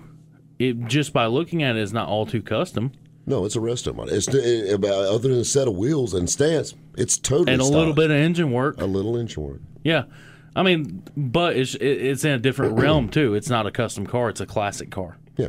it 0.59 0.87
just 0.87 1.13
by 1.15 1.27
looking 1.27 1.63
at 1.63 1.77
it 1.77 1.83
is 1.83 1.93
not 1.95 2.09
all 2.09 2.27
too 2.27 2.43
custom, 2.43 2.93
No, 3.25 3.47
it's 3.47 3.57
a 3.57 3.61
mod. 3.61 4.11
It's 4.11 4.29
it, 4.29 4.73
about 4.75 5.05
other 5.07 5.29
than 5.31 5.39
a 5.39 5.45
set 5.45 5.67
of 5.67 5.75
wheels 5.77 6.13
and 6.13 6.29
stance, 6.29 6.75
it's 6.99 7.17
totally 7.17 7.53
and 7.55 7.63
a 7.63 7.65
stock. 7.65 7.77
little 7.77 7.95
bit 7.95 8.11
of 8.11 8.17
engine 8.19 8.53
work. 8.53 8.81
a 8.83 8.85
little 8.85 9.17
engine 9.17 9.43
work. 9.45 9.61
Yeah, 9.83 10.05
I 10.57 10.63
mean, 10.63 11.03
but 11.17 11.57
it's 11.57 11.75
it's 11.75 12.25
in 12.25 12.33
a 12.33 12.39
different 12.39 12.79
realm 12.79 13.09
too. 13.09 13.35
It's 13.35 13.49
not 13.49 13.67
a 13.67 13.71
custom 13.71 14.07
car; 14.07 14.29
it's 14.29 14.41
a 14.41 14.47
classic 14.47 14.91
car. 14.91 15.17
Yeah, 15.37 15.49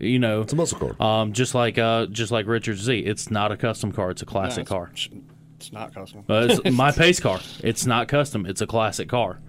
You 0.00 0.18
know, 0.18 0.40
it's 0.42 0.52
a 0.52 0.56
muscle 0.56 0.78
car. 0.92 1.00
um, 1.22 1.32
just 1.32 1.54
like 1.54 1.78
uh, 1.78 2.06
just 2.06 2.32
like 2.32 2.46
Richard 2.46 2.76
Z, 2.78 2.98
it's 2.98 3.30
not 3.30 3.52
a 3.52 3.56
custom 3.56 3.92
car; 3.92 4.10
it's 4.10 4.22
a 4.22 4.26
classic 4.26 4.64
Yeah, 4.66 4.76
car. 4.76 4.90
it's, 4.92 5.08
It's 5.56 5.72
not 5.72 5.94
custom. 5.94 6.24
Uh, 6.28 6.48
it's 6.50 6.70
my 6.76 6.90
pace 6.90 7.20
car. 7.20 7.38
It's 7.62 7.86
not 7.86 8.08
custom. 8.08 8.44
It's 8.46 8.60
a 8.60 8.66
classic 8.66 9.08
car, 9.08 9.40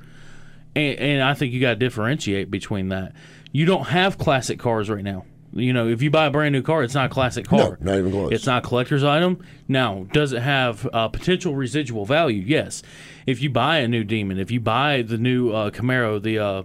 and, 0.75 0.99
and 0.99 1.23
I 1.23 1.33
think 1.33 1.51
you 1.53 1.59
got 1.61 1.71
to 1.71 1.75
differentiate 1.77 2.51
between 2.51 2.89
that. 2.89 3.13
You 3.51 3.65
don't 3.65 3.87
have 3.87 4.17
classic 4.17 4.59
cars 4.59 4.89
right 4.89 5.03
now. 5.03 5.25
You 5.53 5.73
know, 5.73 5.87
if 5.87 6.01
you 6.01 6.09
buy 6.09 6.27
a 6.27 6.31
brand 6.31 6.53
new 6.53 6.61
car, 6.61 6.83
it's 6.83 6.93
not 6.93 7.07
a 7.07 7.09
classic 7.09 7.45
car. 7.45 7.77
No, 7.81 7.91
not 7.91 7.99
even 7.99 8.11
close. 8.11 8.31
It's 8.31 8.45
not 8.45 8.63
a 8.63 8.67
collector's 8.67 9.03
item. 9.03 9.43
Now, 9.67 10.07
does 10.13 10.31
it 10.31 10.41
have 10.41 10.87
uh, 10.93 11.09
potential 11.09 11.55
residual 11.55 12.05
value? 12.05 12.41
Yes. 12.41 12.83
If 13.25 13.41
you 13.41 13.49
buy 13.49 13.77
a 13.79 13.87
new 13.87 14.03
Demon, 14.03 14.39
if 14.39 14.49
you 14.49 14.59
buy 14.61 15.01
the 15.01 15.17
new 15.17 15.51
uh, 15.51 15.69
Camaro, 15.71 16.21
the 16.21 16.39
uh, 16.39 16.63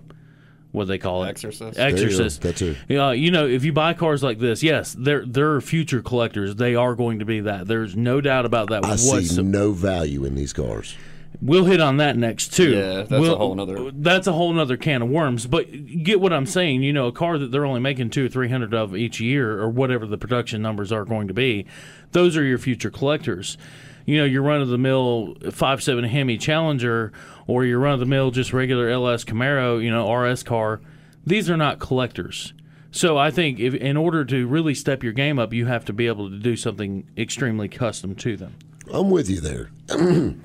what 0.71 0.85
do 0.85 0.89
they 0.89 0.99
call 0.99 1.25
it? 1.25 1.31
Exorcist. 1.31 1.79
you 1.79 1.83
go. 1.83 1.89
Exorcist. 1.89 2.43
That 2.43 2.57
too. 2.57 2.77
Uh, 2.91 3.11
you 3.11 3.31
know, 3.31 3.47
if 3.47 3.65
you 3.65 3.73
buy 3.73 3.95
cars 3.95 4.23
like 4.23 4.39
this, 4.39 4.63
yes, 4.63 4.95
they're 4.99 5.25
they're 5.25 5.61
future 5.61 6.03
collectors. 6.03 6.55
They 6.55 6.75
are 6.75 6.95
going 6.95 7.19
to 7.21 7.25
be 7.25 7.41
that. 7.41 7.67
There's 7.67 7.97
no 7.97 8.21
doubt 8.21 8.45
about 8.47 8.69
that. 8.69 8.85
I 8.85 8.97
see 8.97 9.11
whatsoever. 9.11 9.49
no 9.49 9.73
value 9.73 10.25
in 10.25 10.35
these 10.35 10.53
cars. 10.53 10.95
We'll 11.43 11.67
hit 11.67 11.81
on 11.81 11.99
that 11.99 12.17
next 12.17 12.55
too. 12.55 12.71
Yeah, 12.71 12.95
that's 13.03 13.13
a 13.13 13.21
We'll- 13.21 13.37
whole 13.37 13.55
nother- 13.55 13.91
That's 13.95 14.27
a 14.27 14.33
whole 14.33 14.53
nother 14.53 14.77
can 14.77 15.03
of 15.03 15.09
worms. 15.09 15.47
But 15.47 15.67
get 16.03 16.21
what 16.21 16.33
I'm 16.33 16.47
saying. 16.47 16.83
You 16.83 16.93
know, 16.93 17.07
a 17.09 17.13
car 17.13 17.37
that 17.39 17.53
they're 17.53 17.67
only 17.67 17.81
making 17.81 18.11
two 18.11 18.25
or 18.27 18.29
three 18.29 18.49
hundred 18.49 18.73
of 18.75 18.97
each 18.97 19.21
year, 19.21 19.59
or 19.61 19.69
whatever 19.69 20.07
the 20.07 20.17
production 20.19 20.63
numbers 20.63 20.91
are 20.93 21.05
going 21.05 21.29
to 21.29 21.35
be. 21.35 21.67
Those 22.13 22.37
are 22.37 22.43
your 22.45 22.59
future 22.59 22.91
collectors. 22.91 23.59
You 24.07 24.19
know, 24.19 24.25
your 24.25 24.43
run 24.43 24.63
of 24.63 24.69
the 24.69 24.79
mill 24.79 25.35
five 25.51 25.83
seven 25.83 26.05
Hemi 26.05 26.39
Challenger, 26.39 27.13
or 27.47 27.65
your 27.65 27.81
run 27.81 27.95
of 27.95 28.01
the 28.01 28.07
mill 28.07 28.31
just 28.31 28.53
regular 28.53 28.89
LS 28.89 29.25
Camaro, 29.25 29.83
you 29.83 29.91
know, 29.91 30.11
RS 30.11 30.43
car. 30.43 30.81
These 31.27 31.51
are 31.51 31.57
not 31.57 31.81
collectors. 31.81 32.55
So 32.93 33.19
I 33.19 33.31
think 33.31 33.61
if 33.61 33.75
in 33.75 33.97
order 33.99 34.25
to 34.25 34.47
really 34.47 34.75
step 34.75 35.03
your 35.03 35.13
game 35.13 35.39
up, 35.39 35.53
you 35.53 35.67
have 35.67 35.85
to 35.85 35.93
be 35.93 36.07
able 36.07 36.31
to 36.31 36.39
do 36.39 36.57
something 36.57 37.05
extremely 37.19 37.69
custom 37.69 38.15
to 38.15 38.37
them. 38.39 38.55
I'm 38.91 39.11
with 39.11 39.29
you 39.29 39.41
there. 39.41 39.71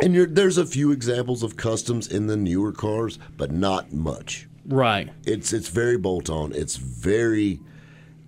and 0.00 0.14
you're, 0.14 0.26
there's 0.26 0.58
a 0.58 0.66
few 0.66 0.90
examples 0.90 1.42
of 1.42 1.56
customs 1.56 2.08
in 2.08 2.26
the 2.26 2.36
newer 2.36 2.72
cars, 2.72 3.18
but 3.36 3.50
not 3.50 3.92
much. 3.92 4.48
Right. 4.66 5.10
It's 5.24 5.52
it's 5.52 5.68
very 5.68 5.98
bolt 5.98 6.30
on. 6.30 6.52
It's 6.52 6.76
very. 6.76 7.60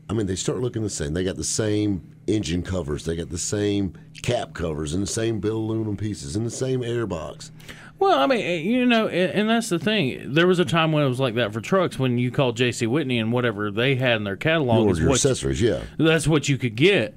I 0.08 0.12
mean, 0.12 0.26
they 0.26 0.36
start 0.36 0.60
looking 0.60 0.82
the 0.82 0.90
same. 0.90 1.14
They 1.14 1.24
got 1.24 1.36
the 1.36 1.44
same 1.44 2.16
engine 2.26 2.62
covers. 2.62 3.04
They 3.04 3.16
got 3.16 3.30
the 3.30 3.38
same 3.38 3.94
cap 4.22 4.54
covers 4.54 4.94
and 4.94 5.02
the 5.02 5.06
same 5.06 5.40
billet 5.40 5.58
aluminum 5.58 5.96
pieces 5.96 6.36
and 6.36 6.46
the 6.46 6.50
same 6.50 6.80
airbox. 6.80 7.50
Well, 7.98 8.18
I 8.18 8.26
mean, 8.26 8.40
eh, 8.40 8.56
you 8.58 8.84
know, 8.84 9.08
and 9.08 9.48
that's 9.48 9.70
the 9.70 9.78
thing. 9.78 10.34
There 10.34 10.46
was 10.46 10.58
a 10.58 10.64
time 10.64 10.92
when 10.92 11.02
it 11.02 11.08
was 11.08 11.18
like 11.18 11.34
that 11.36 11.52
for 11.52 11.60
trucks 11.62 11.98
when 11.98 12.18
you 12.18 12.30
called 12.30 12.56
J.C. 12.56 12.86
Whitney 12.86 13.18
and 13.18 13.32
whatever 13.32 13.70
they 13.70 13.94
had 13.94 14.16
in 14.16 14.24
their 14.24 14.36
catalog 14.36 14.86
Or 14.86 14.90
is 14.92 14.98
your 14.98 15.12
accessories, 15.12 15.62
yeah. 15.62 15.80
that's 15.98 16.28
what 16.28 16.48
you 16.48 16.58
could 16.58 16.76
get. 16.76 17.14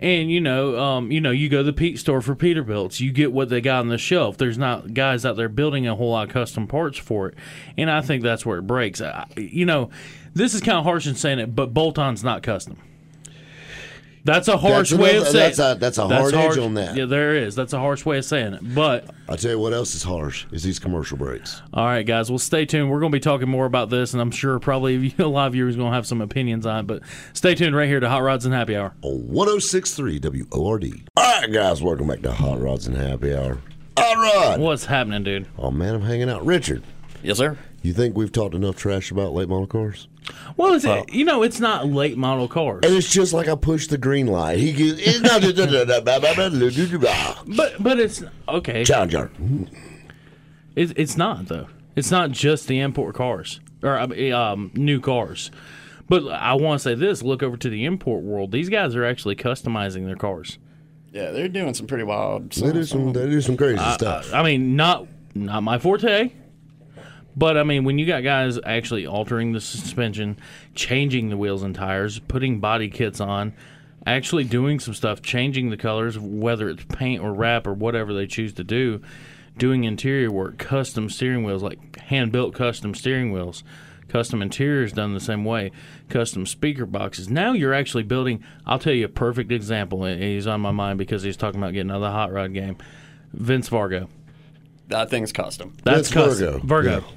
And 0.00 0.30
you 0.30 0.40
know, 0.40 0.78
um, 0.78 1.10
you 1.10 1.20
know, 1.20 1.30
you 1.30 1.48
go 1.48 1.58
to 1.58 1.64
the 1.64 1.72
Pete 1.72 1.98
store 1.98 2.20
for 2.20 2.36
Peterbilts, 2.36 3.00
you 3.00 3.10
get 3.10 3.32
what 3.32 3.48
they 3.48 3.60
got 3.60 3.80
on 3.80 3.88
the 3.88 3.98
shelf. 3.98 4.36
There's 4.36 4.58
not 4.58 4.94
guys 4.94 5.26
out 5.26 5.36
there 5.36 5.48
building 5.48 5.86
a 5.86 5.96
whole 5.96 6.12
lot 6.12 6.28
of 6.28 6.32
custom 6.32 6.66
parts 6.66 6.98
for 6.98 7.28
it, 7.28 7.34
and 7.76 7.90
I 7.90 8.00
think 8.00 8.22
that's 8.22 8.46
where 8.46 8.58
it 8.58 8.66
breaks. 8.66 9.00
I, 9.00 9.26
you 9.36 9.66
know, 9.66 9.90
this 10.34 10.54
is 10.54 10.60
kind 10.60 10.78
of 10.78 10.84
harsh 10.84 11.06
in 11.06 11.16
saying 11.16 11.40
it, 11.40 11.54
but 11.54 11.74
bolt-on's 11.74 12.22
not 12.22 12.42
custom. 12.42 12.78
That's 14.32 14.48
a 14.48 14.56
harsh 14.56 14.90
That's 14.90 15.00
way 15.02 15.10
another- 15.16 15.26
of 15.26 15.32
saying. 15.32 15.44
that's 15.56 15.58
a- 15.58 15.76
that's 15.80 15.98
a 15.98 16.06
hard 16.08 16.34
edge 16.34 16.58
on 16.58 16.74
that. 16.74 16.96
Yeah, 16.96 17.06
there 17.06 17.34
is. 17.34 17.54
That's 17.54 17.72
a 17.72 17.78
harsh 17.78 18.04
way 18.04 18.18
of 18.18 18.24
saying 18.24 18.54
it, 18.54 18.74
but. 18.74 19.06
I 19.28 19.36
tell 19.36 19.50
you 19.52 19.58
what 19.58 19.72
else 19.74 19.94
is 19.94 20.02
harsh 20.02 20.46
is 20.52 20.62
these 20.62 20.78
commercial 20.78 21.16
breaks. 21.18 21.60
All 21.74 21.84
right, 21.84 22.02
guys. 22.06 22.30
Well, 22.30 22.38
stay 22.38 22.64
tuned. 22.64 22.90
We're 22.90 23.00
going 23.00 23.12
to 23.12 23.16
be 23.16 23.20
talking 23.20 23.48
more 23.48 23.66
about 23.66 23.90
this, 23.90 24.12
and 24.12 24.20
I'm 24.22 24.30
sure 24.30 24.58
probably 24.58 25.14
a 25.18 25.26
lot 25.26 25.48
of 25.48 25.52
viewers 25.54 25.76
going 25.76 25.90
to 25.90 25.94
have 25.94 26.06
some 26.06 26.20
opinions 26.20 26.64
on 26.66 26.80
it. 26.80 26.86
But 26.86 27.02
stay 27.32 27.54
tuned 27.54 27.74
right 27.76 27.88
here 27.88 28.00
to 28.00 28.08
Hot 28.08 28.22
Rods 28.22 28.44
and 28.44 28.54
Happy 28.54 28.76
Hour. 28.76 28.94
on 29.02 29.26
1063 29.28 30.18
WORD. 30.52 31.08
All 31.16 31.40
right, 31.40 31.50
guys, 31.52 31.82
welcome 31.82 32.06
back 32.08 32.22
to 32.22 32.32
Hot 32.32 32.60
Rods 32.60 32.86
and 32.86 32.96
Happy 32.96 33.34
Hour. 33.34 33.58
Odd 33.96 34.18
Rod. 34.18 34.60
What's 34.60 34.84
happening, 34.86 35.24
dude? 35.24 35.46
Oh, 35.58 35.70
man, 35.70 35.94
I'm 35.96 36.02
hanging 36.02 36.30
out. 36.30 36.44
Richard, 36.46 36.82
Yes, 37.22 37.38
sir. 37.38 37.58
You 37.82 37.92
think 37.92 38.16
we've 38.16 38.32
talked 38.32 38.54
enough 38.54 38.76
trash 38.76 39.10
about 39.10 39.32
late 39.32 39.48
model 39.48 39.66
cars? 39.66 40.08
Well, 40.56 40.74
it's, 40.74 40.84
you 41.12 41.24
know, 41.24 41.42
it's 41.42 41.60
not 41.60 41.86
late 41.86 42.18
model 42.18 42.48
cars, 42.48 42.80
And 42.84 42.94
it's 42.94 43.10
just 43.10 43.32
like 43.32 43.48
I 43.48 43.54
pushed 43.54 43.90
the 43.90 43.98
green 43.98 44.26
light. 44.26 44.58
He 44.58 44.72
gives, 44.72 44.98
it's 44.98 45.20
not 45.20 45.40
just 45.40 45.56
but 47.56 47.82
but 47.82 47.98
it's 48.00 48.22
okay. 48.48 48.84
Challenger. 48.84 49.30
It's 50.76 50.92
it's 50.96 51.16
not 51.16 51.46
though. 51.46 51.68
It's 51.96 52.10
not 52.10 52.30
just 52.30 52.68
the 52.68 52.80
import 52.80 53.14
cars 53.14 53.60
or 53.82 53.98
um, 53.98 54.70
new 54.74 55.00
cars. 55.00 55.50
But 56.08 56.26
I 56.28 56.54
want 56.54 56.80
to 56.80 56.82
say 56.82 56.94
this: 56.94 57.22
look 57.22 57.42
over 57.42 57.56
to 57.56 57.68
the 57.68 57.84
import 57.84 58.22
world. 58.22 58.52
These 58.52 58.68
guys 58.68 58.94
are 58.96 59.04
actually 59.04 59.36
customizing 59.36 60.06
their 60.06 60.16
cars. 60.16 60.58
Yeah, 61.12 61.30
they're 61.30 61.48
doing 61.48 61.74
some 61.74 61.86
pretty 61.86 62.04
wild 62.04 62.50
They 62.52 62.72
do 62.72 62.84
stuff. 62.84 63.00
some, 63.00 63.12
they 63.12 63.26
do 63.26 63.40
some 63.40 63.56
crazy 63.56 63.82
stuff. 63.92 64.32
I 64.32 64.42
mean, 64.42 64.76
not 64.76 65.06
not 65.34 65.62
my 65.62 65.78
forte. 65.78 66.32
But 67.38 67.56
I 67.56 67.62
mean, 67.62 67.84
when 67.84 68.00
you 68.00 68.06
got 68.06 68.24
guys 68.24 68.58
actually 68.64 69.06
altering 69.06 69.52
the 69.52 69.60
suspension, 69.60 70.38
changing 70.74 71.28
the 71.28 71.36
wheels 71.36 71.62
and 71.62 71.72
tires, 71.72 72.18
putting 72.18 72.58
body 72.58 72.88
kits 72.88 73.20
on, 73.20 73.52
actually 74.04 74.42
doing 74.42 74.80
some 74.80 74.92
stuff, 74.92 75.22
changing 75.22 75.70
the 75.70 75.76
colors, 75.76 76.18
whether 76.18 76.68
it's 76.68 76.84
paint 76.86 77.22
or 77.22 77.32
wrap 77.32 77.68
or 77.68 77.74
whatever 77.74 78.12
they 78.12 78.26
choose 78.26 78.52
to 78.54 78.64
do, 78.64 79.00
doing 79.56 79.84
interior 79.84 80.32
work, 80.32 80.58
custom 80.58 81.08
steering 81.08 81.44
wheels, 81.44 81.62
like 81.62 81.96
hand 82.00 82.32
built 82.32 82.54
custom 82.54 82.92
steering 82.92 83.30
wheels, 83.30 83.62
custom 84.08 84.42
interiors 84.42 84.92
done 84.92 85.14
the 85.14 85.20
same 85.20 85.44
way, 85.44 85.70
custom 86.08 86.44
speaker 86.44 86.86
boxes. 86.86 87.30
Now 87.30 87.52
you're 87.52 87.74
actually 87.74 88.02
building. 88.02 88.42
I'll 88.66 88.80
tell 88.80 88.94
you 88.94 89.04
a 89.04 89.08
perfect 89.08 89.52
example. 89.52 90.04
He's 90.06 90.48
on 90.48 90.60
my 90.60 90.72
mind 90.72 90.98
because 90.98 91.22
he's 91.22 91.36
talking 91.36 91.60
about 91.60 91.72
getting 91.72 91.90
another 91.90 92.10
hot 92.10 92.32
rod 92.32 92.52
game. 92.52 92.78
Vince 93.32 93.68
Vargo. 93.68 94.08
That 94.88 95.08
thing's 95.08 95.32
custom. 95.32 95.76
That's 95.84 96.08
Vince 96.08 96.12
custom. 96.12 96.66
Virgo. 96.66 96.66
Virgo. 96.66 97.06
Yeah. 97.06 97.14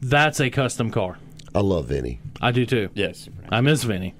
That's 0.00 0.40
a 0.40 0.50
custom 0.50 0.90
car. 0.90 1.18
I 1.54 1.60
love 1.60 1.86
Vinny. 1.86 2.20
I 2.40 2.52
do 2.52 2.64
too. 2.64 2.90
Yes. 2.94 3.28
I 3.50 3.60
miss 3.60 3.82
Vinny. 3.82 4.14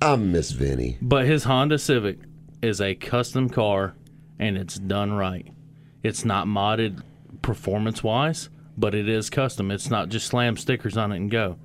I 0.00 0.16
miss 0.16 0.52
Vinny. 0.52 0.96
But 1.02 1.26
his 1.26 1.44
Honda 1.44 1.78
Civic 1.78 2.18
is 2.62 2.80
a 2.80 2.94
custom 2.94 3.50
car 3.50 3.94
and 4.38 4.56
it's 4.56 4.76
done 4.78 5.12
right. 5.12 5.48
It's 6.02 6.24
not 6.24 6.46
modded 6.46 7.02
performance 7.42 8.02
wise, 8.02 8.48
but 8.76 8.94
it 8.94 9.08
is 9.08 9.28
custom. 9.28 9.70
It's 9.70 9.90
not 9.90 10.08
just 10.08 10.26
slam 10.26 10.56
stickers 10.56 10.96
on 10.96 11.12
it 11.12 11.16
and 11.16 11.30
go. 11.30 11.58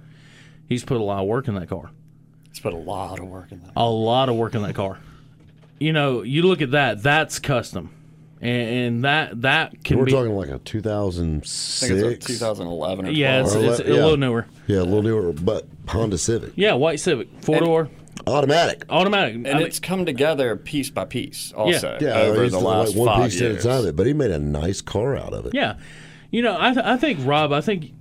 He's 0.67 0.84
put 0.84 0.97
a 0.97 1.04
lot 1.04 1.21
of 1.21 1.28
work 1.28 1.47
in 1.47 1.56
that 1.56 1.69
car. 1.69 1.91
It's 2.49 2.60
put 2.60 2.73
a 2.73 2.78
lot 2.78 3.19
of 3.19 3.28
work 3.28 3.52
in 3.52 3.62
that. 3.62 3.71
A 3.76 3.88
lot 3.88 4.30
of 4.30 4.36
work 4.36 4.56
in 4.56 4.63
that 4.63 4.76
car. 4.76 4.99
You 5.80 5.93
know, 5.93 6.21
you 6.21 6.43
look 6.43 6.62
at 6.62 6.71
that, 6.71 7.04
that's 7.04 7.39
custom. 7.39 7.91
And, 8.43 8.69
and 8.69 9.03
that 9.06 9.41
that 9.43 9.84
can 9.86 9.97
We're 9.99 10.06
be 10.06 10.12
talking 10.12 10.36
like 10.36 10.49
a 10.49 10.56
I 10.56 10.58
think 10.58 10.65
2006. 10.65 11.91
it's 11.91 12.03
like 12.03 12.19
2011 12.19 13.06
or 13.06 13.08
12. 13.08 13.17
Yeah, 13.17 13.41
it's, 13.41 13.56
Or 13.56 13.63
it's 13.63 13.79
le- 13.79 13.86
a 13.86 13.88
yeah. 13.88 13.93
little 14.03 14.17
newer. 14.17 14.45
Yeah, 14.67 14.79
a 14.79 14.84
little 14.84 15.01
newer, 15.01 15.32
but 15.34 15.65
Honda 15.88 16.17
Civic. 16.17 16.51
Yeah, 16.56 16.73
white 16.73 16.99
Civic, 16.99 17.29
four 17.41 17.60
door, 17.60 17.89
Automatic. 18.27 18.86
automatic. 18.89 19.36
and 19.36 19.47
I 19.47 19.53
mean, 19.56 19.63
it's 19.67 19.79
come 19.79 20.06
together 20.06 20.56
piece 20.56 20.89
by 20.89 21.06
piece 21.06 21.51
also 21.53 21.97
Yeah, 22.01 22.19
over 22.19 22.43
he's 22.43 22.51
the 22.51 22.60
like 22.60 22.88
last 22.88 22.95
one 22.95 23.08
five 23.08 23.29
piece 23.32 23.41
years. 23.41 23.65
at 23.65 23.79
a 23.82 23.84
time, 23.86 23.95
but 23.95 24.06
he 24.08 24.13
made 24.13 24.32
a 24.32 24.39
nice 24.39 24.82
car 24.82 25.15
out 25.17 25.34
of 25.34 25.45
it. 25.45 25.53
Yeah, 25.53 25.77
you 26.29 26.41
know, 26.41 26.58
I, 26.60 26.73
th- 26.73 26.86
I 26.86 26.97
think 26.97 27.19
Rob, 27.23 27.51
I 27.53 27.62
think, 27.62 27.91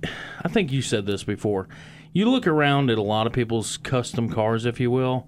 I 0.43 0.49
think 0.49 0.71
you 0.71 0.81
said 0.81 1.05
this 1.05 1.23
before. 1.23 1.67
You 2.13 2.29
look 2.29 2.47
around 2.47 2.89
at 2.91 2.97
a 2.97 3.01
lot 3.01 3.27
of 3.27 3.33
people's 3.33 3.77
custom 3.77 4.29
cars, 4.29 4.65
if 4.65 4.79
you 4.79 4.91
will, 4.91 5.27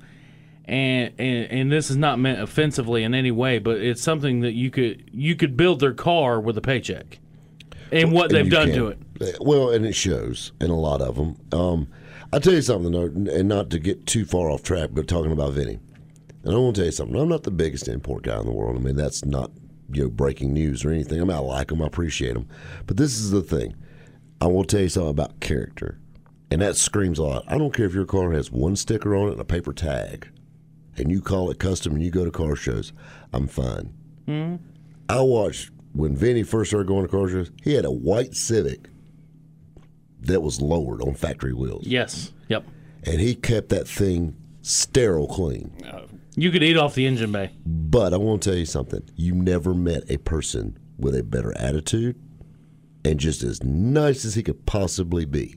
and 0.66 1.14
and, 1.18 1.52
and 1.52 1.72
this 1.72 1.90
is 1.90 1.98
not 1.98 2.20
meant 2.20 2.42
offensively 2.42 3.04
in 3.04 3.14
any 3.14 3.32
way, 3.32 3.60
but 3.60 3.78
it's 3.78 4.02
something 4.02 4.42
that 4.42 4.54
you 4.54 4.70
could 4.72 5.10
you 5.14 5.36
could 5.36 5.56
build 5.56 5.80
their 5.80 5.94
car 5.94 6.40
with 6.40 6.58
a 6.58 6.62
paycheck, 6.62 7.20
and 7.92 8.12
what 8.12 8.26
And 8.26 8.36
they've 8.36 8.52
done 8.52 8.68
can. 8.70 8.78
to 8.78 8.88
it. 8.88 9.00
Uh, 9.22 9.26
Well, 9.42 9.70
and 9.70 9.86
it 9.86 9.94
shows 9.94 10.52
in 10.60 10.70
a 10.70 10.80
lot 10.80 11.02
of 11.02 11.16
them. 11.16 11.38
Um, 11.52 11.88
I'll 12.34 12.40
tell 12.42 12.54
you 12.54 12.62
something, 12.62 12.92
though, 12.92 13.32
and 13.32 13.48
not 13.48 13.70
to 13.70 13.80
get 13.80 14.06
too 14.06 14.26
far 14.26 14.50
off 14.50 14.64
track, 14.64 14.90
but 14.94 15.08
talking 15.08 15.32
about 15.32 15.54
Vinny. 15.54 15.80
And 16.44 16.54
I 16.54 16.58
want 16.58 16.76
to 16.76 16.82
tell 16.82 16.86
you 16.88 16.92
something. 16.92 17.16
I'm 17.16 17.30
not 17.30 17.44
the 17.44 17.52
biggest 17.52 17.88
import 17.88 18.24
guy 18.24 18.38
in 18.40 18.46
the 18.46 18.52
world. 18.52 18.76
I 18.76 18.80
mean, 18.80 18.96
that's 18.96 19.24
not 19.24 19.52
you 19.92 20.04
know 20.04 20.10
breaking 20.10 20.54
news 20.54 20.84
or 20.84 20.92
anything. 20.92 21.22
I 21.22 21.24
mean, 21.24 21.36
I 21.36 21.40
like 21.40 21.68
them, 21.68 21.82
I 21.82 21.86
appreciate 21.88 22.34
them, 22.34 22.48
but 22.88 22.98
this 22.98 23.18
is 23.18 23.32
the 23.32 23.42
thing. 23.42 23.76
I 24.42 24.48
will 24.48 24.64
tell 24.64 24.82
you 24.82 24.90
something 24.90 25.12
about 25.12 25.40
character, 25.40 25.98
and 26.52 26.62
that 26.62 26.76
screams 26.76 27.20
a 27.20 27.24
lot. 27.24 27.44
I 27.48 27.58
don't 27.58 27.74
care 27.74 27.86
if 27.86 27.94
your 27.94 28.06
car 28.06 28.32
has 28.34 28.52
one 28.52 28.76
sticker 28.76 29.16
on 29.16 29.30
it 29.30 29.34
and 29.34 29.42
a 29.42 29.46
paper 29.46 29.72
tag, 29.74 30.28
and 30.98 31.12
you 31.12 31.22
call 31.22 31.50
it 31.52 31.60
custom 31.60 31.94
and 31.94 32.04
you 32.04 32.12
go 32.12 32.26
to 32.26 32.32
car 32.32 32.56
shows. 32.56 32.94
I'm 33.34 33.48
fine. 33.48 33.94
hmm 34.26 34.56
I 35.10 35.22
watched 35.22 35.70
when 35.94 36.16
Vinny 36.16 36.44
first 36.44 36.72
started 36.72 36.88
going 36.88 37.04
to 37.04 37.08
car 37.12 37.30
shows. 37.30 37.52
He 37.64 37.74
had 37.74 37.86
a 37.86 37.92
white 37.92 38.36
Civic 38.36 38.90
that 40.22 40.42
was 40.42 40.60
lowered 40.62 41.02
on 41.02 41.14
factory 41.14 41.54
wheels, 41.54 41.86
Yes, 41.86 42.34
yep. 42.48 42.66
and 43.04 43.20
he 43.20 43.36
kept 43.36 43.70
that 43.70 43.88
thing 43.88 44.36
sterile 44.62 45.28
clean. 45.28 45.72
You 46.36 46.52
could 46.52 46.64
eat 46.64 46.76
off 46.76 46.96
the 46.96 47.06
engine 47.06 47.32
bay. 47.32 47.52
But 47.66 48.14
I 48.14 48.18
want 48.18 48.42
to 48.44 48.50
tell 48.50 48.58
you 48.58 48.66
something: 48.66 49.04
you 49.16 49.34
never 49.36 49.74
met 49.74 50.04
a 50.10 50.18
person 50.18 50.78
with 50.98 51.16
a 51.16 51.24
better 51.24 51.56
attitude 51.58 52.20
and 53.06 53.20
just 53.20 53.44
as 53.44 53.62
nice 53.64 54.26
as 54.26 54.34
he 54.36 54.42
could 54.44 54.66
possibly 54.66 55.26
be. 55.26 55.56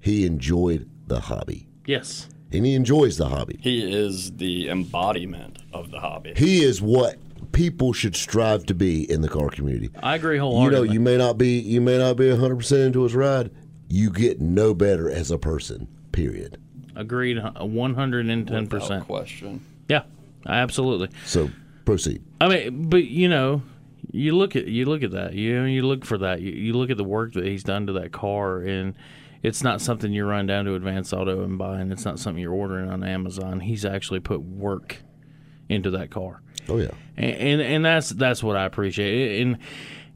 He 0.00 0.24
enjoyed 0.24 0.88
the 1.06 1.20
hobby, 1.20 1.68
Yes, 1.84 2.28
and 2.56 2.66
he 2.66 2.74
enjoys 2.74 3.16
the 3.16 3.28
hobby. 3.28 3.58
He 3.60 3.92
is 3.92 4.32
the 4.32 4.68
embodiment 4.68 5.58
of 5.72 5.90
the 5.90 6.00
hobby. 6.00 6.32
He 6.36 6.62
is 6.62 6.80
what 6.82 7.18
people 7.52 7.92
should 7.92 8.16
strive 8.16 8.66
to 8.66 8.74
be 8.74 9.10
in 9.10 9.20
the 9.22 9.28
car 9.28 9.48
community. 9.48 9.90
I 10.02 10.16
agree 10.16 10.38
wholeheartedly. 10.38 10.80
you 10.80 10.86
know, 10.88 10.92
you 10.92 11.00
may 11.00 11.16
not 11.16 11.38
be 11.38 11.58
you 11.58 11.80
may 11.80 11.98
not 11.98 12.16
be 12.16 12.24
100% 12.24 12.86
into 12.86 13.02
his 13.02 13.14
ride. 13.14 13.50
You 13.88 14.10
get 14.10 14.40
no 14.40 14.74
better 14.74 15.10
as 15.10 15.30
a 15.30 15.38
person. 15.38 15.86
Period. 16.12 16.58
Agreed, 16.96 17.38
one 17.58 17.94
hundred 17.94 18.26
and 18.28 18.46
ten 18.48 18.64
Without 18.64 18.80
percent. 18.80 19.04
question. 19.04 19.64
Yeah, 19.88 20.04
absolutely. 20.46 21.10
So 21.26 21.50
proceed. 21.84 22.22
I 22.40 22.48
mean, 22.48 22.88
but 22.88 23.04
you 23.04 23.28
know, 23.28 23.60
you 24.12 24.34
look 24.34 24.56
at 24.56 24.66
you 24.66 24.86
look 24.86 25.02
at 25.02 25.10
that. 25.10 25.34
You 25.34 25.60
know, 25.60 25.66
you 25.66 25.82
look 25.86 26.06
for 26.06 26.16
that. 26.18 26.40
You, 26.40 26.52
you 26.52 26.72
look 26.72 26.88
at 26.88 26.96
the 26.96 27.04
work 27.04 27.34
that 27.34 27.44
he's 27.44 27.62
done 27.62 27.86
to 27.88 27.92
that 27.94 28.12
car, 28.12 28.60
and 28.60 28.94
it's 29.46 29.62
not 29.62 29.80
something 29.80 30.12
you 30.12 30.24
run 30.24 30.46
down 30.46 30.64
to 30.64 30.74
Advanced 30.74 31.12
Auto 31.12 31.42
and 31.44 31.56
buy, 31.56 31.80
and 31.80 31.92
it's 31.92 32.04
not 32.04 32.18
something 32.18 32.42
you're 32.42 32.52
ordering 32.52 32.90
on 32.90 33.04
Amazon. 33.04 33.60
He's 33.60 33.84
actually 33.84 34.20
put 34.20 34.42
work 34.42 34.96
into 35.68 35.90
that 35.90 36.10
car, 36.10 36.42
Oh 36.68 36.78
yeah. 36.78 36.90
and 37.16 37.30
and, 37.36 37.60
and 37.60 37.84
that's 37.84 38.10
that's 38.10 38.42
what 38.42 38.56
I 38.56 38.64
appreciate, 38.64 39.40
and 39.42 39.58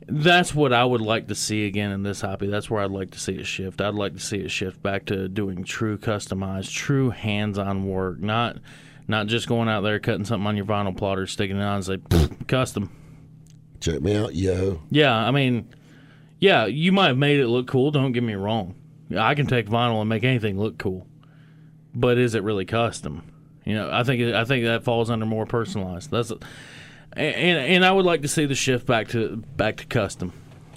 that's 0.06 0.54
what 0.54 0.72
I 0.72 0.84
would 0.84 1.00
like 1.00 1.28
to 1.28 1.34
see 1.34 1.66
again 1.66 1.90
in 1.92 2.02
this 2.02 2.20
hobby. 2.20 2.48
That's 2.48 2.68
where 2.68 2.82
I'd 2.82 2.90
like 2.90 3.12
to 3.12 3.20
see 3.20 3.34
it 3.34 3.46
shift. 3.46 3.80
I'd 3.80 3.94
like 3.94 4.14
to 4.14 4.20
see 4.20 4.38
it 4.38 4.50
shift 4.50 4.82
back 4.82 5.06
to 5.06 5.28
doing 5.28 5.62
true 5.64 5.96
customized, 5.98 6.72
true 6.72 7.10
hands-on 7.10 7.86
work, 7.86 8.20
not. 8.20 8.58
Not 9.08 9.26
just 9.26 9.48
going 9.48 9.68
out 9.68 9.80
there 9.80 9.98
cutting 9.98 10.24
something 10.24 10.46
on 10.46 10.56
your 10.56 10.66
vinyl 10.66 10.96
plotter, 10.96 11.26
sticking 11.26 11.56
it 11.56 11.62
on, 11.62 11.76
and 11.76 11.84
say 11.84 11.98
custom. 12.46 12.90
Check 13.80 14.02
me 14.02 14.14
out, 14.14 14.36
yo. 14.36 14.82
Yeah, 14.90 15.12
I 15.12 15.32
mean, 15.32 15.68
yeah, 16.38 16.66
you 16.66 16.92
might 16.92 17.08
have 17.08 17.18
made 17.18 17.40
it 17.40 17.48
look 17.48 17.66
cool. 17.66 17.90
Don't 17.90 18.12
get 18.12 18.22
me 18.22 18.34
wrong. 18.34 18.76
I 19.16 19.34
can 19.34 19.46
take 19.46 19.66
vinyl 19.66 20.00
and 20.00 20.08
make 20.08 20.24
anything 20.24 20.58
look 20.58 20.78
cool, 20.78 21.06
but 21.94 22.18
is 22.18 22.34
it 22.34 22.42
really 22.42 22.64
custom? 22.64 23.22
You 23.64 23.74
know, 23.74 23.90
I 23.92 24.04
think 24.04 24.34
I 24.34 24.44
think 24.44 24.64
that 24.64 24.84
falls 24.84 25.10
under 25.10 25.26
more 25.26 25.46
personalized. 25.46 26.10
That's, 26.10 26.30
and 27.12 27.58
and 27.58 27.84
I 27.84 27.92
would 27.92 28.06
like 28.06 28.22
to 28.22 28.28
see 28.28 28.46
the 28.46 28.54
shift 28.54 28.86
back 28.86 29.08
to 29.08 29.36
back 29.56 29.76
to 29.78 29.86
custom. 29.86 30.32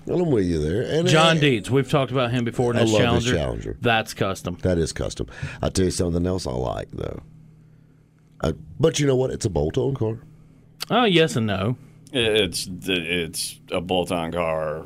Well, 0.06 0.22
I'm 0.22 0.32
with 0.32 0.46
you 0.46 0.60
there. 0.60 0.82
And 0.82 1.08
John 1.08 1.38
uh, 1.38 1.40
Dietz, 1.40 1.70
we've 1.70 1.90
talked 1.90 2.12
about 2.12 2.32
him 2.32 2.44
before 2.44 2.72
in 2.72 2.78
I 2.78 2.82
his 2.82 2.92
love 2.92 3.02
his 3.02 3.26
Challenger. 3.26 3.36
Challenger. 3.36 3.78
That's 3.80 4.14
custom. 4.14 4.58
That 4.62 4.78
is 4.78 4.92
custom. 4.92 5.28
I'll 5.62 5.72
tell 5.72 5.86
you 5.86 5.92
something 5.92 6.26
else 6.28 6.46
I 6.46 6.52
like 6.52 6.92
though. 6.92 7.22
Uh, 8.42 8.52
but 8.80 9.00
you 9.00 9.08
know 9.08 9.16
what? 9.16 9.32
It's 9.32 9.46
a 9.46 9.50
bolt-on 9.50 9.96
car. 9.96 10.20
Oh 10.90 11.06
yes 11.06 11.36
and 11.38 11.48
no. 11.48 11.78
It's 12.12 12.68
it's 12.70 13.60
a 13.72 13.80
bolt-on 13.80 14.34
car, 14.34 14.86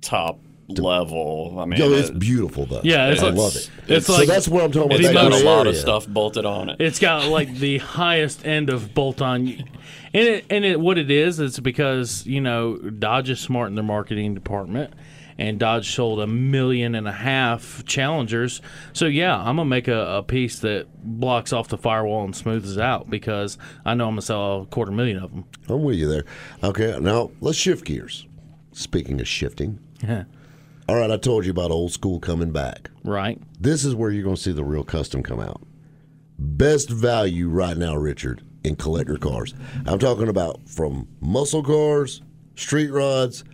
top 0.00 0.40
level. 0.68 1.56
I 1.58 1.64
mean, 1.64 1.78
Yo, 1.80 1.90
it's 1.92 2.10
it- 2.10 2.18
beautiful 2.18 2.66
though. 2.66 2.80
Yeah, 2.84 3.08
it's 3.10 3.22
I 3.22 3.26
like- 3.26 3.34
love 3.36 3.56
it. 3.56 3.70
it's 3.88 4.06
so 4.06 4.14
like- 4.14 4.28
that's 4.28 4.48
what 4.48 4.62
I'm 4.64 4.70
talking 4.72 4.86
about. 4.88 4.98
it's 5.00 5.08
That 5.08 5.14
got 5.14 5.30
got 5.30 5.38
a 5.38 5.42
gray 5.42 5.50
lot 5.50 5.66
of 5.66 5.76
stuff 5.76 6.06
bolted 6.06 6.44
on 6.44 6.68
it. 6.70 6.76
It's 6.80 6.98
got 6.98 7.28
like 7.28 7.54
the 7.56 7.78
highest 7.78 8.46
end 8.46 8.70
of 8.70 8.94
bolt-on, 8.94 9.46
and 9.48 9.66
it, 10.14 10.44
and 10.50 10.64
it, 10.64 10.78
what 10.80 10.98
it 10.98 11.10
is, 11.10 11.40
it's 11.40 11.58
because 11.58 12.26
you 12.26 12.40
know 12.40 12.76
Dodge 12.76 13.30
is 13.30 13.40
smart 13.40 13.68
in 13.68 13.74
their 13.74 13.84
marketing 13.84 14.34
department, 14.34 14.92
and 15.38 15.58
Dodge 15.58 15.90
sold 15.94 16.20
a 16.20 16.26
million 16.26 16.94
and 16.94 17.08
a 17.08 17.12
half 17.12 17.82
Challengers. 17.86 18.60
So 18.92 19.06
yeah, 19.06 19.36
I'm 19.38 19.56
gonna 19.56 19.64
make 19.64 19.88
a, 19.88 20.16
a 20.18 20.22
piece 20.22 20.58
that 20.60 20.86
blocks 21.02 21.52
off 21.52 21.68
the 21.68 21.78
firewall 21.78 22.24
and 22.24 22.36
smooths 22.36 22.76
it 22.76 22.82
out 22.82 23.08
because 23.08 23.56
I 23.86 23.94
know 23.94 24.04
I'm 24.06 24.12
gonna 24.12 24.22
sell 24.22 24.62
a 24.62 24.66
quarter 24.66 24.92
million 24.92 25.18
of 25.22 25.30
them. 25.30 25.44
I'm 25.68 25.82
with 25.82 25.96
you 25.96 26.08
there. 26.08 26.24
Okay, 26.62 26.98
now 27.00 27.30
let's 27.40 27.56
shift 27.56 27.84
gears. 27.86 28.26
Speaking 28.72 29.20
of 29.20 29.26
shifting, 29.26 29.78
all 30.88 30.96
right, 30.96 31.10
I 31.10 31.18
told 31.18 31.44
you 31.44 31.50
about 31.50 31.70
old 31.70 31.92
school 31.92 32.18
coming 32.18 32.50
back. 32.50 32.90
right? 33.04 33.38
This 33.60 33.84
is 33.84 33.94
where 33.94 34.10
you're 34.10 34.22
going 34.24 34.36
to 34.36 34.42
see 34.42 34.52
the 34.52 34.64
real 34.64 34.84
custom 34.84 35.22
come 35.22 35.38
out. 35.40 35.60
Best 36.38 36.88
value 36.88 37.48
right 37.48 37.76
now, 37.76 37.94
Richard, 37.96 38.42
in 38.64 38.76
collector 38.76 39.18
cars. 39.18 39.54
I'm 39.86 39.98
talking 39.98 40.28
about 40.28 40.66
from 40.68 41.08
muscle 41.20 41.62
cars, 41.62 42.22
street 42.54 42.90
rods. 42.90 43.44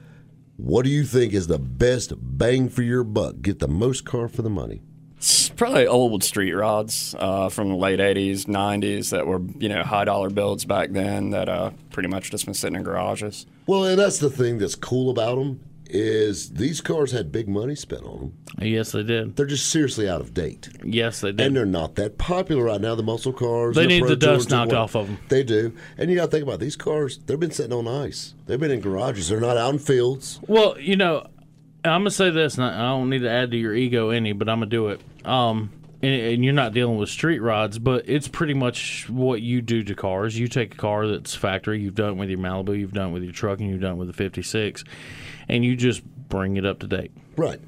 What 0.57 0.85
do 0.85 0.91
you 0.91 1.05
think 1.05 1.33
is 1.33 1.49
the 1.49 1.59
best 1.59 2.13
bang 2.17 2.69
for 2.69 2.83
your 2.83 3.03
buck? 3.03 3.41
Get 3.41 3.59
the 3.59 3.69
most 3.69 4.05
car 4.05 4.29
for 4.29 4.43
the 4.43 4.51
money. 4.51 4.83
It's 5.17 5.49
probably 5.49 5.87
old 5.87 6.23
street 6.23 6.53
rods 6.53 7.17
uh, 7.19 7.49
from 7.49 7.71
the 7.71 7.77
late 7.77 7.99
'80s, 7.99 8.45
'90s 8.45 9.11
that 9.11 9.27
were 9.27 9.41
you 9.59 9.71
know 9.71 9.83
high 9.83 10.05
dollar 10.05 10.29
builds 10.29 10.67
back 10.67 10.91
then 10.93 11.31
that 11.31 11.49
uh, 11.49 11.71
pretty 11.91 12.09
much 12.11 12.31
just 12.31 12.45
been 12.45 12.55
sitting 12.55 12.77
in 12.77 12.83
garages. 12.83 13.47
Well, 13.67 13.85
and 13.85 13.99
that's 13.99 14.19
the 14.19 14.31
thing 14.31 14.59
that's 14.59 14.75
cool 14.75 15.11
about 15.11 15.37
them 15.37 15.61
is 15.87 16.51
these 16.51 16.81
cars 16.81 17.13
had 17.13 17.31
big 17.31 17.49
money 17.49 17.75
spent 17.75 18.05
on 18.05 18.19
them. 18.19 18.33
Yes, 18.61 18.93
they 18.93 19.03
did. 19.03 19.37
They're 19.37 19.47
just 19.47 19.69
seriously 19.71 20.09
out 20.09 20.21
of 20.21 20.33
date. 20.35 20.69
Yes, 20.85 21.21
they 21.21 21.33
did. 21.33 21.41
And 21.41 21.57
they're 21.57 21.67
not 21.67 21.97
that 21.97 22.19
popular 22.19 22.65
right 22.65 22.81
now. 22.81 22.95
The 22.95 23.03
muscle 23.03 23.33
cars. 23.33 23.77
They 23.77 23.83
and 23.83 23.89
need 23.91 24.01
Pro 24.01 24.09
the 24.11 24.17
dust 24.17 24.51
knocked 24.51 24.73
what- 24.73 24.79
off 24.79 24.93
them. 24.93 25.19
They 25.29 25.43
do. 25.43 25.75
And 25.99 26.11
you 26.11 26.17
got 26.17 26.27
to 26.27 26.31
think 26.31 26.43
about 26.45 26.55
it, 26.55 26.61
these 26.61 26.77
cars. 26.77 27.19
They've 27.27 27.39
been 27.39 27.51
sitting 27.51 27.73
on 27.73 27.87
ice. 27.89 28.35
They've 28.47 28.61
been 28.61 28.71
in 28.71 28.81
garages. 28.81 29.29
They're 29.29 29.41
not 29.41 29.57
out 29.57 29.73
in 29.73 29.79
fields. 29.79 30.41
Well, 30.47 30.79
you 30.79 30.97
know, 30.97 31.27
I'm 31.85 32.01
gonna 32.01 32.11
say 32.11 32.31
this, 32.31 32.57
and 32.57 32.65
I 32.65 32.75
I 32.75 32.89
don't 32.93 33.11
need 33.11 33.21
to 33.21 33.31
add 33.31 33.51
to 33.51 33.57
your 33.59 33.75
ego 33.75 34.09
any, 34.11 34.33
but 34.33 34.49
I'm 34.49 34.61
gonna 34.61 34.71
do 34.71 34.89
it. 34.89 35.01
Um, 35.27 35.71
and, 36.05 36.45
you're 36.45 36.53
not 36.55 36.73
dealing 36.73 36.97
with 36.97 37.09
street 37.09 37.41
rods, 37.41 37.79
but 37.79 38.09
it's 38.09 38.29
pretty 38.29 38.55
much 38.55 39.09
what 39.09 39.43
you 39.43 39.63
do 39.63 39.83
to 39.83 39.95
cars. 39.95 40.39
You 40.39 40.49
take 40.49 40.75
a 40.75 40.77
car 40.77 41.07
that's 41.07 41.35
factory, 41.35 41.81
you've 41.81 41.95
done 41.95 42.11
it 42.11 42.17
with 42.17 42.29
your 42.31 42.39
Malibu, 42.39 42.79
you've 42.79 42.93
done 42.93 43.11
it 43.11 43.13
with 43.13 43.23
your 43.23 43.33
truck, 43.33 43.61
and 43.61 43.69
you've 43.69 43.81
done 43.81 43.93
it 43.93 43.97
with 43.97 44.09
the 44.09 44.15
56, 44.15 44.85
and 45.49 45.65
you 45.65 45.77
just 45.77 46.05
bring 46.29 46.57
it 46.57 46.67
up 46.67 46.79
to 46.81 46.87
date. 46.87 47.13
Right. 47.37 47.61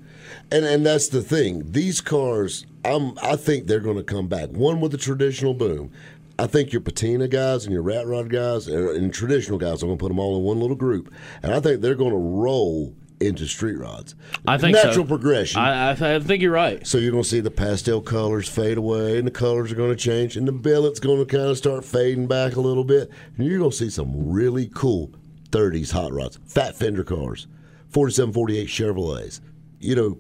And 0.50 0.64
and 0.64 0.84
that's 0.84 1.08
the 1.08 1.22
thing. 1.22 1.70
These 1.70 2.00
cars, 2.00 2.66
I'm 2.84 3.16
I 3.22 3.36
think 3.36 3.66
they're 3.66 3.80
going 3.80 3.96
to 3.96 4.02
come 4.02 4.26
back. 4.26 4.50
One 4.50 4.80
with 4.80 4.92
the 4.92 4.98
traditional 4.98 5.54
boom. 5.54 5.92
I 6.38 6.46
think 6.46 6.72
your 6.72 6.82
patina 6.82 7.28
guys 7.28 7.64
and 7.64 7.72
your 7.72 7.82
rat 7.82 8.06
rod 8.06 8.28
guys 8.28 8.68
and 8.68 9.12
traditional 9.12 9.58
guys, 9.58 9.82
I'm 9.82 9.88
going 9.88 9.98
to 9.98 10.02
put 10.02 10.08
them 10.08 10.18
all 10.18 10.36
in 10.36 10.42
one 10.42 10.60
little 10.60 10.76
group. 10.76 11.12
And 11.42 11.54
I 11.54 11.60
think 11.60 11.80
they're 11.80 11.94
going 11.94 12.10
to 12.10 12.16
roll 12.16 12.94
into 13.20 13.46
street 13.46 13.78
rods. 13.78 14.14
I 14.46 14.58
think 14.58 14.76
so. 14.76 14.84
natural 14.84 15.06
progression. 15.06 15.60
I, 15.60 15.92
I, 15.92 15.94
th- 15.94 16.22
I 16.22 16.24
think 16.24 16.42
you're 16.42 16.52
right. 16.52 16.86
so 16.86 16.98
you're 16.98 17.10
going 17.10 17.22
to 17.22 17.28
see 17.28 17.40
the 17.40 17.50
pastel 17.50 18.00
colors 18.00 18.48
fade 18.48 18.78
away, 18.78 19.18
and 19.18 19.26
the 19.26 19.30
colors 19.32 19.72
are 19.72 19.76
going 19.76 19.90
to 19.90 19.96
change, 19.96 20.36
and 20.36 20.46
the 20.46 20.52
billet's 20.52 21.00
going 21.00 21.18
to 21.18 21.24
kind 21.26 21.48
of 21.48 21.56
start 21.56 21.84
fading 21.84 22.26
back 22.26 22.56
a 22.56 22.60
little 22.60 22.84
bit, 22.84 23.10
and 23.36 23.46
you're 23.46 23.58
going 23.58 23.70
to 23.70 23.76
see 23.76 23.90
some 23.90 24.28
really 24.30 24.70
cool 24.74 25.10
30s 25.50 25.92
hot 25.92 26.12
rods, 26.12 26.38
fat 26.46 26.76
fender 26.76 27.04
cars, 27.04 27.46
47, 27.88 28.34
48 28.34 28.68
Chevrolets. 28.68 29.40
You 29.80 29.94
know, 29.94 30.18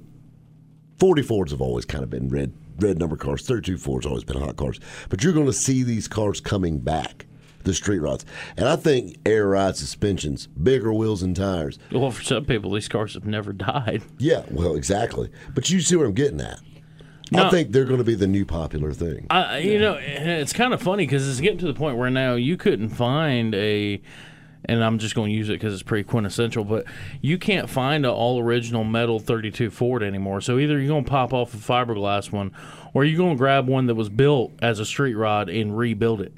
40 0.98 1.22
Fords 1.22 1.52
have 1.52 1.60
always 1.60 1.84
kind 1.84 2.02
of 2.04 2.10
been 2.10 2.28
red 2.28 2.52
red 2.78 2.98
number 2.98 3.16
cars. 3.16 3.46
32 3.46 3.78
Fords 3.78 4.06
always 4.06 4.24
been 4.24 4.38
hot 4.40 4.56
cars, 4.56 4.80
but 5.08 5.22
you're 5.22 5.32
going 5.32 5.46
to 5.46 5.52
see 5.52 5.82
these 5.82 6.08
cars 6.08 6.40
coming 6.40 6.78
back. 6.78 7.26
The 7.66 7.74
street 7.74 7.98
rods, 7.98 8.24
and 8.56 8.68
I 8.68 8.76
think 8.76 9.16
air 9.26 9.48
ride 9.48 9.76
suspensions, 9.76 10.46
bigger 10.46 10.92
wheels 10.92 11.20
and 11.24 11.34
tires. 11.34 11.80
Well, 11.90 12.12
for 12.12 12.22
some 12.22 12.44
people, 12.44 12.70
these 12.70 12.86
cars 12.86 13.14
have 13.14 13.26
never 13.26 13.52
died. 13.52 14.02
Yeah, 14.18 14.44
well, 14.52 14.76
exactly. 14.76 15.30
But 15.52 15.68
you 15.68 15.80
see 15.80 15.96
where 15.96 16.06
I'm 16.06 16.12
getting 16.12 16.40
at. 16.40 16.60
No. 17.32 17.46
I 17.46 17.50
think 17.50 17.72
they're 17.72 17.84
going 17.84 17.98
to 17.98 18.04
be 18.04 18.14
the 18.14 18.28
new 18.28 18.46
popular 18.46 18.92
thing. 18.92 19.26
I, 19.30 19.58
you 19.58 19.80
know, 19.80 19.98
it's 20.00 20.52
kind 20.52 20.72
of 20.74 20.80
funny 20.80 21.06
because 21.06 21.28
it's 21.28 21.40
getting 21.40 21.58
to 21.58 21.66
the 21.66 21.74
point 21.74 21.96
where 21.96 22.08
now 22.08 22.36
you 22.36 22.56
couldn't 22.56 22.90
find 22.90 23.52
a, 23.56 24.00
and 24.64 24.84
I'm 24.84 25.00
just 25.00 25.16
going 25.16 25.32
to 25.32 25.36
use 25.36 25.48
it 25.48 25.54
because 25.54 25.74
it's 25.74 25.82
pretty 25.82 26.04
quintessential, 26.04 26.62
but 26.62 26.84
you 27.20 27.36
can't 27.36 27.68
find 27.68 28.06
an 28.06 28.12
all 28.12 28.40
original 28.40 28.84
metal 28.84 29.18
32 29.18 29.70
Ford 29.70 30.04
anymore. 30.04 30.40
So 30.40 30.60
either 30.60 30.78
you're 30.78 30.86
going 30.86 31.04
to 31.04 31.10
pop 31.10 31.32
off 31.32 31.52
a 31.52 31.56
fiberglass 31.56 32.30
one, 32.30 32.52
or 32.94 33.04
you're 33.04 33.18
going 33.18 33.34
to 33.34 33.38
grab 33.38 33.66
one 33.66 33.86
that 33.86 33.96
was 33.96 34.08
built 34.08 34.52
as 34.62 34.78
a 34.78 34.86
street 34.86 35.14
rod 35.14 35.48
and 35.48 35.76
rebuild 35.76 36.20
it. 36.20 36.32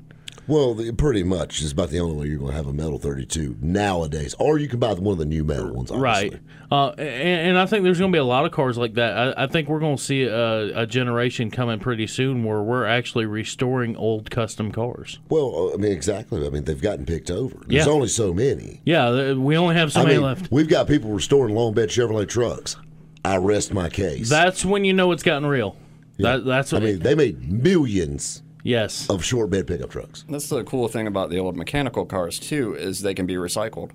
Well, 0.49 0.75
the- 0.75 0.93
pretty 0.93 1.23
much 1.23 1.61
is 1.63 1.71
about 1.73 1.91
the 1.91 2.01
only 2.01 2.17
way 2.17 2.27
you're 2.27 2.39
going 2.39 2.51
to 2.51 2.57
have 2.57 2.67
a 2.67 2.73
metal 2.73 2.99
32 2.99 3.57
nowadays. 3.61 4.35
Or 4.39 4.59
you 4.59 4.67
can 4.67 4.79
buy 4.81 4.95
one 4.95 5.13
of 5.13 5.19
the 5.19 5.25
new 5.27 5.45
metal 5.45 5.73
ones, 5.75 5.91
obviously. 5.91 6.31
Right. 6.31 6.41
Uh, 6.71 6.89
and, 6.99 7.51
and 7.51 7.59
I 7.59 7.67
think 7.67 7.85
there's 7.85 7.99
going 7.99 8.11
to 8.11 8.17
be 8.17 8.21
a 8.21 8.25
lot 8.25 8.45
of 8.47 8.53
cars 8.53 8.77
like 8.79 8.95
that. 8.95 9.39
I, 9.39 9.45
I 9.45 9.47
think 9.47 9.69
we're 9.69 9.79
going 9.79 9.97
to 9.99 10.03
see 10.03 10.25
a, 10.25 10.83
a 10.83 10.87
generation 10.87 11.51
coming 11.51 11.79
pretty 11.79 12.07
soon 12.07 12.45
where 12.45 12.63
we're 12.63 12.85
actually 12.87 13.27
restoring 13.27 13.95
old 13.97 14.31
custom 14.31 14.73
cars. 14.73 15.19
Well, 15.29 15.71
I 15.75 15.77
mean, 15.77 15.93
exactly. 15.93 16.47
I 16.47 16.51
mean, 16.51 16.65
they've 16.65 16.81
gotten 16.81 17.05
picked 17.07 17.31
over. 17.31 17.57
There's 17.67 17.87
Yeah. 17.87 17.93
only 17.93 18.09
so 18.09 18.33
many. 18.35 18.81
Yeah, 18.85 19.35
we 19.35 19.57
only 19.57 19.75
have 19.77 19.93
so 19.93 20.01
I 20.01 20.05
many 20.05 20.17
mean, 20.17 20.25
left. 20.25 20.51
we've 20.51 20.69
got 20.69 20.89
people 20.89 21.11
restoring 21.11 21.55
long 21.55 21.75
bed 21.75 21.91
Chevrolet 21.91 22.29
trucks. 22.29 22.77
I 23.25 23.37
rest 23.37 23.73
my 23.75 23.89
case. 23.91 24.31
That's 24.31 24.65
when 24.65 24.85
you 24.85 24.93
know 24.95 25.13
it's 25.13 25.23
gotten 25.23 25.47
real. 25.47 25.77
That, 26.19 26.45
that's 26.45 26.73
I 26.73 26.81
mean, 26.81 26.99
they 27.01 27.15
made 27.15 27.51
millions 27.53 28.43
yes. 28.69 29.09
of 29.09 29.25
short 29.25 29.51
bed 29.51 29.67
pickup 29.67 29.91
trucks. 29.91 30.25
That's 30.29 30.49
the 30.49 30.65
cool 30.65 30.89
thing 30.89 31.07
about 31.07 31.31
the 31.31 31.39
old 31.39 31.57
mechanical 31.57 32.05
cars 32.05 32.39
too 32.39 32.75
is 32.75 33.03
they 33.03 33.15
can 33.15 33.27
be 33.27 33.35
recycled. 33.35 33.93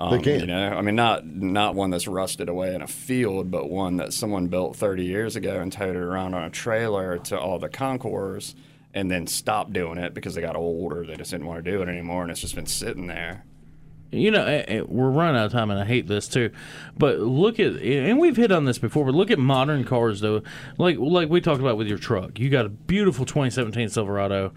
Um, 0.00 0.10
They 0.10 0.22
can. 0.22 0.40
You 0.40 0.46
know, 0.46 0.68
I 0.70 0.80
mean, 0.80 0.96
not 0.96 1.26
not 1.26 1.74
one 1.74 1.90
that's 1.90 2.08
rusted 2.08 2.48
away 2.48 2.74
in 2.74 2.82
a 2.82 2.86
field, 2.86 3.50
but 3.50 3.70
one 3.70 3.98
that 3.98 4.12
someone 4.12 4.48
built 4.48 4.76
30 4.76 5.04
years 5.04 5.36
ago 5.36 5.60
and 5.60 5.72
towed 5.72 5.96
it 5.96 6.02
around 6.02 6.34
on 6.34 6.44
a 6.44 6.50
trailer 6.50 7.18
to 7.18 7.38
all 7.38 7.58
the 7.58 7.68
concours, 7.68 8.54
and 8.94 9.10
then 9.10 9.26
stopped 9.26 9.72
doing 9.72 9.98
it 9.98 10.14
because 10.14 10.34
they 10.34 10.40
got 10.40 10.56
old 10.56 10.92
or 10.92 11.06
they 11.06 11.16
just 11.16 11.30
didn't 11.30 11.46
want 11.46 11.64
to 11.64 11.70
do 11.70 11.82
it 11.82 11.88
anymore, 11.88 12.22
and 12.22 12.30
it's 12.30 12.40
just 12.40 12.54
been 12.54 12.66
sitting 12.66 13.06
there. 13.06 13.44
You 14.12 14.30
know, 14.30 14.44
eh, 14.44 14.64
eh, 14.68 14.80
we're 14.86 15.10
running 15.10 15.40
out 15.40 15.46
of 15.46 15.52
time, 15.52 15.70
and 15.70 15.80
I 15.80 15.86
hate 15.86 16.06
this 16.06 16.28
too. 16.28 16.50
But 16.98 17.18
look 17.20 17.58
at, 17.58 17.76
and 17.76 18.18
we've 18.18 18.36
hit 18.36 18.52
on 18.52 18.66
this 18.66 18.76
before. 18.78 19.06
But 19.06 19.14
look 19.14 19.30
at 19.30 19.38
modern 19.38 19.84
cars, 19.84 20.20
though. 20.20 20.42
Like 20.76 20.98
like 20.98 21.30
we 21.30 21.40
talked 21.40 21.60
about 21.60 21.78
with 21.78 21.86
your 21.88 21.96
truck, 21.98 22.38
you 22.38 22.50
got 22.50 22.66
a 22.66 22.68
beautiful 22.68 23.24
2017 23.24 23.88
Silverado. 23.88 24.52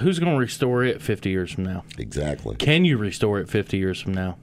Who's 0.00 0.18
going 0.18 0.32
to 0.32 0.38
restore 0.38 0.84
it 0.84 1.00
50 1.00 1.30
years 1.30 1.50
from 1.52 1.64
now? 1.64 1.82
Exactly. 1.98 2.56
Can 2.56 2.84
you 2.84 2.98
restore 2.98 3.38
it 3.38 3.48
50 3.48 3.76
years 3.78 4.00
from 4.00 4.12
now? 4.12 4.36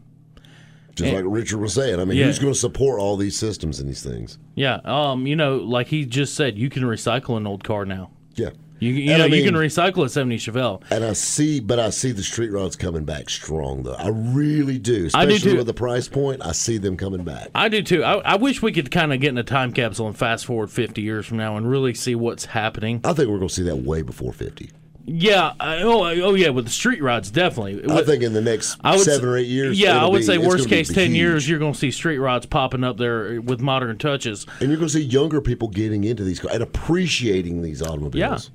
Just 0.95 1.14
like 1.14 1.24
Richard 1.28 1.60
was 1.60 1.74
saying. 1.74 1.99
I 1.99 2.06
mean, 2.06 2.18
Yeah. 2.18 2.26
who's 2.26 2.39
going 2.39 2.53
to 2.53 2.60
support 2.60 2.99
all 2.99 3.18
these 3.18 3.38
systems 3.38 3.80
and 3.80 3.88
these 3.89 4.01
things? 4.01 4.39
Yeah, 4.56 4.80
um, 4.86 5.28
you 5.28 5.36
know, 5.36 5.58
like 5.58 5.88
he 5.88 6.06
just 6.06 6.34
said, 6.36 6.58
you 6.58 6.70
can 6.70 6.84
recycle 6.84 7.38
an 7.38 7.45
old 7.45 7.64
car 7.64 7.86
now. 7.86 8.10
Yeah. 8.36 8.51
You, 8.80 8.91
you 8.91 9.17
know, 9.17 9.23
I 9.23 9.28
you 9.28 9.43
can 9.43 9.55
recycle 9.55 10.03
a 10.03 10.09
70 10.09 10.38
Chevelle. 10.38 10.84
And 10.91 11.03
I 11.05 11.13
see, 11.13 11.59
but 11.61 11.80
I 11.80 11.89
see 11.91 12.11
the 12.11 12.23
street 12.23 12.51
rods 12.51 12.76
coming 12.76 13.05
back 13.05 13.30
strong, 13.30 13.84
though. 13.84 13.93
I 13.93 14.09
really 14.09 14.78
do. 14.78 15.09
I 15.13 15.26
do 15.26 15.32
Especially 15.34 15.51
too. 15.51 15.57
with 15.57 15.67
the 15.67 15.73
price 15.73 16.07
point, 16.09 16.45
I 16.45 16.51
see 16.51 16.78
them 16.78 16.97
coming 16.97 17.23
back. 17.23 17.49
I 17.55 17.69
do 17.69 17.82
too. 17.82 18.03
I, 18.03 18.15
I 18.15 18.36
wish 18.36 18.61
we 18.61 18.73
could 18.73 18.91
kind 18.91 19.13
of 19.13 19.21
get 19.21 19.30
in 19.30 19.38
a 19.38 19.43
time 19.43 19.71
capsule 19.71 20.07
and 20.07 20.17
fast 20.17 20.45
forward 20.45 20.69
50 20.71 21.01
years 21.01 21.26
from 21.26 21.38
now 21.38 21.55
and 21.55 21.69
really 21.69 21.93
see 21.93 22.15
what's 22.15 22.45
happening. 22.45 22.99
I 23.05 23.13
think 23.13 23.30
we're 23.30 23.38
going 23.38 23.47
to 23.47 23.53
see 23.53 23.63
that 23.63 23.78
way 23.78 24.01
before 24.01 24.34
50. 24.34 24.69
Yeah. 25.07 25.53
I, 25.59 25.82
oh, 25.84 26.03
oh, 26.03 26.34
yeah. 26.34 26.49
With 26.49 26.65
the 26.65 26.71
street 26.71 27.01
rods, 27.01 27.32
definitely. 27.32 27.82
I 27.89 27.95
With- 27.95 28.07
think 28.07 28.23
in 28.23 28.34
the 28.34 28.41
next 28.41 28.78
I 28.84 28.95
would 28.97 29.05
seven 29.05 29.30
or 29.30 29.38
eight 29.38 29.47
years. 29.47 29.80
Yeah, 29.80 30.03
I 30.03 30.09
would 30.09 30.17
be- 30.17 30.23
say 30.23 30.38
worst 30.39 30.67
case 30.67 30.91
ten 30.91 31.11
huge. 31.11 31.17
years, 31.17 31.47
you're 31.49 31.59
going 31.59 31.73
to 31.73 31.80
see 31.80 31.91
street 31.91 32.17
rods 32.17 32.45
popping 32.47 32.84
up 32.84 32.97
there 32.97 33.39
with 33.39 33.61
modern 33.61 33.97
touches. 33.99 34.45
And 34.59 34.69
you're 34.69 34.78
going 34.80 34.89
to 34.89 34.93
see 34.93 35.03
younger 35.03 35.41
people 35.41 35.67
getting 35.67 36.03
into 36.03 36.23
these 36.23 36.39
cars 36.39 36.55
and 36.55 36.63
appreciating 36.63 37.61
these 37.61 37.82
automobiles. 37.82 38.49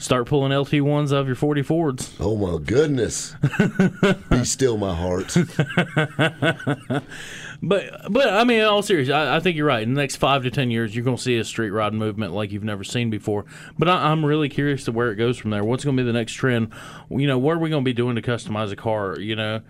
Start 0.00 0.26
pulling 0.26 0.50
LT 0.50 0.80
ones 0.80 1.12
of 1.12 1.26
your 1.26 1.36
40 1.36 1.62
Fords. 1.62 2.16
Oh 2.18 2.34
my 2.34 2.58
goodness! 2.58 3.36
Be 4.30 4.44
still, 4.44 4.76
my 4.78 4.94
heart. 4.94 5.36
But 7.62 8.10
but 8.10 8.30
I 8.30 8.44
mean, 8.44 8.60
in 8.60 8.64
all 8.64 8.80
serious, 8.80 9.10
I, 9.10 9.36
I 9.36 9.40
think 9.40 9.54
you're 9.54 9.66
right. 9.66 9.82
In 9.82 9.92
the 9.92 10.00
next 10.00 10.16
five 10.16 10.44
to 10.44 10.50
ten 10.50 10.70
years, 10.70 10.94
you're 10.96 11.04
going 11.04 11.18
to 11.18 11.22
see 11.22 11.36
a 11.36 11.44
street 11.44 11.68
rod 11.68 11.92
movement 11.92 12.32
like 12.32 12.52
you've 12.52 12.64
never 12.64 12.84
seen 12.84 13.10
before. 13.10 13.44
But 13.78 13.86
I, 13.86 14.10
I'm 14.10 14.24
really 14.24 14.48
curious 14.48 14.84
to 14.84 14.92
where 14.92 15.10
it 15.12 15.16
goes 15.16 15.36
from 15.36 15.50
there. 15.50 15.62
What's 15.62 15.84
going 15.84 15.94
to 15.94 16.02
be 16.02 16.06
the 16.06 16.14
next 16.14 16.32
trend? 16.32 16.72
You 17.10 17.26
know, 17.26 17.38
what 17.38 17.56
are 17.56 17.58
we 17.58 17.68
going 17.68 17.82
to 17.82 17.88
be 17.88 17.92
doing 17.92 18.16
to 18.16 18.22
customize 18.22 18.72
a 18.72 18.76
car? 18.76 19.20
You 19.20 19.36
know, 19.36 19.60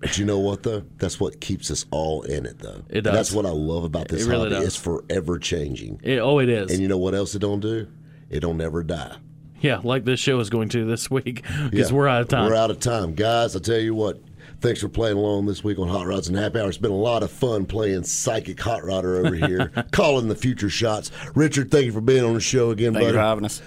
But 0.00 0.18
you 0.18 0.24
know 0.24 0.40
what, 0.40 0.64
though? 0.64 0.82
That's 0.96 1.20
what 1.20 1.40
keeps 1.40 1.70
us 1.70 1.86
all 1.92 2.22
in 2.22 2.44
it, 2.44 2.58
though. 2.58 2.82
It 2.88 3.06
And 3.06 3.16
That's 3.16 3.30
what 3.30 3.46
I 3.46 3.50
love 3.50 3.84
about 3.84 4.08
this 4.08 4.26
It 4.26 4.28
really 4.28 4.48
hobby. 4.50 4.56
does. 4.56 4.66
It's 4.66 4.76
forever 4.76 5.38
changing. 5.38 6.00
it, 6.02 6.18
oh, 6.18 6.40
it 6.40 6.48
is. 6.48 6.72
And 6.72 6.80
you 6.80 6.88
know 6.88 6.98
what 6.98 7.14
else 7.14 7.36
it 7.36 7.38
don't 7.38 7.60
do? 7.60 7.86
It 8.30 8.40
don't 8.40 8.56
never 8.56 8.82
die. 8.82 9.16
yeah, 9.60 9.80
like 9.84 10.04
this 10.04 10.20
show 10.20 10.40
is 10.40 10.50
going 10.50 10.68
to 10.70 10.84
this 10.84 11.10
week 11.10 11.42
because 11.70 11.90
Yeah. 11.90 11.96
we're 11.96 12.08
out 12.08 12.22
of 12.22 12.28
time. 12.28 12.48
We're 12.50 12.56
out 12.56 12.70
of 12.70 12.80
time. 12.80 13.14
Guys, 13.14 13.54
I 13.56 13.60
tell 13.60 13.78
you 13.78 13.94
what, 13.94 14.20
thanks 14.60 14.80
for 14.80 14.88
playing 14.88 15.16
along 15.16 15.46
this 15.46 15.62
week 15.64 15.78
on 15.78 15.88
Hot 15.88 16.06
Rods 16.06 16.28
and 16.28 16.36
Happy 16.36 16.58
Hour. 16.60 16.68
It's 16.68 16.78
been 16.78 16.90
a 16.90 16.94
lot 16.96 17.22
of 17.22 17.30
fun 17.30 17.64
playing 17.66 18.02
Psychic 18.04 18.60
Hot 18.60 18.82
Rodder 18.82 19.24
over 19.24 19.34
here, 19.34 19.70
calling 19.92 20.28
the 20.28 20.34
future 20.34 20.68
shots. 20.70 21.10
Richard, 21.34 21.70
thank 21.70 21.84
you 21.86 21.92
for 21.92 22.00
being 22.00 22.24
on 22.24 22.34
the 22.34 22.40
show 22.40 22.70
again, 22.70 22.92
Thank 22.94 23.02
you 23.04 23.08
buddy. 23.08 23.16
for 23.18 23.22
having 23.22 23.44
us. 23.44 23.62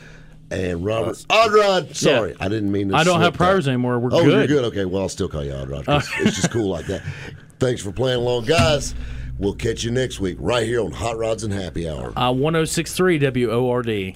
and 0.51 0.83
Robert 0.85 1.25
Odd 1.29 1.53
Rod. 1.53 1.95
Sorry, 1.95 2.35
I 2.39 2.47
didn't 2.47 2.71
mean 2.71 2.89
to. 2.89 2.95
I 2.95 3.03
don't 3.03 3.15
have 3.19 3.25
slip 3.29 3.33
that. 3.33 3.37
priors 3.37 3.67
anymore. 3.67 3.99
We're 3.99 4.09
oh, 4.13 4.23
good. 4.23 4.49
you're 4.49 4.61
good. 4.61 4.65
Okay, 4.73 4.85
well, 4.85 5.03
I'll 5.03 5.09
still 5.09 5.27
call 5.29 5.43
you 5.43 5.53
Odd 5.53 5.69
Rod. 5.69 5.85
'cause 5.85 6.09
it's 6.19 6.35
just 6.35 6.51
cool 6.51 6.69
like 6.69 6.85
that. 6.87 7.01
Thanks 7.59 7.81
for 7.81 7.91
playing 7.91 8.19
along, 8.19 8.45
guys. 8.45 8.93
We'll 9.39 9.55
catch 9.55 9.83
you 9.83 9.91
next 9.91 10.19
week 10.19 10.37
right 10.39 10.65
here 10.65 10.79
on 10.81 10.91
Hot 10.91 11.17
Rods 11.17 11.43
and 11.43 11.51
Happy 11.53 11.87
Hour. 11.89 12.11
Uh, 12.17 12.31
1063 12.33 13.19
WORD. 13.47 14.15